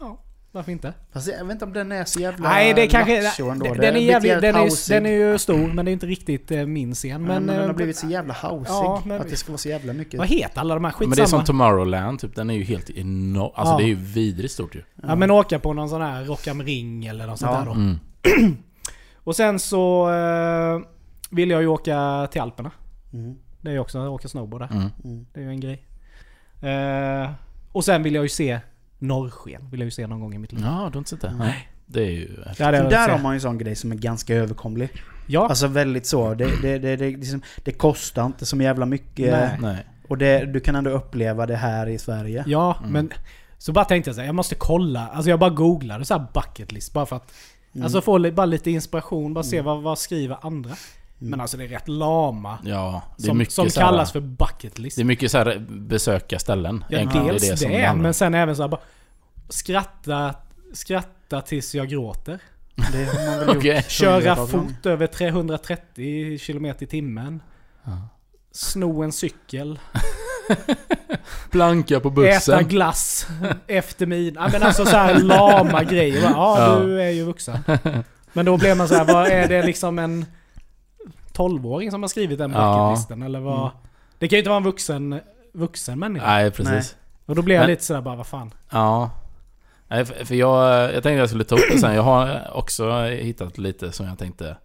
Ja, 0.00 0.18
varför 0.52 0.72
inte? 0.72 0.92
Fast 1.12 1.28
jag 1.28 1.44
vet 1.44 1.52
inte 1.52 1.64
om 1.64 1.72
den 1.72 1.92
är 1.92 2.04
så 2.04 2.20
jävla 2.20 2.48
Nej, 2.48 2.74
det 2.74 2.82
är 2.82 2.86
kanske... 2.86 3.42
ändå. 3.50 3.64
Den, 3.64 3.76
den, 3.76 3.96
är 3.96 4.00
jävligt 4.00 4.40
den, 4.40 4.56
är, 4.56 4.88
den 4.88 5.06
är 5.06 5.10
ju 5.10 5.38
stor, 5.38 5.72
men 5.72 5.84
det 5.84 5.90
är 5.90 5.92
inte 5.92 6.06
riktigt 6.06 6.50
eh, 6.50 6.66
min 6.66 6.94
scen. 6.94 7.10
Ja, 7.10 7.18
Men, 7.18 7.26
men, 7.26 7.46
den 7.46 7.56
har 7.62 7.68
eh, 7.68 7.74
blivit 7.76 7.96
så 7.96 8.06
jävla 8.06 8.34
housig. 8.34 8.72
ja, 8.72 9.02
men- 9.04 9.20
att 9.20 9.28
det 9.30 9.36
ska 9.36 9.52
vara 9.52 9.58
så 9.58 9.68
jävla 9.68 9.92
mycket. 9.92 10.18
Vad 10.18 10.28
heter 10.28 10.60
alla 10.60 10.74
de 10.74 10.84
här? 10.84 10.94
Men 10.98 11.08
Skitsamma. 11.08 11.14
det 11.14 11.22
är 11.22 11.26
som 11.26 11.44
Tomorrowland, 11.44 12.20
typ. 12.20 12.34
Den 12.34 12.50
är 12.50 12.54
ju 12.54 12.64
helt 12.64 12.90
enorm. 12.90 13.52
Alltså 13.54 13.74
Ja. 13.74 13.78
det 13.78 13.84
är 13.84 13.88
ju 13.88 13.94
vidrigt 13.94 14.52
stort 14.52 14.74
ju. 14.74 14.82
Ja 15.02 15.14
men 15.14 15.30
åka 15.30 15.58
på 15.58 15.72
någon 15.72 15.88
sån 15.88 16.02
här 16.02 16.24
Rock 16.24 16.46
am 16.46 16.62
Ring 16.62 17.06
eller 17.06 17.26
något 17.26 17.38
sånt 17.38 17.52
Ja. 17.52 17.58
där 17.58 17.66
då. 17.66 17.72
Mm. 17.72 18.56
Och 19.24 19.36
sen 19.36 19.58
så 19.58 20.10
eh, 20.12 20.80
vill 21.30 21.50
jag 21.50 21.60
ju 21.60 21.66
åka 21.66 22.28
till 22.30 22.40
Alperna. 22.40 22.70
Mm. 23.12 23.34
Det 23.60 23.68
är 23.68 23.72
ju 23.72 23.78
också 23.78 23.98
att 23.98 24.08
åka 24.08 24.28
snowboard 24.28 24.60
där. 24.62 24.68
Mm. 24.72 24.88
Mm. 25.04 25.26
Det 25.32 25.40
är 25.40 25.44
ju 25.44 25.50
en 25.50 25.60
grej. 25.60 25.84
Eh, 26.62 27.30
och 27.72 27.84
sen 27.84 28.02
vill 28.02 28.14
jag 28.14 28.22
ju 28.24 28.28
se 28.28 28.60
norrsken. 28.98 29.70
Vill 29.70 29.80
jag 29.80 29.84
ju 29.84 29.90
se 29.90 30.06
någon 30.06 30.20
gång 30.20 30.34
i 30.34 30.38
mitt 30.38 30.52
liv. 30.52 30.60
Ja, 30.64 30.70
du 30.70 30.76
har 30.76 30.98
inte 30.98 31.10
sett 31.10 31.20
det? 31.20 31.34
Nej. 31.38 31.68
Det 31.86 32.00
är 32.02 32.10
ju... 32.10 32.26
Det 32.58 32.58
velat 32.70 32.90
där 32.90 33.08
har 33.08 33.18
man 33.18 33.32
ju 33.32 33.36
en 33.36 33.40
sån 33.40 33.58
grej 33.58 33.74
som 33.76 33.92
är 33.92 33.96
ganska 33.96 34.34
överkomlig. 34.34 34.90
Ja. 35.26 35.48
Alltså 35.48 35.66
väldigt 35.66 36.06
så. 36.06 36.34
Det, 36.34 36.48
det, 36.62 36.78
det, 36.78 36.96
det, 36.96 37.10
liksom, 37.10 37.42
det 37.64 37.72
kostar 37.72 38.26
inte 38.26 38.46
så 38.46 38.56
jävla 38.56 38.86
mycket. 38.86 39.32
Nej. 39.32 39.58
Nej. 39.60 39.86
Och 40.08 40.18
det, 40.18 40.44
du 40.44 40.60
kan 40.60 40.74
ändå 40.76 40.90
uppleva 40.90 41.46
det 41.46 41.56
här 41.56 41.86
i 41.86 41.98
Sverige. 41.98 42.44
ja, 42.46 42.76
Mm. 42.80 42.92
men... 42.92 43.10
Så 43.58 43.72
bara 43.72 43.84
tänkte 43.84 44.08
jag 44.08 44.14
så 44.14 44.20
här, 44.20 44.28
jag 44.28 44.34
måste 44.34 44.54
kolla. 44.54 45.08
Alltså 45.08 45.30
jag 45.30 45.38
bara 45.38 45.50
googlade 45.50 46.04
så 46.04 46.14
här 46.14 46.26
bucket 46.34 46.72
list 46.72 46.92
bara 46.92 47.06
för 47.06 47.16
att... 47.16 47.32
Mm. 47.74 47.84
Alltså 47.84 48.00
få 48.00 48.30
bara 48.30 48.46
lite 48.46 48.70
inspiration, 48.70 49.34
bara 49.34 49.44
se 49.44 49.56
Mm. 49.56 49.66
vad, 49.66 49.82
vad 49.82 49.98
skriver 49.98 50.36
andra. 50.46 50.70
Mm. 50.70 51.30
Men 51.30 51.40
alltså 51.40 51.56
det 51.56 51.64
är 51.64 51.68
rätt 51.68 51.88
lama. 51.88 52.58
Ja, 52.64 53.02
det 53.16 53.22
är 53.22 53.26
Som, 53.26 53.38
mycket 53.38 53.54
som 53.54 53.64
här- 53.64 53.70
kallas 53.72 54.12
för 54.12 54.20
bucket 54.20 54.78
list. 54.78 54.96
Det 54.96 55.02
är 55.02 55.04
mycket 55.04 55.30
så 55.30 55.38
här 55.38 55.66
besöka 55.68 56.38
ställen. 56.38 56.84
Ja, 56.88 56.98
dels 56.98 57.44
är 57.44 57.50
det, 57.50 57.56
som 57.56 57.70
handlar. 57.70 57.94
men 57.94 58.14
sen 58.14 58.34
även 58.34 58.56
så 58.56 58.62
här 58.62 58.68
bara... 58.68 58.80
Skratta, 59.48 60.34
skratta 60.72 61.40
tills 61.40 61.74
jag 61.74 61.88
gråter. 61.88 62.38
Det 62.92 63.04
har 63.04 63.26
man 63.26 63.46
väl 63.46 63.56
Okej. 63.58 63.76
gjort 63.76 63.88
Köra 63.90 64.46
fort 64.46 64.86
över 64.86 65.06
330 65.06 66.38
km 66.46 66.64
i 66.78 66.86
timmen. 66.86 67.42
Ja. 67.84 68.08
Sno 68.52 69.02
en 69.02 69.12
cykel. 69.12 69.78
Planka 71.50 72.00
på 72.00 72.08
Äta 72.08 72.14
bussen. 72.14 72.68
glass 72.68 73.26
efter 73.66 74.06
min... 74.06 74.34
Ja 74.34 74.48
men 74.52 74.62
alltså 74.62 74.84
så 74.86 74.96
här 74.96 75.14
lama 75.14 75.82
grejer. 75.82 76.22
Ja, 76.34 76.56
Ja. 76.58 76.78
du 76.78 77.02
är 77.02 77.10
ju 77.10 77.24
vuxen. 77.24 77.58
Men 78.32 78.44
då 78.46 78.56
blir 78.56 78.74
man 78.74 78.88
så 78.88 78.94
här, 78.94 79.04
vad 79.04 79.26
är 79.28 79.48
det 79.48 79.62
liksom 79.62 79.98
en 79.98 80.26
12-åring 81.32 81.90
som 81.90 82.02
har 82.02 82.08
skrivit 82.08 82.38
den 82.38 82.52
Ja. 82.52 82.86
bucketlisten? 82.88 83.22
Eller 83.22 83.40
vad? 83.40 83.70
Det 84.18 84.28
kan 84.28 84.36
ju 84.36 84.38
inte 84.40 84.48
vara 84.50 84.56
en 84.56 84.64
vuxen, 84.64 85.20
vuxen 85.52 85.98
människa. 85.98 86.26
Nej, 86.26 86.50
precis. 86.50 86.96
Och 87.26 87.34
då 87.34 87.42
blir 87.42 87.54
jag 87.54 87.62
Men- 87.62 87.70
lite 87.70 87.84
sådär 87.84 88.00
bara, 88.00 88.16
vad 88.16 88.26
fan. 88.26 88.54
Ja. 88.70 89.10
Nej, 89.90 90.04
för 90.04 90.34
jag, 90.34 90.84
jag 90.84 91.02
tänkte 91.02 91.10
jag 91.10 91.28
skulle 91.28 91.44
ta 91.44 91.54
upp 91.54 91.62
det 91.72 91.78
sen. 91.78 91.94
Jag 91.94 92.02
har 92.02 92.50
också 92.54 93.02
hittat 93.02 93.58
lite 93.58 93.92
som 93.92 94.06
jag 94.06 94.18
tänkte 94.18 94.56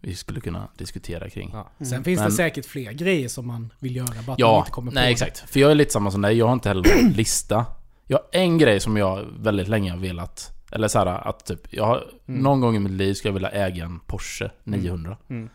vi 0.00 0.14
skulle 0.14 0.40
kunna 0.40 0.68
diskutera 0.78 1.30
kring. 1.30 1.50
Ja. 1.52 1.58
Mm. 1.78 1.90
Sen 1.90 2.04
finns 2.04 2.20
Men- 2.20 2.28
det 2.30 2.34
säkert 2.36 2.66
fler 2.66 2.92
grejer 2.92 3.28
som 3.28 3.46
man 3.46 3.72
vill 3.78 3.96
göra, 3.96 4.06
bara 4.06 4.18
att 4.20 4.26
man 4.26 4.36
Ja, 4.38 4.58
inte 4.58 4.70
kommer 4.70 4.90
på 4.90 4.94
nej 4.94 5.12
exakt. 5.12 5.38
För 5.50 5.60
jag 5.60 5.70
är 5.70 5.74
lite 5.74 5.92
samma 5.92 6.10
som 6.10 6.22
dig. 6.22 6.36
Jag 6.38 6.46
har 6.46 6.52
inte 6.52 6.68
heller 6.68 7.02
någon 7.02 7.12
lista. 7.16 7.66
Jag 8.06 8.18
har 8.18 8.24
en 8.40 8.58
grej 8.58 8.80
som 8.80 8.96
jag 8.96 9.24
väldigt 9.38 9.68
länge 9.68 9.90
har 9.90 9.98
velat... 9.98 10.50
Eller 10.72 10.88
så 10.88 10.98
här, 10.98 11.06
att 11.06 11.46
typ... 11.46 11.60
Jag 11.72 11.86
har, 11.86 12.04
Mm. 12.28 12.42
Någon 12.42 12.60
gång 12.60 12.76
i 12.76 12.78
mitt 12.78 12.92
liv 12.92 13.14
ska 13.14 13.28
jag 13.28 13.32
vilja 13.32 13.48
äga 13.50 13.84
en 13.84 14.00
Porsche 14.00 14.50
900. 14.64 15.16
Men, 15.26 15.50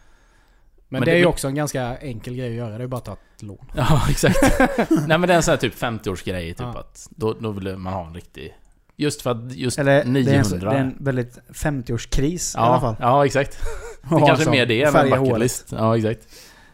Men 0.89 1.01
det 1.01 1.05
det- 1.05 1.11
är 1.11 1.19
ju 1.19 1.26
också 1.26 1.47
en 1.47 1.55
ganska 1.55 1.97
enkel 1.97 2.36
grej 2.36 2.49
att 2.49 2.55
göra. 2.55 2.78
Det 2.78 2.84
är 2.84 2.88
bara 2.88 2.97
att 2.97 3.05
ta 3.05 3.13
ett 3.13 3.41
lån. 3.43 3.71
Ja, 3.76 4.01
exakt. 4.09 4.38
Nej 4.89 5.17
men 5.17 5.21
det 5.21 5.34
är 5.34 5.38
en 5.38 5.43
sån 5.43 5.51
här 5.51 5.57
typ 5.57 5.76
50-årsgrej 5.76 6.47
typ 6.49 6.59
Ja. 6.59 6.80
att... 6.80 7.07
Då, 7.09 7.34
då 7.34 7.51
vill 7.51 7.78
man 7.78 7.93
ha 7.93 8.07
en 8.07 8.13
riktig... 8.13 8.53
Just 8.97 9.21
för 9.21 9.31
att 9.31 9.51
just 9.55 9.79
Eller 9.79 9.91
det 9.91 10.01
är, 10.01 10.05
900... 10.05 10.53
en, 10.53 10.59
det 10.59 10.75
är 10.75 10.79
en 10.79 10.95
väldigt 10.99 11.39
50-årskris 11.53 12.55
i 12.55 12.59
alla 12.59 12.75
ja, 12.75 12.79
fall. 12.81 12.95
ja, 12.99 13.25
exakt. 13.25 13.57
Det 14.09 14.15
Ja, 14.19 14.25
kanske 14.27 14.45
är 14.45 14.51
mer 14.51 14.65
det 14.65 14.81
än 14.81 14.87
en 14.87 14.93
Färga 14.93 15.09
bucket 15.15 15.27
håret. 15.27 15.39
list. 15.41 15.67
Ja, 15.71 15.97
exakt. 15.97 16.19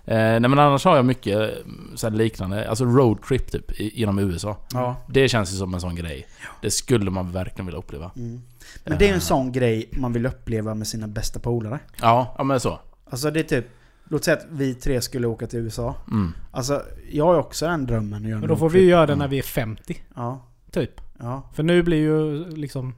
Eh, 0.05 0.15
nej 0.17 0.39
men 0.39 0.59
annars 0.59 0.85
har 0.85 0.95
jag 0.95 1.05
mycket 1.05 1.39
eh, 1.39 1.47
så 1.95 2.09
här 2.09 2.15
liknande, 2.15 2.69
alltså 2.69 2.85
roadtrip 2.85 3.51
typ 3.51 3.79
genom 3.79 4.19
USA. 4.19 4.57
Ja. 4.73 4.95
Det 5.09 5.29
känns 5.29 5.53
ju 5.53 5.57
som 5.57 5.73
en 5.73 5.81
sån 5.81 5.95
grej. 5.95 6.27
Det 6.61 6.71
skulle 6.71 7.11
man 7.11 7.31
verkligen 7.31 7.65
vilja 7.65 7.79
uppleva. 7.79 8.11
Mm. 8.15 8.41
Men 8.83 8.97
det 8.97 9.05
är 9.05 9.09
en 9.09 9.15
Eh. 9.15 9.19
sån 9.19 9.51
grej 9.51 9.89
man 9.91 10.13
vill 10.13 10.25
uppleva 10.25 10.73
med 10.75 10.87
sina 10.87 11.07
bästa 11.07 11.39
polare. 11.39 11.79
Ja, 12.01 12.35
ja 12.37 12.43
men 12.43 12.59
så. 12.59 12.79
Alltså 13.09 13.31
det 13.31 13.39
är 13.39 13.43
typ... 13.43 13.65
Låt 14.09 14.23
säga 14.23 14.37
att 14.37 14.45
vi 14.51 14.73
tre 14.73 15.01
skulle 15.01 15.27
åka 15.27 15.47
till 15.47 15.59
USA. 15.59 15.95
Mm. 16.11 16.33
Alltså, 16.51 16.81
jag 17.11 17.25
har 17.25 17.35
också 17.39 17.65
den 17.67 17.85
drömmen 17.85 18.13
att 18.23 18.29
göra 18.29 18.35
Men 18.39 18.43
en 18.43 18.49
då 18.49 18.55
får 18.55 18.69
vi 18.69 18.79
ju 18.79 18.89
göra 18.89 19.05
det 19.05 19.15
när 19.15 19.27
vi 19.27 19.37
är 19.39 19.43
50. 19.43 20.01
Ja, 20.15 20.45
Typ. 20.71 21.01
Ja. 21.21 21.49
För 21.53 21.63
nu 21.63 21.83
blir 21.83 21.97
ju 21.97 22.49
liksom... 22.49 22.95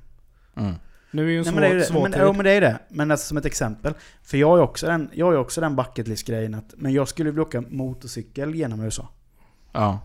Mm. 0.55 0.74
Nu 1.11 1.26
är 1.28 1.32
ju 1.32 1.38
en 1.38 1.43
Nej, 1.43 1.45
svår, 1.45 1.53
men 1.53 1.61
det 1.61 1.67
är 1.67 1.74
ju 1.74 1.80
det. 1.80 1.86
svår 1.86 2.01
Men, 2.03 2.11
tid. 2.11 2.21
jo, 2.26 2.34
men 2.34 2.45
det 2.45 2.51
är 2.51 2.61
det. 2.61 2.80
Men 2.89 3.11
alltså 3.11 3.28
som 3.28 3.38
ett 3.38 3.45
exempel. 3.45 3.93
För 4.24 4.38
jag 4.38 4.47
har 4.49 4.57
också 4.59 4.88
den, 4.88 5.09
jag 5.13 5.26
har 5.26 5.34
ju 5.34 5.39
också 5.39 5.61
den 5.61 5.76
bucket 5.76 6.07
list 6.07 6.28
grejen 6.28 6.53
att... 6.55 6.74
Men 6.78 6.93
jag 6.93 7.07
skulle 7.07 7.30
vilja 7.30 7.41
åka 7.43 7.61
motorcykel 7.69 8.55
genom 8.55 8.80
USA. 8.82 9.07
Ja. 9.71 9.99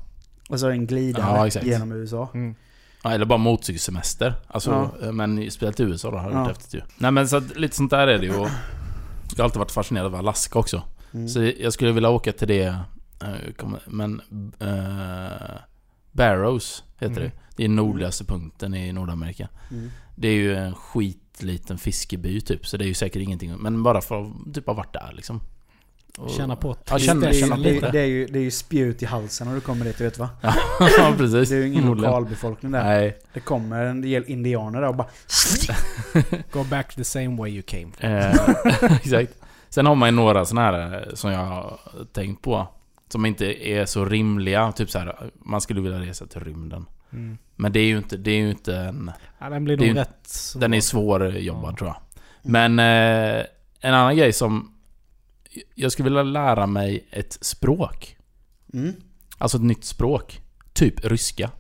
Alltså 0.51 0.71
en 0.71 0.87
glidare 0.87 1.25
Ja, 1.37 1.47
exakt. 1.47 1.67
genom 1.67 1.93
USA. 1.93 2.29
Mm. 2.35 2.55
ja. 3.03 3.13
Eller 3.13 3.25
bara 3.27 3.39
motorcykelsemester. 3.39 4.35
Alltså, 4.47 4.91
eh, 5.03 5.13
men 5.13 5.51
speciellt 5.51 5.81
i 5.81 5.83
USA 5.83 6.11
då 6.11 6.17
hade 6.17 6.29
det 6.31 6.35
Ja. 6.39 6.43
varit 6.45 6.57
häftigt 6.57 6.75
ju. 6.75 6.81
Nej 6.99 7.11
men 7.11 7.29
så 7.29 7.37
att, 7.37 7.57
lite 7.57 7.77
sånt 7.77 7.91
där 7.91 8.09
är 8.09 8.19
det 8.19 8.25
ju. 8.27 8.35
Och 8.37 8.49
jag 9.31 9.39
har 9.39 9.45
alltid 9.45 9.59
varit 9.59 9.71
fascinerad 9.73 10.07
av 10.07 10.15
Alaska 10.15 10.59
också. 10.59 10.83
Mm. 11.15 11.29
Så 11.29 11.53
jag 11.59 11.73
skulle 11.73 11.93
vilja 11.93 12.09
åka 12.09 12.33
till 12.33 12.49
det, 12.49 12.65
eh, 13.23 13.69
men... 13.87 14.21
Uh, 14.63 15.59
Barrows 16.13 16.85
heter 16.99 17.17
Mm. 17.21 17.23
det. 17.25 17.33
Det 17.59 17.65
är 17.65 17.69
nordligaste 17.69 18.25
punkten 18.25 18.75
i 18.75 18.93
Nordamerika. 18.93 19.49
Mm. 19.71 19.91
Det 20.17 20.29
är 20.29 20.33
ju 20.35 20.57
en 20.57 20.75
skitliten 20.75 21.79
fiskeby 21.79 22.41
typ, 22.41 22.67
så 22.67 22.77
det 22.77 22.85
är 22.85 22.89
ju 22.89 22.95
säkert 22.95 23.23
ingenting. 23.23 23.57
Men 23.57 23.83
bara 23.83 24.01
för 24.01 24.21
att 24.23 24.55
typ 24.55 24.67
ha 24.67 24.75
varit 24.75 24.93
där 24.93 25.13
liksom. 25.17 25.41
Och- 26.19 26.31
Känna 26.31 26.57
på 26.57 26.77
Ja, 26.91 26.99
känna, 26.99 27.21
det, 27.21 27.27
är, 27.29 27.33
känna 27.41 27.57
ju- 27.59 27.63
på 27.81 27.87
det, 27.87 27.87
det. 27.87 27.93
det, 27.93 28.01
är 28.01 28.05
ju, 28.07 28.27
det 28.27 28.39
är 28.39 28.43
ju 28.43 28.51
spjut 28.51 29.03
i 29.03 29.07
halsen 29.07 29.47
när 29.49 29.55
du 29.55 29.61
kommer 29.61 29.85
dit, 29.85 30.01
vet 30.01 30.19
va? 30.19 30.31
ja, 30.99 31.15
precis. 31.19 31.49
Det 31.49 31.57
är 31.57 31.61
ju 31.61 31.67
ingen 31.67 31.85
lokalbefolkning 31.87 32.73
där. 32.73 32.85
Nej. 32.85 33.19
Det 33.33 33.41
kommer 33.41 33.85
en 33.85 34.01
del 34.03 34.25
indianer 34.27 34.81
där 34.81 34.89
och 34.89 34.97
bara... 34.97 35.09
Go 36.53 36.65
back 36.65 36.95
the 36.95 37.05
same 37.05 37.37
way 37.37 37.51
you 37.51 37.63
came 37.63 37.89
from. 37.99 38.11
Eh, 38.11 38.93
exakt. 38.97 39.33
Sen 39.69 39.87
har 39.87 39.95
man 39.95 40.09
ju 40.09 40.15
några 40.15 40.45
sådana 40.45 40.67
här 40.79 40.95
eh, 41.09 41.15
som 41.15 41.31
jag 41.33 41.45
har 41.45 41.79
tänkt 42.13 42.43
på. 42.43 42.69
Som 43.09 43.27
inte 43.27 43.69
är 43.69 43.87
så 43.87 44.05
rimliga. 44.05 44.73
Typ 44.73 44.91
så 44.91 44.99
här, 44.99 45.31
man 45.45 45.61
skulle 45.61 45.81
vilja 45.81 46.01
resa 46.01 46.27
till 46.27 46.41
rymden. 46.41 46.87
Mm. 47.13 47.39
Men 47.57 47.73
det 47.73 47.81
är 47.81 47.87
ju 47.87 47.99
inte, 47.99 48.17
det 48.17 48.31
är 48.31 48.39
ju 48.39 48.51
inte 48.51 48.77
en... 48.77 49.11
Ja, 49.39 49.49
den 49.51 49.65
blir 49.65 49.77
Det 49.77 49.85
är 49.85 49.89
nog 49.89 49.97
rätt 49.99 50.19
svår. 50.27 50.61
Den 50.61 50.75
är 50.75 50.81
svårjobbad 50.81 51.73
Ja. 51.73 51.77
tror 51.77 51.89
jag. 51.91 51.97
Men 52.43 52.79
eh, 52.79 53.45
en 53.81 53.95
annan 53.95 54.17
grej 54.17 54.33
som... 54.33 54.75
Jag 55.75 55.93
skulle 55.93 56.05
vilja 56.09 56.23
lära 56.23 56.67
mig 56.67 57.09
ett 57.11 57.39
språk. 57.41 58.17
Mm. 58.75 58.93
Alltså 59.39 59.57
ett 59.59 59.65
nytt 59.65 59.85
språk. 59.85 60.41
Typ 60.73 61.05
ryska. 61.05 61.51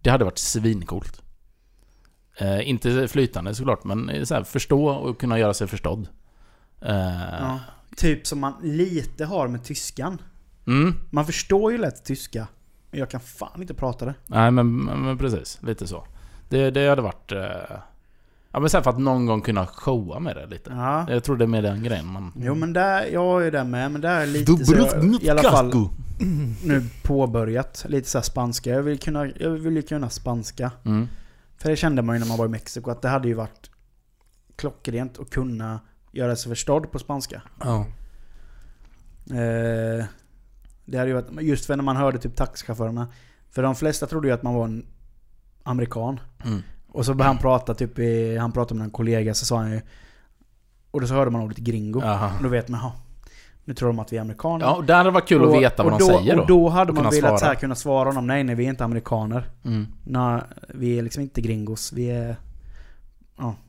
Det 0.00 0.10
hade 0.10 0.24
varit 0.24 0.38
svincoolt. 0.38 1.22
Eh, 2.40 2.68
inte 2.68 3.08
flytande 3.08 3.54
såklart, 3.54 3.84
men 3.84 4.26
så 4.26 4.34
här, 4.34 4.42
förstå 4.44 4.88
och 4.88 5.20
kunna 5.20 5.38
göra 5.38 5.54
sig 5.54 5.66
förstådd. 5.66 6.08
Eh, 6.80 6.94
Ja. 7.40 7.60
Typ 7.96 8.26
som 8.26 8.40
man 8.40 8.54
lite 8.62 9.24
har 9.24 9.48
med 9.48 9.64
tyskan. 9.64 10.22
mm, 10.66 10.94
Man 11.10 11.26
förstår 11.26 11.72
ju 11.72 11.78
lätt 11.78 12.04
tyska. 12.04 12.46
Men 12.90 13.00
jag 13.00 13.10
kan 13.10 13.20
fan 13.20 13.60
inte 13.60 13.74
prata 13.74 14.04
det. 14.04 14.14
nej 14.26 14.50
men, 14.50 14.84
men 14.84 15.02
men 15.02 15.18
precis, 15.18 15.58
lite 15.62 15.86
så. 15.86 16.04
Det, 16.48 16.70
det 16.70 16.88
hade 16.88 17.02
varit... 17.02 17.32
Eh, 17.32 17.38
ja 18.52 18.60
men 18.60 18.70
sen 18.70 18.82
för 18.82 18.90
att 18.90 18.98
någon 18.98 19.26
gång 19.26 19.40
kunna 19.40 19.66
showa 19.66 20.18
med 20.18 20.36
det 20.36 20.46
lite. 20.46 20.70
Ja. 20.70 21.06
Jag 21.10 21.24
tror 21.24 21.36
det 21.36 21.44
är 21.44 21.46
med 21.46 21.64
den 21.64 21.82
grejen 21.82 22.06
man... 22.06 22.32
Jo 22.36 22.54
men 22.54 22.72
där, 22.72 23.06
jag 23.06 23.44
ju 23.44 23.50
det 23.50 23.64
med, 23.64 23.90
men 23.90 24.00
där 24.00 24.20
är 24.20 24.26
lite 24.26 24.64
så 24.64 24.74
jag, 24.74 25.22
i 25.22 25.30
alla 25.30 25.42
fall 25.42 25.88
nu 26.64 26.84
påbörjat. 27.02 27.84
Lite 27.88 28.08
så 28.08 28.18
här 28.18 28.22
spanska. 28.22 28.70
Jag 28.70 28.82
vill, 28.82 28.98
kunna, 28.98 29.26
jag 29.26 29.50
vill 29.50 29.76
ju 29.76 29.82
kunna 29.82 30.10
spanska. 30.10 30.70
Mm. 30.84 31.08
För 31.56 31.70
det 31.70 31.76
kände 31.76 32.02
man 32.02 32.16
ju 32.16 32.20
när 32.20 32.28
man 32.28 32.38
var 32.38 32.46
i 32.46 32.48
Mexiko 32.48 32.90
att 32.90 33.02
det 33.02 33.08
hade 33.08 33.28
ju 33.28 33.34
varit 33.34 33.70
klockrent 34.56 35.18
att 35.18 35.30
kunna 35.30 35.80
göra 36.12 36.36
sig 36.36 36.50
förstådd 36.50 36.92
på 36.92 36.98
spanska. 36.98 37.42
Ja. 37.60 37.86
Eh, 39.30 40.04
det 40.88 40.98
hade 40.98 41.10
ju 41.10 41.14
varit, 41.14 41.42
just 41.42 41.66
för 41.66 41.76
när 41.76 41.84
man 41.84 41.96
hörde 41.96 42.18
typ 42.18 42.36
taxichaufförerna. 42.36 43.08
För 43.50 43.62
de 43.62 43.74
flesta 43.74 44.06
trodde 44.06 44.28
ju 44.28 44.34
att 44.34 44.42
man 44.42 44.54
var 44.54 44.64
en 44.64 44.86
amerikan. 45.62 46.20
Mm. 46.44 46.62
Och 46.88 47.04
så 47.04 47.14
började 47.14 47.34
han 47.34 47.42
prata 47.42 47.74
typ 47.74 47.98
i, 47.98 48.36
han 48.36 48.52
pratade 48.52 48.78
med 48.78 48.84
en 48.84 48.90
kollega 48.90 49.34
så 49.34 49.44
sa 49.44 49.58
han 49.58 49.72
ju 49.72 49.80
Och 50.90 51.00
då 51.00 51.06
så 51.06 51.14
hörde 51.14 51.30
man 51.30 51.40
ordet 51.40 51.58
gringo. 51.58 52.00
Jaha. 52.02 52.32
Och 52.36 52.42
då 52.42 52.48
vet 52.48 52.68
man, 52.68 52.80
ja, 52.80 52.92
nu 53.64 53.74
tror 53.74 53.88
de 53.88 53.98
att 53.98 54.12
vi 54.12 54.16
är 54.16 54.20
amerikaner. 54.20 54.64
Ja, 54.64 54.74
och 54.76 54.84
där 54.84 54.94
hade 54.94 55.08
det 55.08 55.14
varit 55.14 55.28
kul 55.28 55.42
och, 55.42 55.56
att 55.56 55.62
veta 55.62 55.82
vad 55.82 55.92
och 55.92 55.98
de 55.98 56.04
då, 56.04 56.18
säger 56.18 56.36
då. 56.36 56.42
Och 56.42 56.48
då 56.48 56.68
hade 56.68 56.92
Och 56.92 56.94
man 56.94 57.04
velat 57.04 57.18
svara. 57.20 57.38
så 57.38 57.44
här, 57.44 57.54
kunna 57.54 57.74
svara 57.74 58.08
honom, 58.08 58.26
nej 58.26 58.44
nej 58.44 58.54
vi 58.54 58.64
är 58.64 58.68
inte 58.68 58.84
amerikaner. 58.84 59.50
Mm. 59.64 59.86
Nej, 60.04 60.40
vi 60.68 60.98
är 60.98 61.02
liksom 61.02 61.22
inte 61.22 61.40
gringos, 61.40 61.92
vi 61.92 62.10
är... 62.10 62.36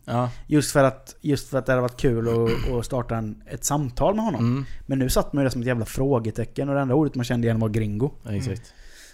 Ja. 0.06 0.30
Just 0.48 0.72
för 0.72 0.84
att, 0.84 1.16
just 1.22 1.50
för 1.50 1.58
att 1.58 1.66
det 1.66 1.72
hade 1.72 1.82
varit 1.82 1.98
kul 1.98 2.28
att, 2.28 2.72
att 2.72 2.86
starta 2.86 3.16
en, 3.18 3.44
ett 3.46 3.64
samtal 3.64 4.16
med 4.16 4.26
honom. 4.26 4.42
Mm. 4.42 4.66
Men 4.86 5.00
nu 5.00 5.10
satt 5.10 5.34
man 5.34 5.42
ju 5.42 5.46
där 5.46 5.52
som 5.52 5.62
ett 5.62 5.68
jävla 5.68 5.86
frågetecken 5.86 6.70
och 6.70 6.76
det 6.76 6.82
enda 6.82 6.96
ordet 6.96 7.16
man 7.16 7.26
kände 7.26 7.48
igen 7.48 7.60
var 7.60 7.70
gringo. 7.70 8.12
Ja, 8.24 8.32
Exakt. 8.32 8.74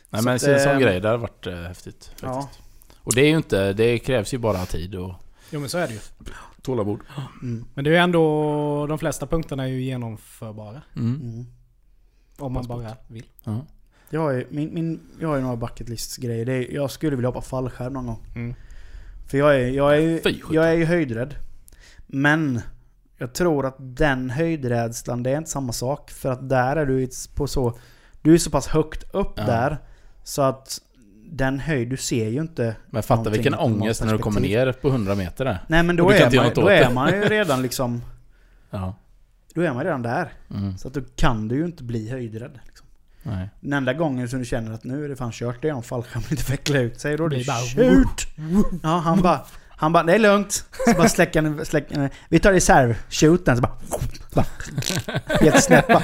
Nej 0.09 0.21
Så 0.21 0.25
men 0.25 0.35
att, 0.35 0.41
så, 0.41 0.51
en 0.51 0.59
sån 0.59 0.71
eh, 0.71 0.79
grej, 0.79 0.99
det 0.99 1.07
hade 1.07 1.21
varit 1.21 1.47
eh, 1.47 1.53
häftigt 1.53 2.05
faktiskt. 2.05 2.21
Ja. 2.23 2.49
Och 2.97 3.15
det 3.15 3.21
är 3.21 3.27
ju 3.29 3.37
inte, 3.37 3.73
det 3.73 3.99
krävs 3.99 4.33
ju 4.33 4.37
bara 4.37 4.65
tid 4.65 4.95
och 4.95 5.13
Jo 5.51 5.59
men 5.59 5.69
så 5.69 5.77
är 5.77 5.87
det 5.87 5.93
ju. 5.93 5.99
tålamod. 6.61 6.99
Mm. 7.41 7.65
Men 7.73 7.83
det 7.83 7.89
är 7.89 7.91
ju 7.91 7.97
ändå... 7.97 8.87
De 8.87 8.99
flesta 8.99 9.27
punkterna 9.27 9.63
är 9.63 9.67
ju 9.67 9.81
genomförbara. 9.81 10.81
Mm. 10.95 11.21
Mm. 11.21 11.45
Om 12.37 12.53
man 12.53 12.67
bara 12.67 12.95
vill. 13.07 13.25
Ja. 13.43 13.65
Jag 14.09 14.21
har 14.21 14.31
ju, 14.31 14.47
min, 14.49 14.73
min, 14.73 14.99
jag 15.19 15.27
har 15.27 15.35
ju 15.35 15.41
några 15.41 15.55
bucket 15.55 15.89
list 15.89 16.17
grejer. 16.17 16.45
Det 16.45 16.53
är, 16.53 16.73
jag 16.73 16.91
skulle 16.91 17.15
vilja 17.15 17.29
hoppa 17.29 17.41
fallskärm 17.41 17.93
någon 17.93 18.05
gång. 18.05 18.55
För 19.27 19.37
jag 19.37 19.55
är, 19.55 19.67
jag 19.67 19.97
är, 19.97 20.19
Fy 20.23 20.41
jag 20.51 20.69
är 20.69 20.73
ju 20.73 20.85
höjdrädd. 20.85 21.35
Men 22.07 22.61
jag 23.17 23.33
tror 23.33 23.65
att 23.65 23.75
den 23.79 24.29
höjdrädslan, 24.29 25.23
det 25.23 25.29
är 25.29 25.37
inte 25.37 25.49
samma 25.49 25.73
sak. 25.73 26.11
För 26.11 26.31
att 26.31 26.49
där 26.49 26.75
är 26.75 26.85
du 26.85 27.09
på 27.35 27.47
så... 27.47 27.77
Du 28.21 28.33
är 28.33 28.37
så 28.37 28.49
pass 28.49 28.67
högt 28.67 29.03
upp 29.13 29.33
Ja. 29.35 29.43
där. 29.45 29.77
Så 30.23 30.41
att 30.41 30.81
den 31.29 31.59
höjd, 31.59 31.89
du 31.89 31.97
ser 31.97 32.29
ju 32.29 32.41
inte... 32.41 32.75
Men 32.89 33.03
fatta 33.03 33.29
vilken 33.29 33.55
ångest 33.55 34.03
när 34.03 34.11
du 34.13 34.17
kommer 34.17 34.41
ner 34.41 34.71
på 34.71 34.87
100 34.87 35.15
meter 35.15 35.45
där. 35.45 35.59
Nej 35.67 35.83
men 35.83 35.95
då 35.95 36.09
är, 36.09 36.35
man, 36.35 36.51
då 36.55 36.67
är 36.67 36.89
man 36.93 37.09
ju 37.13 37.21
redan 37.21 37.61
liksom... 37.61 38.01
Ja. 38.69 38.95
Då 39.53 39.61
är 39.61 39.73
man 39.73 39.83
redan 39.83 40.01
där. 40.01 40.33
Mm. 40.49 40.77
Så 40.77 40.87
att 40.87 40.93
då 40.93 41.01
kan 41.15 41.47
du 41.47 41.55
ju 41.55 41.65
inte 41.65 41.83
bli 41.83 42.09
höjdrädd. 42.09 42.59
Liksom. 42.65 42.84
Nej. 43.27 43.49
Den 43.59 43.73
enda 43.73 43.93
gången 43.93 44.29
som 44.29 44.39
du 44.39 44.45
känner 44.45 44.71
att 44.71 44.83
nu 44.83 45.05
är 45.05 45.09
det 45.09 45.15
fan 45.15 45.31
kört, 45.31 45.61
det 45.61 45.69
är 45.69 45.73
om 45.73 45.83
fallskärmen 45.83 46.27
inte 46.31 46.51
vecklar 46.51 46.79
ut 46.79 46.99
sig. 46.99 47.17
Då 47.17 47.25
är 47.25 47.29
det 47.29 47.35
Det 47.35 47.41
är 47.41 47.45
bara- 47.45 48.03
kört! 48.03 48.27
Ja, 48.83 48.97
han 48.99 49.21
bara... 49.21 49.39
Han 49.77 49.93
bara, 49.93 50.03
det 50.03 50.15
är 50.15 50.19
lugnt. 50.19 50.51
Så 50.87 50.93
bara 50.97 51.09
släcker 51.09 51.41
han, 51.41 51.65
släcker, 51.65 51.95
han- 51.99 52.09
vi 52.29 52.39
tar 52.39 52.53
reserv, 52.53 52.95
shoot 53.09 53.45
den, 53.45 53.55
så 53.55 53.61
bara... 53.61 53.71
Så 53.89 53.99
bara 54.33 54.45
helt 55.41 55.63
snett 55.63 55.87
bara. 55.87 56.03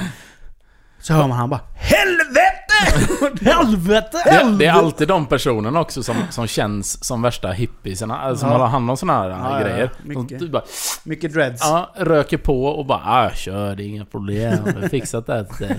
Så 1.02 1.12
hör 1.14 1.28
man 1.28 1.38
han 1.38 1.50
bara 1.50 1.60
HELVETE! 1.74 3.44
HELVETE! 3.50 4.18
Det, 4.24 4.56
det 4.58 4.66
är 4.66 4.72
alltid 4.72 5.08
de 5.08 5.26
personerna 5.26 5.80
också 5.80 6.02
som, 6.02 6.16
som 6.30 6.46
känns 6.46 7.04
som 7.04 7.22
värsta 7.22 7.48
hippiesarna, 7.52 8.18
alltså 8.18 8.40
som 8.40 8.48
Ja. 8.48 8.54
håller 8.56 8.66
hand 8.70 8.90
om 8.90 8.96
såna 8.96 9.12
här 9.12 9.28
Ja, 9.30 9.36
ja, 9.38 9.60
ja. 9.60 9.66
grejer. 9.68 9.90
Mycket. 10.04 10.38
typ 10.40 10.50
bara, 10.52 10.62
Mycket 11.04 11.32
dreads. 11.32 11.60
ja, 11.64 11.90
röker 11.96 12.38
på 12.38 12.64
och 12.66 12.86
bara 12.86 13.02
ah, 13.04 13.30
kör, 13.30 13.76
det 13.76 13.82
är 13.84 13.86
inga 13.86 14.04
problem, 14.04 14.58
jag 14.66 14.72
har 14.82 14.88
fixat 14.88 15.26
det 15.26 15.44
till 15.44 15.66
dig." 15.66 15.76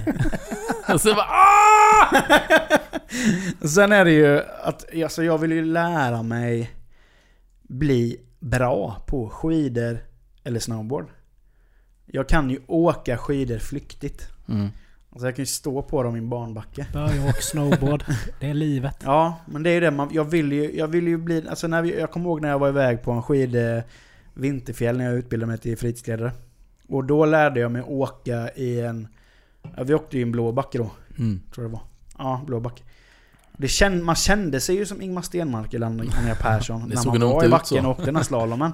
Och 0.93 1.01
så 1.01 1.13
bara 1.13 1.25
ah! 1.25 2.21
Sen 3.67 3.91
är 3.91 4.05
det 4.05 4.11
ju 4.11 4.41
att 4.63 4.85
alltså 5.03 5.23
jag 5.23 5.37
vill 5.37 5.51
ju 5.51 5.65
lära 5.65 6.23
mig 6.23 6.71
bli 7.61 8.17
bra 8.39 9.03
på 9.07 9.29
skidor 9.29 9.97
eller 10.43 10.59
snowboard. 10.59 11.07
Jag 12.05 12.29
kan 12.29 12.49
ju 12.49 12.59
åka 12.67 13.17
skidor 13.17 13.57
flyktigt. 13.57 14.27
Mm. 14.49 14.69
Alltså 15.13 15.27
jag 15.27 15.35
kan 15.35 15.41
ju 15.43 15.47
stå 15.47 15.81
på 15.81 16.03
dem 16.03 16.15
i 16.15 16.19
en 16.19 16.29
barnbacke. 16.29 16.87
Börja 16.93 17.23
åka 17.29 17.41
snowboard. 17.41 18.03
Det 18.39 18.49
är 18.49 18.53
livet. 18.53 18.95
Ja, 19.03 19.39
men 19.45 19.63
det 19.63 19.69
är 19.69 19.73
ju 19.73 19.79
det 19.79 19.91
man, 19.91 20.09
jag 20.11 20.23
vill 20.23 20.51
ju, 20.51 20.77
jag 20.77 20.87
vill 20.87 21.07
ju 21.07 21.17
bli, 21.17 21.47
alltså 21.49 21.67
när 21.67 21.81
vi, 21.81 21.99
jag 21.99 22.11
kommer 22.11 22.25
ihåg 22.25 22.41
när 22.41 22.49
jag 22.49 22.59
var 22.59 22.69
iväg 22.69 23.01
på 23.03 23.11
en 23.11 23.21
skid 23.23 23.55
vinterfjäll 24.33 24.97
när 24.97 25.05
jag 25.05 25.13
utbildade 25.13 25.47
mig 25.47 25.57
till 25.57 25.77
fritidsledare. 25.77 26.31
Och 26.87 27.03
då 27.03 27.25
lärde 27.25 27.59
jag 27.59 27.71
mig 27.71 27.81
åka 27.81 28.49
i 28.55 28.81
en, 28.81 29.07
ja, 29.77 29.83
vi 29.83 29.93
åkte 29.93 30.17
i 30.17 30.21
en 30.21 30.31
blå 30.31 30.51
backe 30.51 30.77
då, 30.77 30.91
Mm. 31.19 31.41
tror 31.53 31.63
jag 31.63 31.71
det 31.71 31.73
var. 31.73 31.83
Ja, 32.17 32.43
blå 32.47 32.59
backe. 32.59 32.83
Det 33.57 33.67
känd, 33.67 34.03
man 34.03 34.15
kände 34.15 34.59
sig 34.59 34.75
ju 34.75 34.85
som 34.85 35.01
Ingmar 35.01 35.21
Stenmark 35.21 35.73
eller 35.73 35.87
Anja 35.87 36.35
Persson 36.41 36.81
när 36.89 36.95
såg 36.95 37.19
man 37.19 37.29
var 37.29 37.43
i 37.43 37.45
ut 37.45 37.51
backen 37.51 37.83
så. 37.83 37.89
och 37.89 37.91
åkte 37.91 38.05
den 38.05 38.15
här 38.15 38.23
slalomen. 38.33 38.71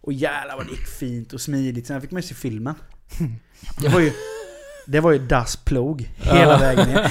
Och 0.00 0.12
jävlar 0.12 0.56
vad 0.56 0.66
det 0.66 0.70
gick 0.70 0.86
fint 0.86 1.32
och 1.32 1.40
smidigt. 1.40 1.86
Sen 1.86 2.00
fick 2.00 2.10
man 2.10 2.20
ju 2.22 2.28
se 2.28 2.34
filmen. 2.34 2.74
Det 3.80 3.88
var 3.88 4.00
ju, 4.00 4.12
det 4.86 5.00
var 5.00 5.12
ju 5.12 5.18
dassplog 5.18 6.10
hela 6.16 6.58
vägen 6.58 6.88
ner. 6.88 7.10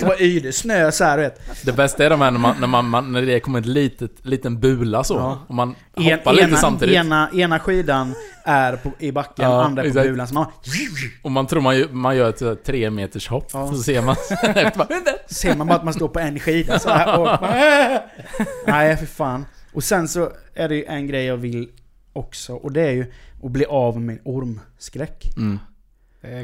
Det 0.00 0.06
var 0.06 0.22
yde 0.22 0.52
snö 0.52 0.92
så 0.92 1.04
här, 1.04 1.18
vet. 1.18 1.64
Det 1.64 1.72
bästa 1.72 2.04
är 2.04 2.10
de 2.10 2.20
här 2.20 2.30
när, 2.30 2.38
man, 2.38 2.56
när, 2.60 2.66
man, 2.66 3.12
när 3.12 3.22
det 3.22 3.40
kommer 3.40 3.58
en 3.58 3.72
litet, 3.72 4.10
liten 4.26 4.60
bula 4.60 5.04
så. 5.04 5.14
Ja. 5.14 5.38
Och 5.48 5.54
man 5.54 5.74
En, 5.96 6.02
hoppar 6.02 6.32
lite 6.32 6.44
ena, 6.48 6.56
samtidigt. 6.56 6.94
ena, 6.96 7.30
ena 7.34 7.58
skidan 7.58 8.14
är 8.44 8.76
på, 8.76 8.90
i 8.98 9.12
backen, 9.12 9.44
Ja, 9.44 9.64
andra 9.64 9.82
är 9.82 9.84
på 9.84 9.88
exakt. 9.88 10.08
bulan. 10.08 10.26
Så 10.28 10.34
man 10.34 10.46
Och 11.22 11.30
man 11.30 11.46
tror 11.46 11.60
man, 11.60 11.76
ju- 11.76 11.88
man 11.92 12.16
gör 12.16 12.28
ett 12.52 12.64
tre 12.64 12.90
meters 12.90 13.28
hopp. 13.28 13.50
Ja. 13.52 13.68
Så 13.68 13.76
ser 13.82 14.02
man 14.02 14.16
efter 14.42 14.78
bara, 14.78 14.88
ser 15.28 15.54
man 15.56 15.66
bara 15.66 15.76
att 15.78 15.84
man 15.84 15.94
står 15.94 16.08
på 16.08 16.18
en 16.20 16.38
skida 16.40 16.78
så 16.78 16.88
här 16.90 17.18
och 17.18 17.24
man, 17.24 17.38
Nej, 18.66 18.96
för 18.96 19.06
fan. 19.06 19.46
Och 19.72 19.84
sen 19.84 20.08
så 20.08 20.30
är 20.54 20.68
det 20.68 20.74
ju 20.74 20.84
en 20.84 21.06
grej 21.06 21.24
jag 21.24 21.36
vill 21.36 21.68
också, 22.12 22.52
och 22.54 22.72
det 22.72 22.82
är 22.82 22.90
ju 22.92 23.12
att 23.42 23.50
bli 23.50 23.64
av 23.64 23.94
med 23.94 24.02
min 24.02 24.20
ormskräck. 24.24 25.32
mm. 25.36 25.58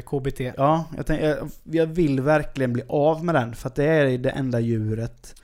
KBT. 0.05 0.39
Ja, 0.57 0.85
jag, 0.97 1.05
tänk, 1.05 1.21
jag, 1.21 1.49
jag 1.63 1.85
vill 1.85 2.21
verkligen 2.21 2.73
bli 2.73 2.83
av 2.89 3.25
med 3.25 3.35
den, 3.35 3.55
för 3.55 3.67
att 3.67 3.75
det 3.75 3.85
är 3.85 4.17
det 4.17 4.29
enda 4.29 4.59
djuret 4.59 5.35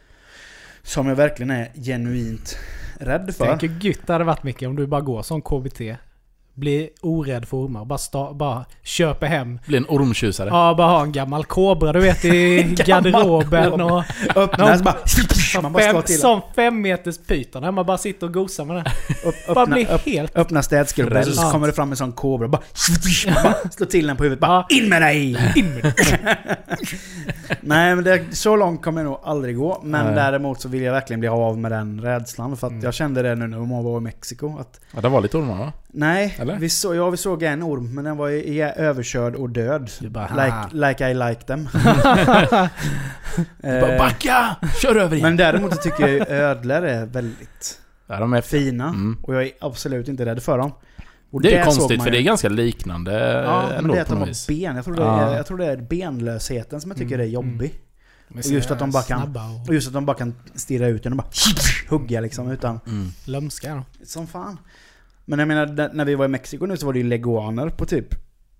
som 0.83 1.07
jag 1.07 1.15
verkligen 1.15 1.51
är 1.51 1.71
genuint 1.75 2.57
rädd 2.99 3.35
för. 3.35 3.45
Tänk 3.45 3.63
hur 3.63 3.79
gött 3.89 4.07
det 4.07 4.13
hade 4.13 4.25
varit 4.25 4.43
Micke 4.43 4.63
om 4.63 4.75
du 4.75 4.87
bara 4.87 5.01
går 5.01 5.21
som 5.21 5.41
KBT. 5.41 5.81
Blir 6.55 6.89
orädd 7.01 7.47
för 7.47 7.57
ormar. 7.57 7.85
Bara, 7.85 7.97
sta, 7.97 8.33
bara 8.33 8.65
köper 8.83 9.27
hem. 9.27 9.59
Blir 9.65 9.77
en 9.77 9.85
ormtjusare. 9.89 10.49
Ja, 10.49 10.73
bara 10.77 10.87
ha 10.87 11.01
en 11.03 11.11
gammal 11.11 11.45
kobra 11.45 11.93
du 11.93 11.99
vet 11.99 12.25
i 12.25 12.63
garderoben 12.85 13.81
och... 13.81 14.03
Öppna 14.35 14.77
så 14.77 14.83
bara... 14.83 14.95
Man 15.61 15.73
bara 15.73 15.83
slår 15.91 16.01
Fem, 16.01 16.17
som 16.17 16.41
fem 16.55 16.81
meters 16.81 17.17
pyton. 17.27 17.75
Man 17.75 17.85
bara 17.85 17.97
sitter 17.97 18.27
och 18.27 18.33
gosar 18.33 18.65
med 18.65 18.75
den. 18.75 18.85
Upp, 19.25 19.35
Bara 19.47 19.61
öppna, 19.63 19.75
blir 19.75 19.91
upp, 19.93 20.01
helt... 20.05 20.35
öppna 20.37 20.63
städskrubbor 20.63 21.21
så 21.21 21.51
kommer 21.51 21.67
det 21.67 21.73
fram 21.73 21.91
en 21.91 21.97
sån 21.97 22.11
kobra 22.11 22.45
och 22.45 22.51
bara, 22.51 22.61
bara 23.43 23.53
slår 23.71 23.85
till 23.87 24.07
den 24.07 24.17
på 24.17 24.23
huvudet. 24.23 24.39
Bara, 24.41 24.65
in 24.69 24.89
med 24.89 25.01
dig! 25.01 25.37
In 25.55 25.73
med 25.73 25.83
dig! 25.83 25.93
Nej 27.61 27.95
men 27.95 28.03
det, 28.03 28.35
så 28.35 28.55
långt 28.55 28.81
kommer 28.81 29.01
jag 29.01 29.09
nog 29.09 29.19
aldrig 29.23 29.57
gå. 29.57 29.81
Men 29.83 30.05
Nej. 30.05 30.15
däremot 30.15 30.61
så 30.61 30.69
vill 30.69 30.81
jag 30.81 30.93
verkligen 30.93 31.19
bli 31.19 31.29
av 31.29 31.57
med 31.57 31.71
den 31.71 32.01
rädslan. 32.01 32.57
För 32.57 32.67
att 32.67 32.71
Mm. 32.73 32.83
jag 32.83 32.93
kände 32.93 33.21
det 33.21 33.35
nu 33.35 33.47
när 33.47 33.57
jag 33.57 33.83
var 33.83 33.97
i 33.97 34.01
Mexiko. 34.01 34.57
Att, 34.59 34.79
Ja, 34.95 35.01
det 35.01 35.09
var 35.09 35.21
lite 35.21 35.37
ormar 35.37 35.57
va? 35.57 35.71
Nej, 35.93 36.35
Eller? 36.39 36.57
vi, 36.59 36.69
så, 36.69 36.95
ja, 36.95 37.09
vi 37.09 37.17
såg 37.17 37.43
en 37.43 37.63
orm 37.63 37.95
men 37.95 38.03
den 38.03 38.17
var 38.17 38.27
ju 38.27 38.57
är 38.59 38.77
överkörd 38.77 39.35
och 39.35 39.49
död. 39.49 39.91
Bara. 40.09 40.45
Like, 40.45 40.87
like 40.87 41.09
I 41.09 41.13
like 41.13 41.41
them. 41.43 41.67
Bara, 42.03 42.69
Eh, 43.63 43.97
Backa! 43.97 44.55
Kör 44.81 44.95
över 44.95 45.15
igen! 45.15 45.27
men 45.29 45.37
däremot 45.37 45.75
så 45.75 45.81
tycker 45.81 46.01
jag 46.01 46.11
ju 46.11 46.19
ödlor 46.35 46.83
är 46.83 47.05
väldigt 47.05 47.79
Ja, 48.07 48.19
de 48.19 48.33
är 48.33 48.41
fina. 48.41 48.87
Mm. 48.87 49.17
Och 49.23 49.35
jag 49.35 49.43
är 49.43 49.51
absolut 49.61 50.07
inte 50.07 50.25
rädd 50.25 50.43
för 50.43 50.57
dem. 50.57 50.71
Och 51.31 51.41
Det 51.41 51.55
är 51.55 51.63
konstigt 51.63 51.97
man 51.97 52.05
för 52.05 52.11
ju- 52.11 52.17
det 52.17 52.21
är 52.21 52.25
ganska 52.25 52.49
liknande 52.49 53.43
Ja, 53.45 53.69
men 53.81 53.91
det 53.91 53.97
är 53.97 54.01
att 54.01 54.07
de 54.07 54.13
något 54.13 54.19
har 54.19 54.25
vis. 54.27 54.47
ben. 54.47 54.75
Jag 54.75 54.85
tror, 54.85 54.95
det 54.95 55.03
är, 55.03 55.35
jag 55.37 55.45
tror 55.45 55.57
det 55.57 55.65
är 55.65 55.77
benlösheten 55.77 56.81
som 56.81 56.91
jag 56.91 56.97
tycker 56.97 57.15
Mm, 57.15 57.27
är 57.27 57.31
jobbig. 57.31 57.73
Men 58.27 58.37
Och 58.39 58.45
just 58.45 58.71
att 58.71 58.79
de 58.79 58.91
bara 58.91 59.03
kan- 59.03 59.37
Och 59.67 59.73
just 59.73 59.87
att 59.87 59.93
de 59.93 60.05
bara 60.05 60.17
kan 60.17 60.35
stirra 60.55 60.87
ut 60.87 61.03
den 61.03 61.13
och 61.13 61.17
bara 61.17 61.27
hugga 61.89 62.21
liksom 62.21 62.51
utan... 62.51 62.79
Mm. 62.87 63.07
lömska. 63.25 63.75
då. 63.75 64.05
Som 64.05 64.27
fan. 64.27 64.57
Men 65.25 65.39
jag 65.39 65.47
menar, 65.47 65.89
när 65.93 66.05
vi 66.05 66.15
var 66.15 66.25
i 66.25 66.27
Mexiko 66.27 66.65
nu 66.65 66.77
så 66.77 66.85
var 66.85 66.93
det 66.93 66.99
ju 66.99 67.05
leguaner 67.05 67.69
på 67.69 67.85
typ... 67.85 68.15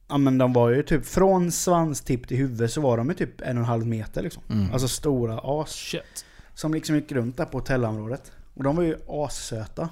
Ja 0.08 0.18
men 0.18 0.38
de 0.38 0.54
var 0.54 0.70
ju 0.70 0.84
typ 0.84 1.06
från 1.06 1.52
svanstipp 1.52 2.28
till 2.28 2.38
huvud 2.38 2.72
så 2.72 2.82
var 2.82 2.98
de 2.98 3.08
ju 3.10 3.14
typ 3.14 3.42
en 3.42 3.58
och 3.58 3.64
en 3.64 3.68
halv 3.68 3.88
meter 3.88 4.24
liksom. 4.24 4.44
Mm. 4.50 4.74
Alltså 4.74 4.88
stora 4.88 5.40
as. 5.44 5.70
Shit. 5.70 6.26
Som 6.54 6.74
liksom 6.74 6.96
gick 6.96 7.12
runt 7.12 7.38
där 7.38 7.46
på 7.46 7.58
hotellområdet. 7.58 8.32
Och 8.54 8.64
de 8.64 8.76
var 8.76 8.84
ju 8.84 8.98
assöta. 9.08 9.90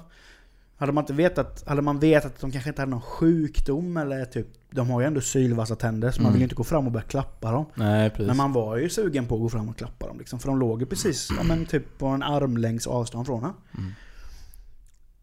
Hade 0.76 0.92
man 0.92 1.02
inte 1.02 1.12
vetat, 1.12 1.64
hade 1.66 1.82
man 1.82 1.98
vetat 1.98 2.34
att 2.34 2.40
de 2.40 2.50
kanske 2.52 2.70
inte 2.70 2.82
hade 2.82 2.90
någon 2.90 3.00
sjukdom 3.00 3.96
eller 3.96 4.24
typ... 4.24 4.46
De 4.70 4.90
har 4.90 5.00
ju 5.00 5.06
ändå 5.06 5.20
sylvassa 5.20 5.76
tänder 5.76 6.10
så 6.10 6.20
man 6.22 6.26
Mm. 6.26 6.32
vill 6.32 6.40
ju 6.40 6.44
inte 6.44 6.54
gå 6.54 6.64
fram 6.64 6.86
och 6.86 6.92
börja 6.92 7.04
klappa 7.06 7.52
dem. 7.52 7.64
Nej, 7.74 8.10
precis. 8.10 8.26
Men 8.26 8.36
man 8.36 8.52
var 8.52 8.76
ju 8.76 8.88
sugen 8.88 9.26
på 9.26 9.34
att 9.34 9.40
gå 9.40 9.48
fram 9.48 9.68
och 9.68 9.76
klappa 9.76 10.06
dem 10.06 10.18
liksom. 10.18 10.38
För 10.38 10.48
de 10.48 10.58
låg 10.58 10.80
ju 10.80 10.86
precis, 10.86 11.28
ja 11.36 11.42
men 11.42 11.66
typ 11.66 11.98
på 11.98 12.06
en 12.06 12.22
armlängds 12.22 12.86
avstånd 12.86 13.26
från 13.26 13.44
en. 13.44 13.52
Mm. 13.78 13.92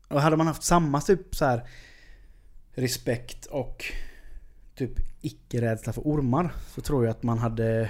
Och 0.09 0.21
hade 0.21 0.35
man 0.37 0.47
haft 0.47 0.63
samma 0.63 1.01
typ 1.01 1.35
så 1.35 1.45
här 1.45 1.63
respekt 2.75 3.45
och 3.45 3.85
typ 4.75 4.91
icke-rädsla 5.21 5.93
för 5.93 6.01
ormar 6.01 6.49
så 6.75 6.81
tror 6.81 7.05
jag 7.05 7.11
att 7.11 7.23
man 7.23 7.37
hade 7.39 7.89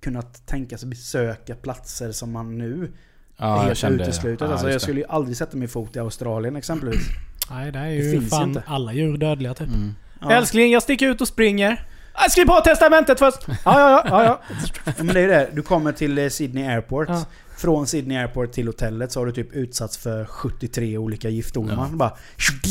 kunnat 0.00 0.46
tänka 0.46 0.78
sig 0.78 0.88
besöka 0.88 1.54
platser 1.54 2.12
som 2.12 2.32
man 2.32 2.58
nu 2.58 2.92
ja, 3.36 3.44
är 3.46 3.56
jag 3.56 3.62
helt 3.62 3.78
kände... 3.78 4.02
uteslutet. 4.04 4.40
ja, 4.40 4.52
alltså 4.52 4.66
jag 4.66 4.76
det. 4.76 4.80
skulle 4.80 5.00
ju 5.00 5.06
aldrig 5.08 5.36
sätta 5.36 5.56
min 5.56 5.68
fot 5.68 5.96
i 5.96 5.98
Australien 5.98 6.56
exempelvis. 6.56 7.06
Nej, 7.50 7.72
det 7.72 7.78
är 7.78 7.84
Det 7.84 7.94
ju 7.94 8.10
finns 8.10 8.24
ju 8.24 8.28
fan 8.28 8.48
inte. 8.48 8.62
alla 8.66 8.92
djur 8.92 9.16
dödliga 9.16 9.54
typ. 9.54 9.68
Mm. 9.68 9.94
Ja. 10.20 10.32
Älskling, 10.32 10.72
jag 10.72 10.82
sticker 10.82 11.08
ut 11.08 11.20
och 11.20 11.28
springer. 11.28 11.88
Jag 12.14 12.30
skriv 12.30 12.44
på 12.46 12.60
testamentet 12.64 13.18
först! 13.18 13.38
Ja, 13.48 13.54
ja, 13.64 14.02
ja, 14.04 14.24
ja. 14.24 14.40
Ja, 14.86 14.92
men 14.96 15.06
det 15.06 15.20
är 15.20 15.22
ju 15.22 15.28
det. 15.28 15.48
Du 15.52 15.62
kommer 15.62 15.92
till 15.92 16.18
eh, 16.18 16.28
Sydney 16.28 16.64
Airport. 16.66 17.08
Ja. 17.08 17.24
Från 17.60 17.86
Sydney 17.86 18.16
Airport 18.18 18.52
till 18.52 18.66
hotellet 18.66 19.12
så 19.12 19.20
har 19.20 19.26
du 19.26 19.32
typ 19.32 19.52
utsatts 19.52 19.98
för 19.98 20.24
73 20.24 20.98
olika 20.98 21.28
giftormar. 21.28 21.72
Ja. 21.90 21.96
Bara, 21.96 22.12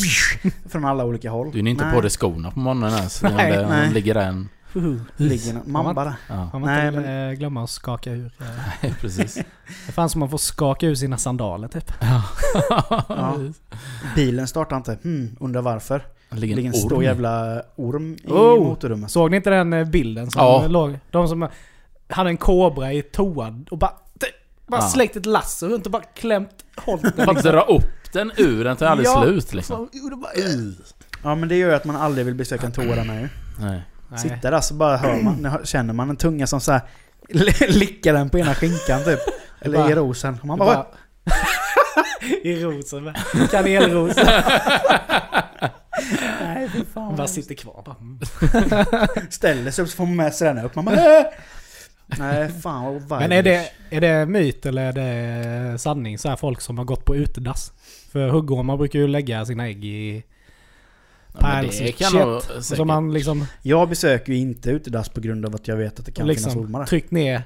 från 0.70 0.86
alla 0.86 1.06
olika 1.06 1.30
håll. 1.32 1.52
Du 1.52 1.60
är 1.60 1.68
inte 1.68 1.86
Nej. 1.86 1.94
på 1.96 2.02
dig 2.02 2.10
skorna 2.10 2.52
på 2.52 2.60
morgonen 2.60 2.94
ens. 2.94 3.22
Nej, 3.24 3.34
Nej, 3.36 3.52
det, 3.52 3.68
nej. 3.70 3.94
ligger 3.94 4.14
där 4.14 4.22
en... 4.28 4.50
Ligger 5.18 5.54
nå- 5.54 5.62
man 5.66 5.96
bara... 5.96 6.16
Ja, 6.30 6.50
Man 6.54 6.62
Nej, 6.62 6.88
inte 6.88 7.00
men- 7.00 7.30
eh, 7.30 7.38
glömma 7.38 7.64
att 7.64 7.70
skaka 7.70 8.12
ur. 8.12 8.32
eh, 8.82 8.94
precis. 9.02 9.36
Det 9.86 9.92
fanns 9.92 10.12
som 10.12 10.20
man 10.20 10.30
får 10.30 10.38
skaka 10.38 10.86
ur 10.86 10.96
sina 10.96 11.18
sandaler 11.18 11.68
typ. 11.68 11.94
Ja. 13.10 13.38
Bilen 14.16 14.48
startar 14.48 14.78
inte. 14.78 14.98
Hmm, 15.04 15.36
undrar 15.40 15.62
varför. 15.62 16.06
Det 16.30 16.38
ligger 16.38 16.58
en 16.60 16.66
en 16.66 16.74
stor 16.74 16.98
orm. 16.98 17.04
jävla 17.04 17.62
orm 17.76 18.14
i 18.24 18.28
Oh! 18.28 18.64
motorrummet. 18.64 19.12
Såg 19.12 19.32
ni 19.32 19.38
inte 19.38 19.50
den 19.50 19.74
eh, 19.74 19.86
bilden 19.88 20.32
som 20.32 20.42
Ja. 20.44 20.68
låg? 20.68 21.00
De 21.12 21.28
som 21.28 21.48
hade 22.10 22.30
en 22.30 22.38
kobra 22.38 22.94
i 22.94 23.02
toan 23.02 23.66
och 23.72 23.78
bara... 23.78 23.94
Bara 24.70 24.82
Ja. 24.82 24.88
släckt 24.90 25.16
ett 25.16 25.26
lasso 25.26 25.68
runt 25.68 25.86
och 25.86 25.92
bara 25.92 26.04
klämt 26.04 26.50
hållit 26.76 27.16
den. 27.16 27.26
Bara 27.26 27.42
dra 27.42 27.62
upp 27.62 27.84
den 28.14 28.32
ur 28.38 28.64
den 28.64 28.78
tar 28.78 28.86
aldrig 28.86 29.08
Ja. 29.08 29.22
slut 29.24 29.54
liksom. 29.54 29.90
Så, 29.94 30.16
bara, 30.18 30.32
Ja 31.24 31.36
men 31.36 31.50
det 31.50 31.56
gör 31.56 31.70
ju 31.70 31.76
att 31.76 31.86
man 31.86 31.96
aldrig 31.96 32.26
vill 32.26 32.36
besöka 32.36 32.66
en 32.66 32.72
ju. 33.22 33.30
Nej. 33.60 33.82
Sitter 34.18 34.52
där 34.52 34.62
så 34.62 34.74
bara 34.74 34.98
hör 34.98 35.22
man, 35.24 35.58
känner 35.64 35.94
man 35.94 36.10
en 36.10 36.16
tunga 36.18 36.48
som 36.48 36.62
så 36.62 36.72
här 36.72 36.82
lickar 37.68 38.14
den 38.14 38.30
på 38.30 38.40
ena 38.40 38.56
skinkan 38.56 39.04
typ. 39.06 39.20
Eller 39.62 39.78
Bara- 39.78 39.92
i 39.92 39.96
rosen. 39.96 40.38
Man 40.44 40.60
Det 40.60 40.66
bara... 40.66 40.76
bara- 40.76 40.88
I 42.44 42.64
rosen 42.64 43.04
med. 43.04 43.18
Kanelros. 43.52 44.16
Nej 46.42 46.70
fy 46.74 46.84
fan. 46.94 47.04
Man 47.04 47.16
bara 47.16 47.28
sitter 47.28 47.56
kvar 47.56 47.84
bara. 47.86 47.96
mm. 48.02 48.20
Ställer 49.30 49.72
sig 49.72 49.84
upp 49.84 49.90
så 49.90 49.96
får 49.96 50.06
man 50.06 50.16
med 50.16 50.34
sig 50.34 50.54
den 50.54 50.66
upp. 50.66 50.76
Man 50.76 50.86
bara... 50.86 50.96
"Äh!" 51.20 51.26
Nej 52.18 52.50
fan 52.50 52.84
vad 52.84 52.94
vibes. 52.94 53.10
Men 53.20 53.32
är 53.32 53.44
det, 53.44 53.70
är 53.90 54.02
det 54.02 54.26
myt 54.26 54.66
eller 54.66 54.86
är 54.86 54.94
det 55.72 55.78
sanning? 55.78 56.18
Så 56.18 56.30
här 56.30 56.36
folk 56.36 56.62
som 56.62 56.78
har 56.78 56.86
gått 56.86 57.06
på 57.06 57.16
utedass? 57.16 57.74
För 58.12 58.30
huggormar 58.30 58.78
brukar 58.78 59.00
ju 59.00 59.08
lägga 59.08 59.46
sina 59.46 59.68
ägg 59.68 59.86
i... 59.86 60.24
Ja, 61.42 61.60
Piles 61.62 61.82
of 61.82 61.98
kan 61.98 62.12
shit. 62.12 62.20
nog 62.26 62.42
Så 62.42 62.62
säkert. 62.62 62.86
man 62.86 63.14
liksom, 63.14 63.46
Jag 63.62 63.90
besöker 63.90 64.34
ju 64.34 64.40
inte 64.40 64.70
utedass 64.70 65.10
på 65.10 65.22
grund 65.22 65.46
av 65.46 65.56
att 65.56 65.68
jag 65.68 65.76
vet 65.76 66.00
att 66.00 66.06
det 66.06 66.12
kan 66.12 66.28
finnas 66.28 66.44
liksom 66.46 66.62
ormar 66.62 66.80
där. 66.80 66.86
tryckt 66.88 67.12
ner 67.12 67.42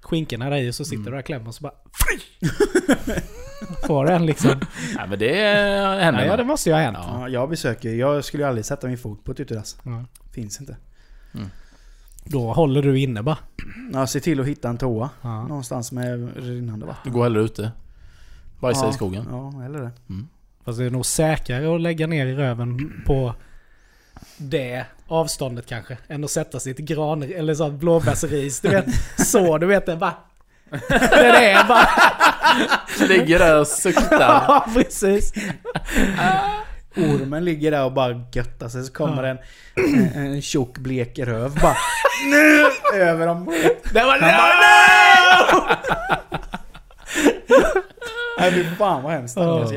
skinkorna 0.00 0.50
där 0.50 0.56
i 0.56 0.70
och 0.70 0.74
så 0.74 0.84
sitter 0.84 0.96
Mm. 0.96 1.04
du 1.04 1.10
där 1.10 1.18
och 1.18 1.24
klämmer 1.26 1.48
och 1.48 1.54
så 1.54 1.62
bara... 1.62 1.72
Får 3.86 4.04
den 4.06 4.26
liksom. 4.26 4.60
Nej 4.96 5.08
men 5.08 5.18
det 5.18 5.34
händer 6.02 6.22
Ja, 6.24 6.28
nog. 6.28 6.38
det 6.38 6.44
måste 6.44 6.70
ju 6.70 6.74
ha 6.74 6.82
hänt. 6.82 6.96
Ja. 7.00 7.20
Ja, 7.20 7.28
jag 7.28 7.48
besöker 7.50 7.94
Jag 7.94 8.24
skulle 8.24 8.42
ju 8.42 8.48
aldrig 8.48 8.64
sätta 8.64 8.86
min 8.86 8.98
fot 8.98 9.24
på 9.24 9.32
ett 9.32 9.40
utedass. 9.40 9.78
Ja. 9.84 10.04
Finns 10.34 10.60
inte. 10.60 10.76
Då 12.26 12.52
håller 12.52 12.82
du 12.82 13.00
inne 13.00 13.22
bara. 13.22 13.38
Ja, 13.92 14.06
se 14.06 14.20
till 14.20 14.40
att 14.40 14.46
hitta 14.46 14.68
en 14.68 14.78
toa. 14.78 15.10
Ja. 15.22 15.42
Någonstans 15.42 15.92
med 15.92 16.36
rinnande 16.36 16.86
vatten. 16.86 17.02
Du 17.04 17.10
går 17.10 17.22
hellre 17.22 17.42
ute. 17.42 17.72
Bajsa 18.60 18.84
ja. 18.84 18.90
i 18.90 18.92
skogen. 18.92 19.26
Ja, 19.30 19.64
eller 19.64 19.78
det. 19.78 19.90
Fast 20.64 20.78
det 20.78 20.84
är 20.84 20.90
nog 20.90 21.06
säkrare 21.06 21.74
att 21.74 21.80
lägga 21.80 22.06
ner 22.06 22.26
i 22.26 22.34
röven 22.34 22.92
på 23.06 23.34
det 24.36 24.84
avståndet 25.06 25.66
kanske. 25.66 25.98
Än 26.08 26.24
att 26.24 26.30
sätta 26.30 26.60
sig 26.60 26.72
i 26.72 26.74
ett 26.74 26.78
gran 26.78 27.22
eller 27.22 27.54
så 27.54 27.70
blåbärsris. 27.70 28.60
Du 28.60 28.68
vet, 28.68 28.86
så 29.26 29.58
du 29.58 29.66
vet 29.66 29.86
det 29.86 29.96
bara... 29.96 30.14
Det 30.70 30.94
är 30.94 31.54
det 31.54 31.68
bara. 31.68 31.88
Ligger 33.08 33.38
där 33.38 33.60
och 33.60 33.66
suktar. 33.66 34.08
Ja, 34.48 34.66
precis. 34.74 35.32
Ormen 36.96 37.44
ligger 37.44 37.70
där 37.70 37.84
och 37.84 37.92
bara 37.92 38.22
göttar 38.32 38.68
sig 38.68 38.84
så 38.84 38.92
kommer 38.92 39.22
en, 39.22 39.38
en, 39.74 40.26
en 40.26 40.42
tjock 40.42 40.78
blek 40.78 41.18
röv 41.18 41.54
bara 41.60 41.76
nu 42.30 42.66
över 43.00 43.26
dem. 43.26 43.44
Det 43.92 44.02
var 44.04 44.18
det! 44.20 44.26
Nej 48.38 48.52
fy 48.52 48.64
fan 48.64 49.02
vad 49.02 49.12
hemskt. 49.12 49.36
Ja. 49.36 49.68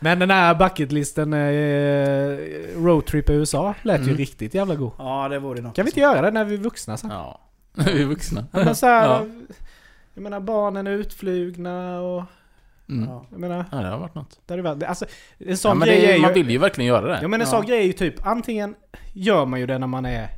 Men 0.00 0.18
den 0.18 0.30
här 0.30 0.54
bucketlisten 0.54 1.32
eh, 1.32 2.38
roadtrip 2.84 3.30
i 3.30 3.32
USA 3.32 3.74
lät 3.82 4.00
ju 4.00 4.04
Mm. 4.04 4.16
riktigt 4.16 4.54
jävla 4.54 4.74
god. 4.74 4.92
ja 4.98 5.28
det 5.28 5.38
vore 5.38 5.60
något. 5.60 5.76
Kan 5.76 5.84
vi 5.84 5.90
inte 5.90 6.00
göra 6.00 6.22
det 6.22 6.30
när 6.30 6.44
vi 6.44 6.54
är 6.54 6.58
vuxna 6.58 6.96
sen? 6.96 7.10
Ja. 7.10 7.40
Vi 7.86 8.02
är 8.02 8.06
vuxna. 8.06 8.44
Men 8.52 8.74
så 8.74 8.86
här, 8.86 9.06
Ja. 9.06 9.26
Jag 10.14 10.22
menar 10.22 10.40
barnen 10.40 10.86
är 10.86 10.90
utflugna 10.90 12.00
och... 12.00 12.22
Mm. 12.90 13.08
Ja. 13.10 13.24
Jag 13.30 13.40
menar, 13.40 13.64
Ja, 13.72 13.78
det 13.78 13.88
har 13.88 13.98
varit 13.98 14.14
något. 14.14 14.40
det 14.46 14.68
hade 14.68 14.88
alltså, 14.88 15.04
en 15.38 15.48
Ja, 15.48 15.56
sån 15.56 15.78
men 15.78 15.88
grej 15.88 16.00
det 16.00 16.10
är, 16.12 16.16
ju... 16.16 16.20
man 16.22 16.32
vill 16.32 16.50
ju 16.50 16.58
verkligen 16.58 16.88
göra 16.88 17.06
det. 17.08 17.18
Ja 17.22 17.28
men 17.28 17.40
en 17.40 17.46
Ja. 17.46 17.50
sån 17.50 17.66
grej 17.66 17.78
är 17.80 17.84
ju 17.86 17.92
typ, 17.92 18.26
antingen 18.26 18.74
gör 19.12 19.46
man 19.46 19.60
ju 19.60 19.66
det 19.66 19.78
när 19.78 19.86
man 19.86 20.04
är 20.06 20.28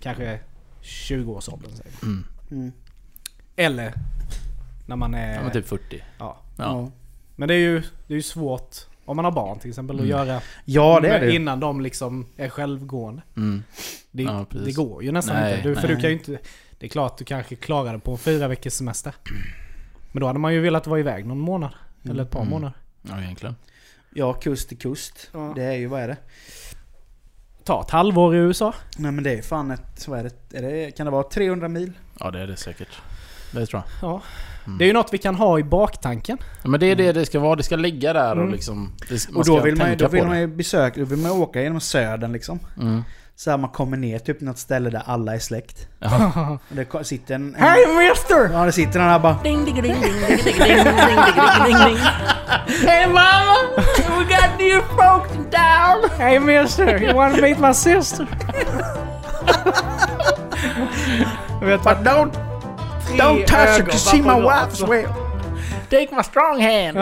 kanske 0.00 0.40
20-årsåldern 0.82 1.70
säger 1.70 1.90
vi. 2.00 2.06
Mm. 2.06 2.24
Mm. 2.50 2.72
Eller 3.56 3.92
när 4.86 4.96
man 4.96 5.14
är... 5.14 5.34
Ja, 5.34 5.42
men 5.42 5.52
typ 5.52 5.68
40. 5.68 6.02
ja. 6.18 6.36
Ja. 6.58 6.64
Ja. 6.64 6.90
Men 7.36 7.48
det 7.48 7.54
är 7.54 7.58
ju 7.58 7.80
det 8.06 8.14
är 8.14 8.16
ju 8.16 8.22
svårt 8.22 8.76
om 9.04 9.16
man 9.16 9.24
har 9.24 9.32
barn 9.32 9.58
till 9.58 9.68
exempel 9.70 9.96
att 9.96 10.00
Mm. 10.06 10.10
göra 10.10 10.40
ja 10.64 11.00
det 11.00 11.08
är 11.08 11.20
det 11.20 11.34
innan 11.34 11.60
de 11.60 11.80
liksom 11.80 12.26
är 12.36 12.48
självgående. 12.48 13.22
Mm. 13.36 13.62
Det, 14.10 14.22
Ja, 14.22 14.46
det 14.64 14.72
går 14.72 15.02
ju 15.04 15.12
nästan 15.12 15.36
Nej, 15.36 15.56
inte. 15.56 15.68
Du, 15.68 15.74
för 15.74 15.82
nej. 15.88 15.96
du 15.96 16.00
kan 16.00 16.10
ju 16.10 16.16
inte... 16.16 16.38
Det 16.78 16.86
är 16.86 16.90
klart 16.90 17.18
du 17.18 17.24
kanske 17.24 17.54
klarar 17.56 17.92
det 17.92 17.98
på 17.98 18.10
en 18.12 18.18
fyra 18.18 18.48
veckors 18.48 18.72
semester. 18.72 19.14
Men 20.12 20.20
då 20.20 20.26
hade 20.26 20.38
man 20.38 20.54
ju 20.54 20.60
velat 20.60 20.86
vara 20.86 21.00
iväg 21.00 21.26
någon 21.26 21.38
månad. 21.38 21.70
Eller 22.10 22.22
ett 22.22 22.30
par 22.30 22.40
Mm. 22.40 22.50
månader. 22.50 22.76
Ja, 23.02 23.20
egentligen. 23.22 23.56
Ja, 24.14 24.32
kust 24.32 24.68
till 24.68 24.78
kust. 24.78 25.30
Ja. 25.32 25.52
Det 25.56 25.62
är 25.64 25.72
ju, 25.72 25.86
vad 25.86 26.00
är 26.00 26.08
det? 26.08 26.16
Ta 27.64 27.80
ett 27.80 27.90
halvår 27.90 28.34
i 28.34 28.38
USA. 28.38 28.74
Nej 28.96 29.12
men 29.12 29.24
det 29.24 29.38
är 29.38 29.42
fan 29.42 29.70
ett, 29.70 30.08
vad 30.08 30.18
är 30.18 30.22
det? 30.22 30.58
Är 30.58 30.62
det 30.62 30.90
kan 30.90 31.06
det 31.06 31.10
vara 31.12 31.22
300 31.22 31.68
mil? 31.68 31.92
Ja, 32.20 32.30
det 32.30 32.40
är 32.40 32.46
det 32.46 32.56
säkert. 32.56 32.88
Det 33.52 33.66
tror 33.66 33.82
jag. 34.00 34.10
Ja. 34.10 34.22
Mm. 34.66 34.78
Det 34.78 34.84
är 34.84 34.86
ju 34.86 34.92
något 34.92 35.12
vi 35.12 35.18
kan 35.18 35.34
ha 35.34 35.58
i 35.58 35.62
baktanken. 35.64 36.38
Ja, 36.62 36.68
men 36.68 36.80
det 36.80 36.86
är 36.86 36.96
det 36.96 37.12
det 37.12 37.26
ska 37.26 37.38
vara. 37.40 37.56
Det 37.56 37.62
ska 37.62 37.76
ligga 37.76 38.12
där 38.12 38.30
och 38.36 38.40
Mm. 38.42 38.52
liksom... 38.52 38.92
Det, 39.08 39.28
Och 39.36 39.44
då 39.44 39.60
vill 39.60 39.76
man 39.76 39.90
ju, 39.90 39.96
då 39.96 40.08
vill 40.08 40.26
man 40.26 40.40
ju 40.40 40.46
besöka, 40.46 41.00
då 41.00 41.06
vill 41.06 41.18
man 41.18 41.32
ju 41.32 41.38
åka 41.38 41.62
genom 41.62 41.80
södern 41.80 42.32
liksom. 42.32 42.58
Mm. 42.80 43.02
Så 43.36 43.50
här, 43.50 43.58
man 43.58 43.70
kommer 43.70 43.96
ner 43.96 44.18
typ 44.18 44.40
något 44.40 44.58
ställe 44.58 44.90
där 44.90 45.02
alla 45.06 45.34
är 45.34 45.38
släkt. 45.38 45.88
Och 46.00 46.60
det 46.68 47.04
sitter 47.04 47.34
en... 47.34 47.54
en 47.54 47.62
Hej 47.62 47.86
mister! 47.86 48.50
Ja, 48.52 48.64
det 48.64 48.72
sitter 48.72 49.00
en 49.00 49.08
här 49.08 49.18
bara... 49.18 49.38
Ding, 49.42 49.64
ding, 49.64 49.74
ding, 49.74 49.82
ding, 49.82 50.00
ding, 50.00 50.20
ding, 50.20 50.44
ding, 50.44 51.78
ding, 51.84 51.98
Hey 52.88 53.06
mama! 53.06 53.54
We 54.18 54.24
got 54.24 54.58
new 54.58 54.80
folks 54.80 55.34
in 55.34 55.50
town! 55.50 56.10
Hey 56.18 56.38
mister! 56.38 57.02
You 57.02 57.14
wanna 57.14 57.42
meet 57.42 57.58
my 57.58 57.74
sister? 57.74 58.26
vet 61.60 61.82
But 61.82 62.04
don't... 62.04 62.32
Don't 63.16 63.46
touch 63.46 63.78
her, 63.78 63.84
to 63.84 63.98
see 63.98 64.20
my 64.20 64.34
wife's 64.34 64.82
will. 64.82 65.12
Take 65.90 66.12
my 66.12 66.22
strong 66.22 66.60
hand! 66.60 66.96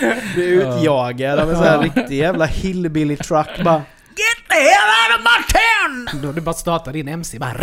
Blir 0.34 0.46
utjagad 0.48 1.38
av 1.38 1.50
en 1.50 1.56
sån 1.56 1.64
här 1.64 1.78
riktig 1.78 2.18
jävla 2.18 2.46
hillbilly 2.46 3.16
truck 3.16 3.48
bara... 3.64 3.82
Get 4.16 4.48
the 4.48 4.54
hell 4.54 4.90
out 5.10 5.18
of 5.18 5.24
my 5.24 5.52
town. 5.52 6.22
Då 6.22 6.28
är 6.28 6.32
det 6.32 6.40
bara 6.40 6.50
att 6.50 6.58
starta 6.58 6.92
din 6.92 7.08
MC 7.08 7.38
bara... 7.38 7.52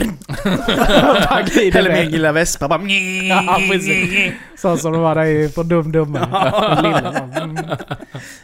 Eller 1.80 1.94
min 2.04 2.12
lilla 2.12 2.32
vespa 2.32 2.68
bara... 2.68 2.82
Ja, 3.30 3.60
precis. 3.72 4.34
Så 4.58 4.78
som 4.78 4.92
de 4.94 5.02
var 5.02 5.16
där 5.16 5.50
på 5.56 5.64
Dum 5.64 5.92
Dummare. 5.92 6.50
Mm. 7.42 7.56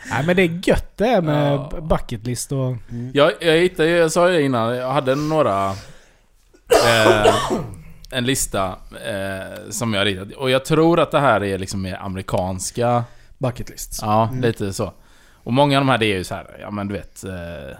Nej 0.10 0.24
men 0.26 0.36
det 0.36 0.42
är 0.42 0.60
gött 0.70 0.98
det 0.98 1.06
här 1.06 1.22
med 1.22 1.52
Ja. 1.54 1.82
bucketlist 1.82 2.52
och... 2.52 2.76
Jag, 3.14 3.32
jag 3.40 3.58
hittade 3.58 3.90
ju- 3.90 3.98
jag 3.98 4.12
sa 4.12 4.32
ju 4.32 4.42
innan, 4.46 4.76
jag 4.78 4.92
hade 4.92 5.16
några... 5.16 5.70
Eh, 6.86 7.34
en 8.12 8.26
lista 8.26 8.66
eh, 9.08 9.70
som 9.70 9.94
jag 9.94 10.06
ritat. 10.08 10.28
Och 10.38 10.50
jag 10.50 10.66
tror 10.66 11.00
att 11.00 11.12
det 11.12 11.20
här 11.20 11.44
är 11.44 11.58
liksom 11.58 11.82
mer 11.82 12.00
amerikanska... 12.02 13.04
Bucket 13.38 13.70
lists. 13.70 14.00
Ja, 14.02 14.28
Mm. 14.28 14.42
lite 14.42 14.74
så. 14.74 14.94
Och 15.34 15.54
många 15.54 15.78
av 15.78 15.82
de 15.86 15.90
här 15.92 15.98
det 15.98 16.06
är 16.06 16.18
ju 16.18 16.24
så 16.24 16.36
här, 16.36 16.58
ja 16.60 16.72
men 16.72 16.88
du 16.88 16.94
vet... 16.94 17.24
Eh, 17.24 17.78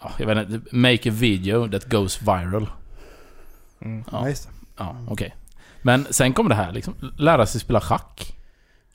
ja, 0.00 0.10
jag 0.18 0.26
vet 0.26 0.48
inte, 0.50 0.76
make 0.76 1.10
a 1.10 1.12
video 1.14 1.68
that 1.68 1.84
goes 1.90 2.22
viral. 2.22 2.70
Mm. 3.80 4.04
Ja, 4.12 4.20
det. 4.20 4.48
Ja, 4.76 4.96
okej. 5.08 5.34
Men 5.82 6.06
sen 6.10 6.32
kom 6.32 6.48
det 6.48 6.54
här 6.54 6.72
liksom, 6.72 6.94
lära 7.18 7.46
sig 7.46 7.60
spela 7.60 7.80
schack. 7.80 8.36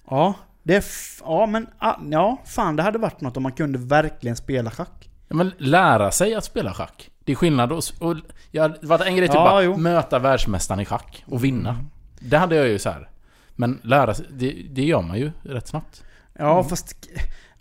Ja, 0.10 0.34
det 0.64 0.86
ja 1.26 1.46
men 1.46 1.68
ah, 1.80 1.96
ja, 2.10 2.38
fan 2.46 2.76
det 2.76 2.84
hade 2.84 2.98
varit 3.00 3.22
något 3.22 3.38
om 3.38 3.44
man 3.44 3.52
kunde 3.52 3.80
verkligen 3.80 4.36
spela 4.36 4.72
schack. 4.72 5.10
Ja, 5.28 5.36
men 5.36 5.52
lära 5.58 6.12
sig 6.12 6.36
att 6.36 6.44
spela 6.44 6.74
schack. 6.74 7.10
Det 7.24 7.32
är 7.32 7.36
skillnad 7.36 7.72
och, 7.72 7.84
och 8.00 8.16
ja, 8.52 8.68
det 8.68 8.88
var 8.88 9.06
en 9.06 9.16
grej 9.16 9.28
typ 9.28 9.36
Ja, 9.36 9.44
bara 9.50 9.64
jo. 9.64 9.78
möta 9.78 10.20
världsmästaren 10.20 10.80
i 10.80 10.86
schack 10.86 11.24
och 11.28 11.44
vinna. 11.44 11.86
Det 12.20 12.38
hade 12.38 12.56
jag 12.56 12.68
ju 12.68 12.80
så 12.80 12.90
här. 12.90 13.10
Men 13.60 13.80
lära 13.84 14.14
sig, 14.14 14.26
det, 14.30 14.52
det 14.70 14.84
gör 14.84 15.02
man 15.02 15.18
ju 15.20 15.32
rätt 15.44 15.68
snabbt. 15.68 16.04
Ja 16.40 16.64
fast... 16.64 16.96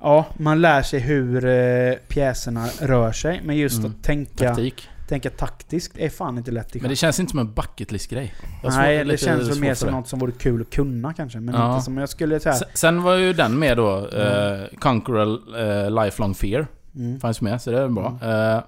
Ja, 0.00 0.26
man 0.36 0.60
lär 0.60 0.82
sig 0.82 1.00
hur 1.00 1.44
eh, 1.46 1.94
pjäserna 2.08 2.66
rör 2.80 3.12
sig. 3.12 3.40
Men 3.44 3.56
just 3.56 3.78
Mm. 3.78 3.90
att 3.90 4.02
tänka, 4.04 4.48
Taktik. 4.48 4.88
tänka 5.08 5.30
taktiskt 5.30 5.98
är 5.98 6.08
fan 6.08 6.38
inte 6.38 6.50
lätt 6.50 6.76
i 6.76 6.80
Men 6.80 6.90
det 6.90 6.96
känns 6.96 7.20
inte 7.20 7.30
som 7.30 7.38
en 7.38 7.54
bucket 7.54 7.92
list 7.92 8.10
grej 8.10 8.34
Nej, 8.64 8.98
det 8.98 9.04
lite 9.04 9.24
känns 9.24 9.48
väl 9.50 9.60
mer 9.60 9.74
som 9.74 9.90
något 9.92 10.08
som 10.08 10.18
vore 10.18 10.32
kul 10.32 10.60
att 10.62 10.70
kunna 10.70 11.14
kanske. 11.14 11.40
Men 11.40 11.54
Ja. 11.54 11.72
inte 11.74 11.84
som 11.84 11.96
jag 11.98 12.08
skulle 12.08 12.40
säga. 12.40 12.54
Sen, 12.54 12.68
sen 12.74 13.02
var 13.02 13.14
ju 13.14 13.32
den 13.32 13.58
med 13.58 13.76
då, 13.76 14.08
eh, 14.08 14.64
Conquer 14.78 15.14
a 15.14 15.38
eh, 15.58 16.04
Lifelong 16.04 16.34
Fear. 16.34 16.66
Mm. 16.94 17.20
Fanns 17.20 17.40
med, 17.40 17.62
så 17.62 17.70
det 17.70 17.80
är 17.80 17.88
bra. 17.88 18.18
Eh, 18.22 18.62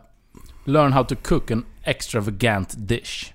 learn 0.64 0.92
how 0.92 1.04
to 1.04 1.14
cook 1.22 1.50
an 1.50 1.64
extravagant 1.82 2.74
dish. 2.88 3.32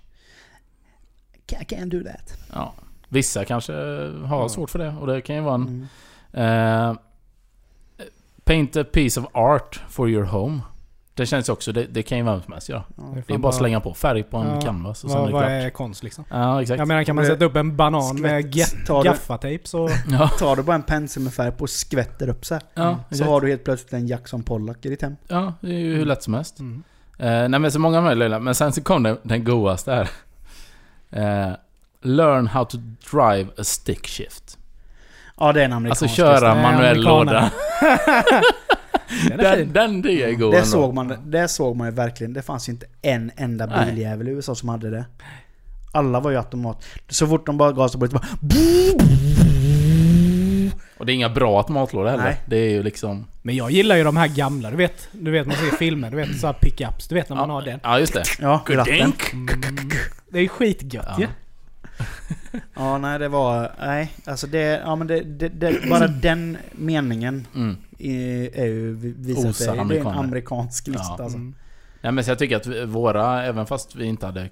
I 1.51 1.55
can't 1.63 1.89
do 1.89 2.03
that. 2.03 2.37
Ja. 2.53 2.73
Vissa 3.15 3.45
kanske 3.45 3.73
har 4.25 4.41
Ja. 4.41 4.49
svårt 4.49 4.69
för 4.69 4.79
det 4.79 4.95
och 5.01 5.07
det 5.07 5.21
kan 5.21 5.35
ju 5.35 5.41
vara 5.41 5.55
en... 5.55 5.87
Mm. 6.33 6.89
Eh, 6.89 6.95
paint 8.43 8.75
a 8.77 8.83
piece 8.93 9.19
of 9.19 9.25
art 9.33 9.81
for 9.89 10.09
your 10.09 10.23
home. 10.25 10.59
Det 11.13 11.25
känns 11.25 11.49
också, 11.49 11.71
det, 11.71 11.83
det 11.85 12.03
kan 12.03 12.17
ju 12.17 12.23
vem 12.23 12.41
som 12.41 12.53
helst 12.53 12.69
göra. 12.69 12.83
Ja. 12.97 13.03
Det 13.27 13.33
är 13.33 13.37
bara 13.37 13.49
att 13.49 13.55
slänga 13.55 13.79
på 13.79 13.93
färg 13.93 14.23
på 14.23 14.37
en 14.37 14.47
Ja. 14.55 14.61
canvas 14.61 15.03
och 15.03 15.11
sen 15.11 15.19
Vad, 15.19 15.29
är 15.29 15.33
vad 15.33 15.41
det 15.43 15.47
klart. 15.47 15.63
är 15.65 15.69
konst 15.69 16.03
liksom? 16.03 16.23
Ja, 16.29 16.61
exakt. 16.61 16.79
Jag 16.79 16.87
menar 16.87 17.03
kan 17.03 17.15
man 17.15 17.25
Det- 17.25 17.31
sätta 17.31 17.45
upp 17.45 17.55
en 17.55 17.75
banan 17.77 18.21
med 18.21 18.53
gaffatejp 19.03 19.67
så... 19.67 19.89
Ja, 20.11 20.27
Tar 20.39 20.55
du 20.55 20.63
bara 20.63 20.75
en 20.75 20.83
pensel 20.83 21.23
med 21.23 21.33
färg 21.33 21.51
på 21.51 21.61
och 21.63 21.69
skvätter 21.69 22.29
upp 22.29 22.45
så 22.45 22.53
här. 22.53 22.63
ja, 22.73 22.95
Så 23.09 23.13
exakt. 23.13 23.29
har 23.29 23.41
du 23.41 23.49
helt 23.49 23.63
plötsligt 23.63 23.93
en 23.93 24.07
Jackson 24.07 24.43
Pollock 24.43 24.85
i 24.85 24.89
ditt 24.89 25.01
hem. 25.01 25.15
ja, 25.27 25.53
det 25.61 25.67
är 25.67 25.79
ju 25.79 25.95
hur 25.95 26.05
lätt 26.05 26.23
som 26.23 26.33
helst. 26.33 26.59
Mm. 26.59 26.83
Eh, 27.19 27.49
nej 27.49 27.59
men 27.59 27.71
så 27.71 27.79
många 27.79 28.01
möjliga, 28.01 28.39
men 28.39 28.55
sen 28.55 28.71
så 28.73 28.81
kom 28.83 29.03
den, 29.03 29.17
den 29.23 29.43
godaste 29.43 29.91
här. 29.91 30.09
Eh, 31.09 31.53
learn 32.05 32.47
how 32.47 32.65
to 32.65 32.77
drive 33.11 33.47
a 33.57 33.63
stick 33.63 34.07
shift. 34.07 34.57
Ja, 35.39 35.53
det 35.53 35.61
är 35.61 35.65
en 35.65 35.73
amerikansk 35.73 36.03
Alltså 36.03 36.15
köra 36.15 36.55
manuell 36.55 37.03
låda. 37.03 37.51
Den 39.29 39.37
Den, 39.37 39.73
den 39.73 40.01
det 40.01 40.23
är 40.23 40.31
god 40.33 40.53
Det 40.53 40.57
ändå. 40.57 40.69
såg, 40.69 40.93
man, 40.93 41.13
det 41.25 41.47
såg 41.47 41.75
man 41.75 41.87
ju 41.87 41.93
verkligen. 41.93 42.33
Det 42.33 42.41
fanns 42.41 42.69
ju 42.69 42.73
inte 42.73 42.85
en 43.01 43.31
enda 43.37 43.67
biljävel 43.85 44.27
i 44.27 44.31
USA 44.31 44.55
som 44.55 44.69
hade 44.69 44.89
det. 44.89 45.05
Alla 45.91 46.19
var 46.19 46.31
ju 46.31 46.37
automat. 46.37 46.85
Så 47.09 47.27
fort 47.27 47.45
de 47.45 47.57
bara 47.57 47.71
gasade 47.71 47.99
på 47.99 48.05
det 48.05 48.13
bara... 48.13 48.27
Och 50.97 51.05
det 51.05 51.11
är 51.11 51.13
inga 51.13 51.29
bra 51.29 51.57
automatlådor 51.57 52.09
heller. 52.09 52.23
Nej. 52.23 52.41
Det 52.45 52.57
är 52.57 52.69
ju 52.69 52.83
liksom... 52.83 53.25
Men 53.41 53.55
jag 53.55 53.71
gillar 53.71 53.95
ju 53.95 54.03
de 54.03 54.17
här 54.17 54.27
gamla, 54.27 54.71
du 54.71 54.77
vet. 54.77 55.07
Du 55.11 55.31
vet 55.31 55.47
man 55.47 55.55
ser 55.55 55.77
filmer, 55.77 56.09
du 56.11 56.17
vet 56.17 56.39
så 56.39 56.47
här 56.47 56.53
pickups. 56.53 57.07
Du 57.07 57.15
vet 57.15 57.29
när 57.29 57.35
man 57.35 57.49
har 57.49 57.61
den. 57.61 57.79
Ja, 57.83 57.99
just 57.99 58.13
det. 58.13 58.23
Ja. 58.39 58.61
Godink. 58.67 59.33
Mm. 59.33 59.47
Det 60.29 60.37
är 60.37 60.41
ju 60.41 60.47
skitgött 60.49 61.05
Ja. 61.07 61.15
ju. 61.19 61.23
Ja, 61.23 61.29
nej 63.01 63.19
det 63.19 63.27
var... 63.27 63.71
Nej, 63.79 64.11
alltså 64.25 64.47
det... 64.47 64.81
Ja 64.85 64.95
men 64.95 65.07
det... 65.07 65.21
det, 65.21 65.49
det 65.49 65.89
bara 65.89 66.07
den 66.07 66.57
meningen 66.71 67.47
Mm. 67.55 67.77
är, 67.99 68.59
är 68.59 68.65
ju 68.65 68.93
visat 68.95 69.45
Osa 69.45 69.75
det. 69.75 69.83
Det 69.89 69.97
är 69.97 70.01
en 70.01 70.07
amerikansk 70.07 70.87
lista 70.87 71.15
Ja. 71.17 71.23
alltså. 71.23 71.37
Mm. 71.37 71.55
Nej 72.01 72.11
men 72.11 72.23
så 72.23 72.31
jag 72.31 72.39
tycker 72.39 72.55
att 72.55 72.89
våra, 72.89 73.43
även 73.43 73.65
fast 73.65 73.95
vi 73.95 74.05
inte 74.05 74.25
hade 74.25 74.49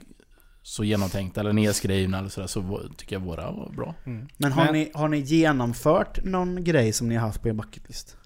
så 0.62 0.84
genomtänkta 0.84 1.40
eller 1.42 1.54
nedskrivna 1.54 2.20
eller 2.20 2.30
sådär, 2.30 2.48
så 2.48 2.82
tycker 2.98 3.16
jag 3.16 3.22
våra 3.22 3.52
var 3.52 3.70
bra. 3.76 3.96
Mm. 4.06 4.28
Men 4.38 4.52
har, 4.52 4.66
Men- 4.66 4.74
Ni, 4.74 4.92
har 4.94 5.08
ni 5.08 5.18
genomfört 5.18 6.24
någon 6.24 6.64
grej 6.64 6.94
som 6.94 7.10
ni 7.10 7.16
har 7.16 7.28
haft 7.28 7.42
på 7.42 7.48
er 7.50 7.54
bucketlist? 7.54 8.18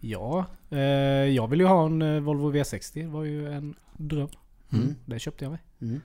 Ja, 0.00 0.44
eh, 0.70 0.78
jag 1.28 1.48
vill 1.48 1.60
ju 1.60 1.66
ha 1.66 1.86
en 1.86 2.02
eh, 2.02 2.20
Volvo 2.20 2.52
V60. 2.52 2.90
Det 2.94 3.06
var 3.06 3.24
ju 3.24 3.52
en 3.52 3.74
dröm. 3.96 4.28
Mm. 4.72 4.94
Det 5.06 5.18
köpte 5.18 5.44
jag 5.44 5.50
mig. 5.50 5.60
Mm. 5.80 6.00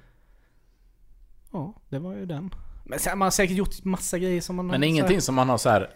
Ja, 1.52 1.74
det 1.90 2.00
var 2.00 2.14
ju 2.14 2.26
den. 2.26 2.54
Men 2.86 3.00
sen 3.00 3.10
har 3.12 3.18
man 3.18 3.32
säkert 3.32 3.58
gjort 3.58 3.84
massa 3.84 4.18
grejer 4.20 4.42
som 4.42 4.56
man 4.56 4.68
Men 4.68 4.82
har- 4.82 4.88
ingenting 4.88 5.22
som 5.22 5.36
man 5.36 5.50
har 5.50 5.58
så 5.58 5.70
här 5.70 5.90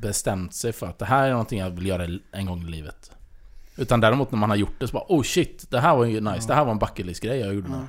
bestämt 0.00 0.54
sig 0.54 0.72
för 0.72 0.86
att 0.86 0.98
det 0.98 1.04
här 1.04 1.26
är 1.26 1.30
någonting 1.30 1.58
jag 1.58 1.70
vill 1.70 1.86
göra 1.86 2.18
en 2.32 2.46
gång 2.46 2.62
i 2.62 2.70
livet. 2.70 3.10
Utan 3.76 4.00
däremot 4.00 4.30
när 4.32 4.38
man 4.38 4.50
har 4.50 4.56
gjort 4.56 4.80
det 4.80 4.88
så 4.88 4.92
bara 4.92 5.04
oh 5.08 5.22
shit, 5.22 5.70
det 5.70 5.80
här 5.80 5.96
var 5.96 6.04
ju 6.04 6.20
nice. 6.20 6.48
Det 6.48 6.54
här 6.54 6.64
var 6.64 6.72
en 6.72 6.78
bucket 6.78 7.06
list 7.06 7.22
grej 7.22 7.38
jag 7.40 7.54
gjorde 7.54 7.68
nu. 7.68 7.74
Ja. 7.74 7.86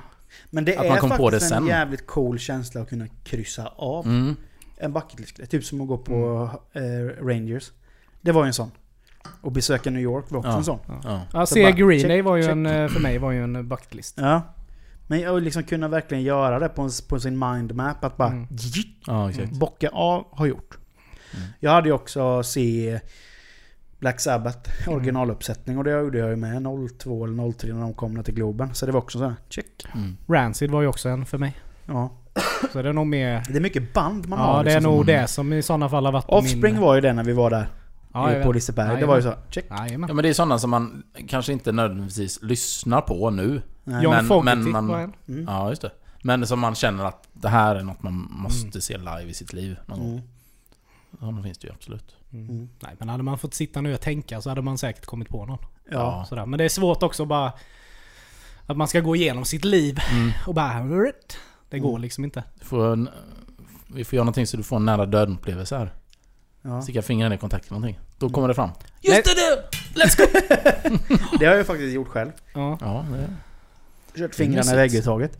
Men 0.50 0.64
det 0.64 0.76
Att 0.76 0.84
är 0.84 0.88
man 0.88 0.98
kom 0.98 1.10
på 1.10 1.16
faktiskt 1.30 1.50
det 1.50 1.56
en 1.56 1.66
jävligt 1.66 2.06
cool 2.06 2.38
känsla 2.38 2.80
att 2.80 2.88
kunna 2.88 3.06
kryssa 3.24 3.66
av 3.66 4.06
Mm. 4.06 4.36
en 4.76 4.92
bucket 4.92 5.20
list 5.20 5.50
Typ 5.50 5.64
som 5.64 5.80
att 5.80 5.88
gå 5.88 5.98
på 5.98 6.50
eh, 6.72 7.24
Rangers. 7.24 7.72
Det 8.20 8.32
var 8.32 8.44
ju 8.44 8.46
en 8.46 8.54
sån. 8.54 8.70
Och 9.40 9.52
besöka 9.52 9.90
New 9.90 10.02
York 10.02 10.24
var 10.28 10.38
också 10.38 10.50
Ja. 10.50 10.56
en 10.56 10.64
sån. 10.64 10.78
Ja. 11.04 11.20
Ja, 11.32 11.46
Så 11.46 11.54
se 11.54 11.72
Green 11.72 12.08
Day 12.08 12.22
var 12.22 12.36
ju 12.36 12.42
check. 12.42 12.52
en, 12.52 12.66
eh, 12.66 12.88
för 12.88 13.00
mig 13.00 13.18
var 13.18 13.30
ju 13.32 13.44
en 13.44 13.68
bucket 13.68 13.94
list. 13.94 14.14
Ja. 14.20 14.42
Men 15.06 15.28
att 15.36 15.42
liksom 15.42 15.62
kunna 15.62 15.88
verkligen 15.88 16.22
göra 16.22 16.58
det 16.58 16.68
på, 16.68 16.82
en, 16.82 16.90
på 17.08 17.20
sin 17.20 17.38
mindmap. 17.38 18.04
Att 18.04 18.16
bara 18.16 18.28
Mm. 18.28 18.46
ja, 19.06 19.30
exakt. 19.30 19.52
bocka 19.52 19.88
av, 19.88 20.26
har 20.30 20.46
gjort. 20.46 20.78
Mm. 21.36 21.46
Jag 21.60 21.70
hade 21.70 21.88
ju 21.88 21.94
också 21.94 22.42
se 22.42 23.00
Black 23.98 24.20
Sabbath 24.20 24.88
originaluppsättning 24.88 25.78
och 25.78 25.84
det 25.84 25.90
gjorde 25.90 26.18
jag 26.18 26.30
ju 26.30 26.36
med 26.36 26.62
02 26.98 27.24
eller 27.24 27.52
03 27.52 27.72
när 27.74 27.80
de 27.80 27.94
kom 27.94 28.14
ner 28.14 28.22
till 28.22 28.34
Globen. 28.34 28.74
Så 28.74 28.86
det 28.86 28.92
var 28.92 29.00
också 29.00 29.18
så 29.18 29.24
här, 29.24 29.34
check. 29.48 29.86
Mm. 29.94 30.16
Rancid 30.28 30.70
var 30.70 30.82
ju 30.82 30.88
också 30.88 31.08
en 31.08 31.26
för 31.26 31.38
mig. 31.38 31.56
Ja. 31.86 32.10
Så 32.72 32.82
det 32.82 32.88
är 32.88 32.92
nog 32.92 33.06
mer... 33.06 33.42
Det 33.48 33.56
är 33.56 33.60
mycket 33.60 33.92
band 33.94 34.28
man 34.28 34.38
Ja, 34.38 34.44
har. 34.44 34.64
det 34.64 34.70
är 34.70 34.74
liksom. 34.74 34.92
nog 34.94 35.06
det 35.06 35.26
som 35.26 35.52
i 35.52 35.62
sådana 35.62 35.88
fall 35.88 36.04
har 36.04 36.12
varit 36.12 36.24
Offspring 36.28 36.74
min... 36.74 36.80
var 36.80 36.94
ju 36.94 37.00
det 37.00 37.12
när 37.12 37.24
vi 37.24 37.32
var 37.32 37.50
där. 37.50 37.66
Ja, 38.12 38.32
jag 38.32 38.42
på. 38.42 38.52
Liseberg. 38.52 39.00
Det 39.00 39.06
var 39.06 39.16
ju 39.16 39.22
så, 39.22 39.34
check. 39.50 39.66
Jajamän. 39.70 40.08
Ja 40.08 40.14
men 40.14 40.22
det 40.22 40.28
är 40.28 40.32
sådana 40.34 40.58
som 40.58 40.70
man 40.70 41.02
kanske 41.28 41.52
inte 41.52 41.72
nödvändigtvis 41.72 42.42
lyssnar 42.42 43.00
på 43.00 43.30
nu. 43.30 43.62
Nej. 43.84 44.04
John 44.04 44.14
men- 44.14 44.26
Fogerty 44.26 44.56
men 44.56 44.70
man- 44.72 44.86
var 44.88 44.98
en. 45.00 45.12
Mm. 45.28 45.44
Ja, 45.48 45.68
just 45.70 45.82
det. 45.82 45.90
Men 46.22 46.46
som 46.46 46.60
man 46.60 46.74
känner 46.74 47.04
att 47.04 47.28
det 47.32 47.48
här 47.48 47.76
är 47.76 47.82
något 47.82 48.02
man 48.02 48.28
måste 48.30 48.80
se 48.80 48.98
live 48.98 49.24
i 49.26 49.34
sitt 49.34 49.52
liv 49.52 49.76
någon 49.86 49.98
gång. 49.98 50.08
Mm. 50.10 50.22
Ja, 51.20 51.26
då 51.36 51.42
finns 51.42 51.58
det 51.58 51.66
ju 51.66 51.72
absolut. 51.74 52.16
Mm. 52.32 52.68
Nej, 52.80 52.96
men 52.98 53.08
hade 53.08 53.22
man 53.22 53.38
fått 53.38 53.54
sitta 53.54 53.80
nu 53.80 53.94
och 53.94 54.00
tänka 54.00 54.40
så 54.40 54.48
hade 54.48 54.62
man 54.62 54.78
säkert 54.78 55.04
kommit 55.06 55.28
på 55.28 55.46
någon. 55.46 55.58
Ja. 55.90 56.24
Sådär. 56.28 56.46
Men 56.46 56.58
det 56.58 56.64
är 56.64 56.68
svårt 56.68 57.02
också 57.02 57.24
bara... 57.24 57.52
Att 58.66 58.76
man 58.76 58.88
ska 58.88 59.00
gå 59.00 59.16
igenom 59.16 59.44
sitt 59.44 59.64
liv 59.64 59.98
Mm. 60.12 60.30
och 60.46 60.54
bara... 60.54 61.12
Det 61.68 61.78
går 61.78 61.88
Mm. 61.90 62.02
liksom 62.02 62.24
inte. 62.24 62.44
Du 62.58 62.64
får 62.64 62.92
en, 62.92 63.08
vi 63.94 64.04
får 64.04 64.16
göra 64.16 64.24
någonting 64.24 64.46
så 64.46 64.56
du 64.56 64.62
får 64.62 64.76
en 64.76 64.84
nära 64.84 65.06
döden 65.06 65.34
upplevelse 65.34 65.78
här. 65.78 65.92
Ja. 66.62 66.82
Sticka 66.82 67.02
fingrarna 67.02 67.34
i 67.34 67.38
kontakt 67.38 67.70
med 67.70 67.80
någonting. 67.80 68.00
Då 68.18 68.30
kommer 68.30 68.48
det 68.48 68.54
fram. 68.54 68.70
Just 69.00 69.24
Det 71.38 71.46
har 71.46 71.54
jag 71.56 71.66
faktiskt 71.66 71.94
gjort 71.94 72.08
själv. 72.08 72.30
Ja, 72.54 72.78
Ja, 72.80 73.06
det, 73.10 73.28
Kört 74.20 74.34
fingrarna 74.34 74.72
i 74.72 74.76
vägguttaget. 74.76 75.38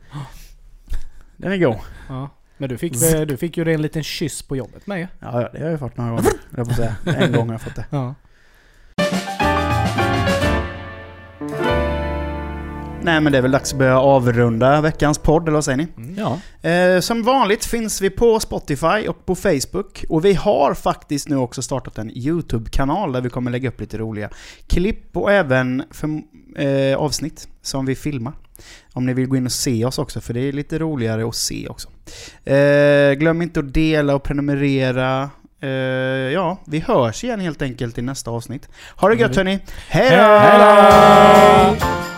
Den 1.37 1.53
är 1.53 1.57
god. 1.57 1.77
ja. 2.09 2.29
Men 2.57 2.69
du 2.69 2.79
fick, 2.79 3.03
väl- 3.03 3.29
du 3.29 3.37
fick 3.37 3.57
ju 3.57 3.65
det 3.65 3.73
en 3.73 3.83
liten 3.83 4.03
kyss 4.03 4.43
på 4.43 4.57
jobbet 4.57 4.87
med 4.87 4.99
ju. 5.01 5.07
Ja, 5.21 5.49
det 5.53 5.63
har 5.63 5.71
jag 5.71 5.79
fått 5.79 5.97
några 5.97 6.11
gånger. 6.11 6.33
Jag 6.57 6.67
får 6.67 6.75
säga. 6.75 6.97
En 7.07 7.33
gång 7.33 7.47
har 7.49 7.55
jag 7.55 7.63
fått 7.63 7.75
det. 7.77 7.85
Ja. 7.91 8.15
Nej 13.05 13.21
men 13.21 13.33
det 13.33 13.39
är 13.39 13.43
väl 13.43 13.51
dags 13.51 13.73
att 13.73 13.79
börja 13.79 14.01
avrunda 14.01 14.81
veckans 14.81 15.19
podd, 15.19 15.43
eller 15.43 15.55
vad 15.55 15.65
säger 15.65 15.77
ni? 15.77 16.15
ja. 16.17 16.39
Eh, 16.69 17.01
som 17.01 17.23
vanligt 17.23 17.65
finns 17.65 18.01
vi 18.01 18.11
på 18.11 18.41
Spotify 18.41 19.09
och 19.09 19.27
på 19.27 19.35
Facebook. 19.35 20.05
Och 20.09 20.25
vi 20.25 20.35
har 20.35 20.75
faktiskt 20.75 21.29
nu 21.29 21.37
också 21.37 21.63
startat 21.63 21.99
en 21.99 22.11
YouTube-kanal 22.11 23.13
där 23.13 23.21
vi 23.21 23.31
kommer 23.31 23.51
lägga 23.51 23.69
upp 23.69 23.81
lite 23.81 23.99
roliga 23.99 24.31
klipp 24.67 25.17
och 25.17 25.33
även 25.33 25.85
för, 25.91 26.09
eh, 26.63 26.97
avsnitt 26.97 27.49
som 27.63 27.87
vi 27.87 27.95
filmar. 27.95 28.33
Om 28.93 29.07
ni 29.07 29.15
vill 29.15 29.27
gå 29.27 29.37
in 29.37 29.47
och 29.47 29.53
se 29.53 29.85
oss 29.85 29.99
också, 29.99 30.21
för 30.21 30.35
det 30.35 30.41
är 30.41 30.53
lite 30.53 30.79
roligare 30.79 31.29
att 31.29 31.35
se 31.35 31.69
också. 31.69 31.89
Eh, 32.51 33.13
glöm 33.13 33.43
inte 33.43 33.61
att 33.61 33.75
dela 33.75 34.15
och 34.15 34.23
prenumerera. 34.23 35.31
Eh, 35.61 35.69
ja, 36.33 36.59
vi 36.67 36.81
hörs 36.81 37.25
igen 37.25 37.41
helt 37.41 37.63
enkelt 37.63 37.99
i 37.99 38.03
nästa 38.03 38.31
avsnitt. 38.31 38.69
Ha 38.97 39.09
det 39.09 39.15
gött 39.15 39.37
hörni! 39.37 39.59
Hej 39.89 40.11
då! 40.11 40.23
Hej 40.23 41.77
då! 41.81 42.12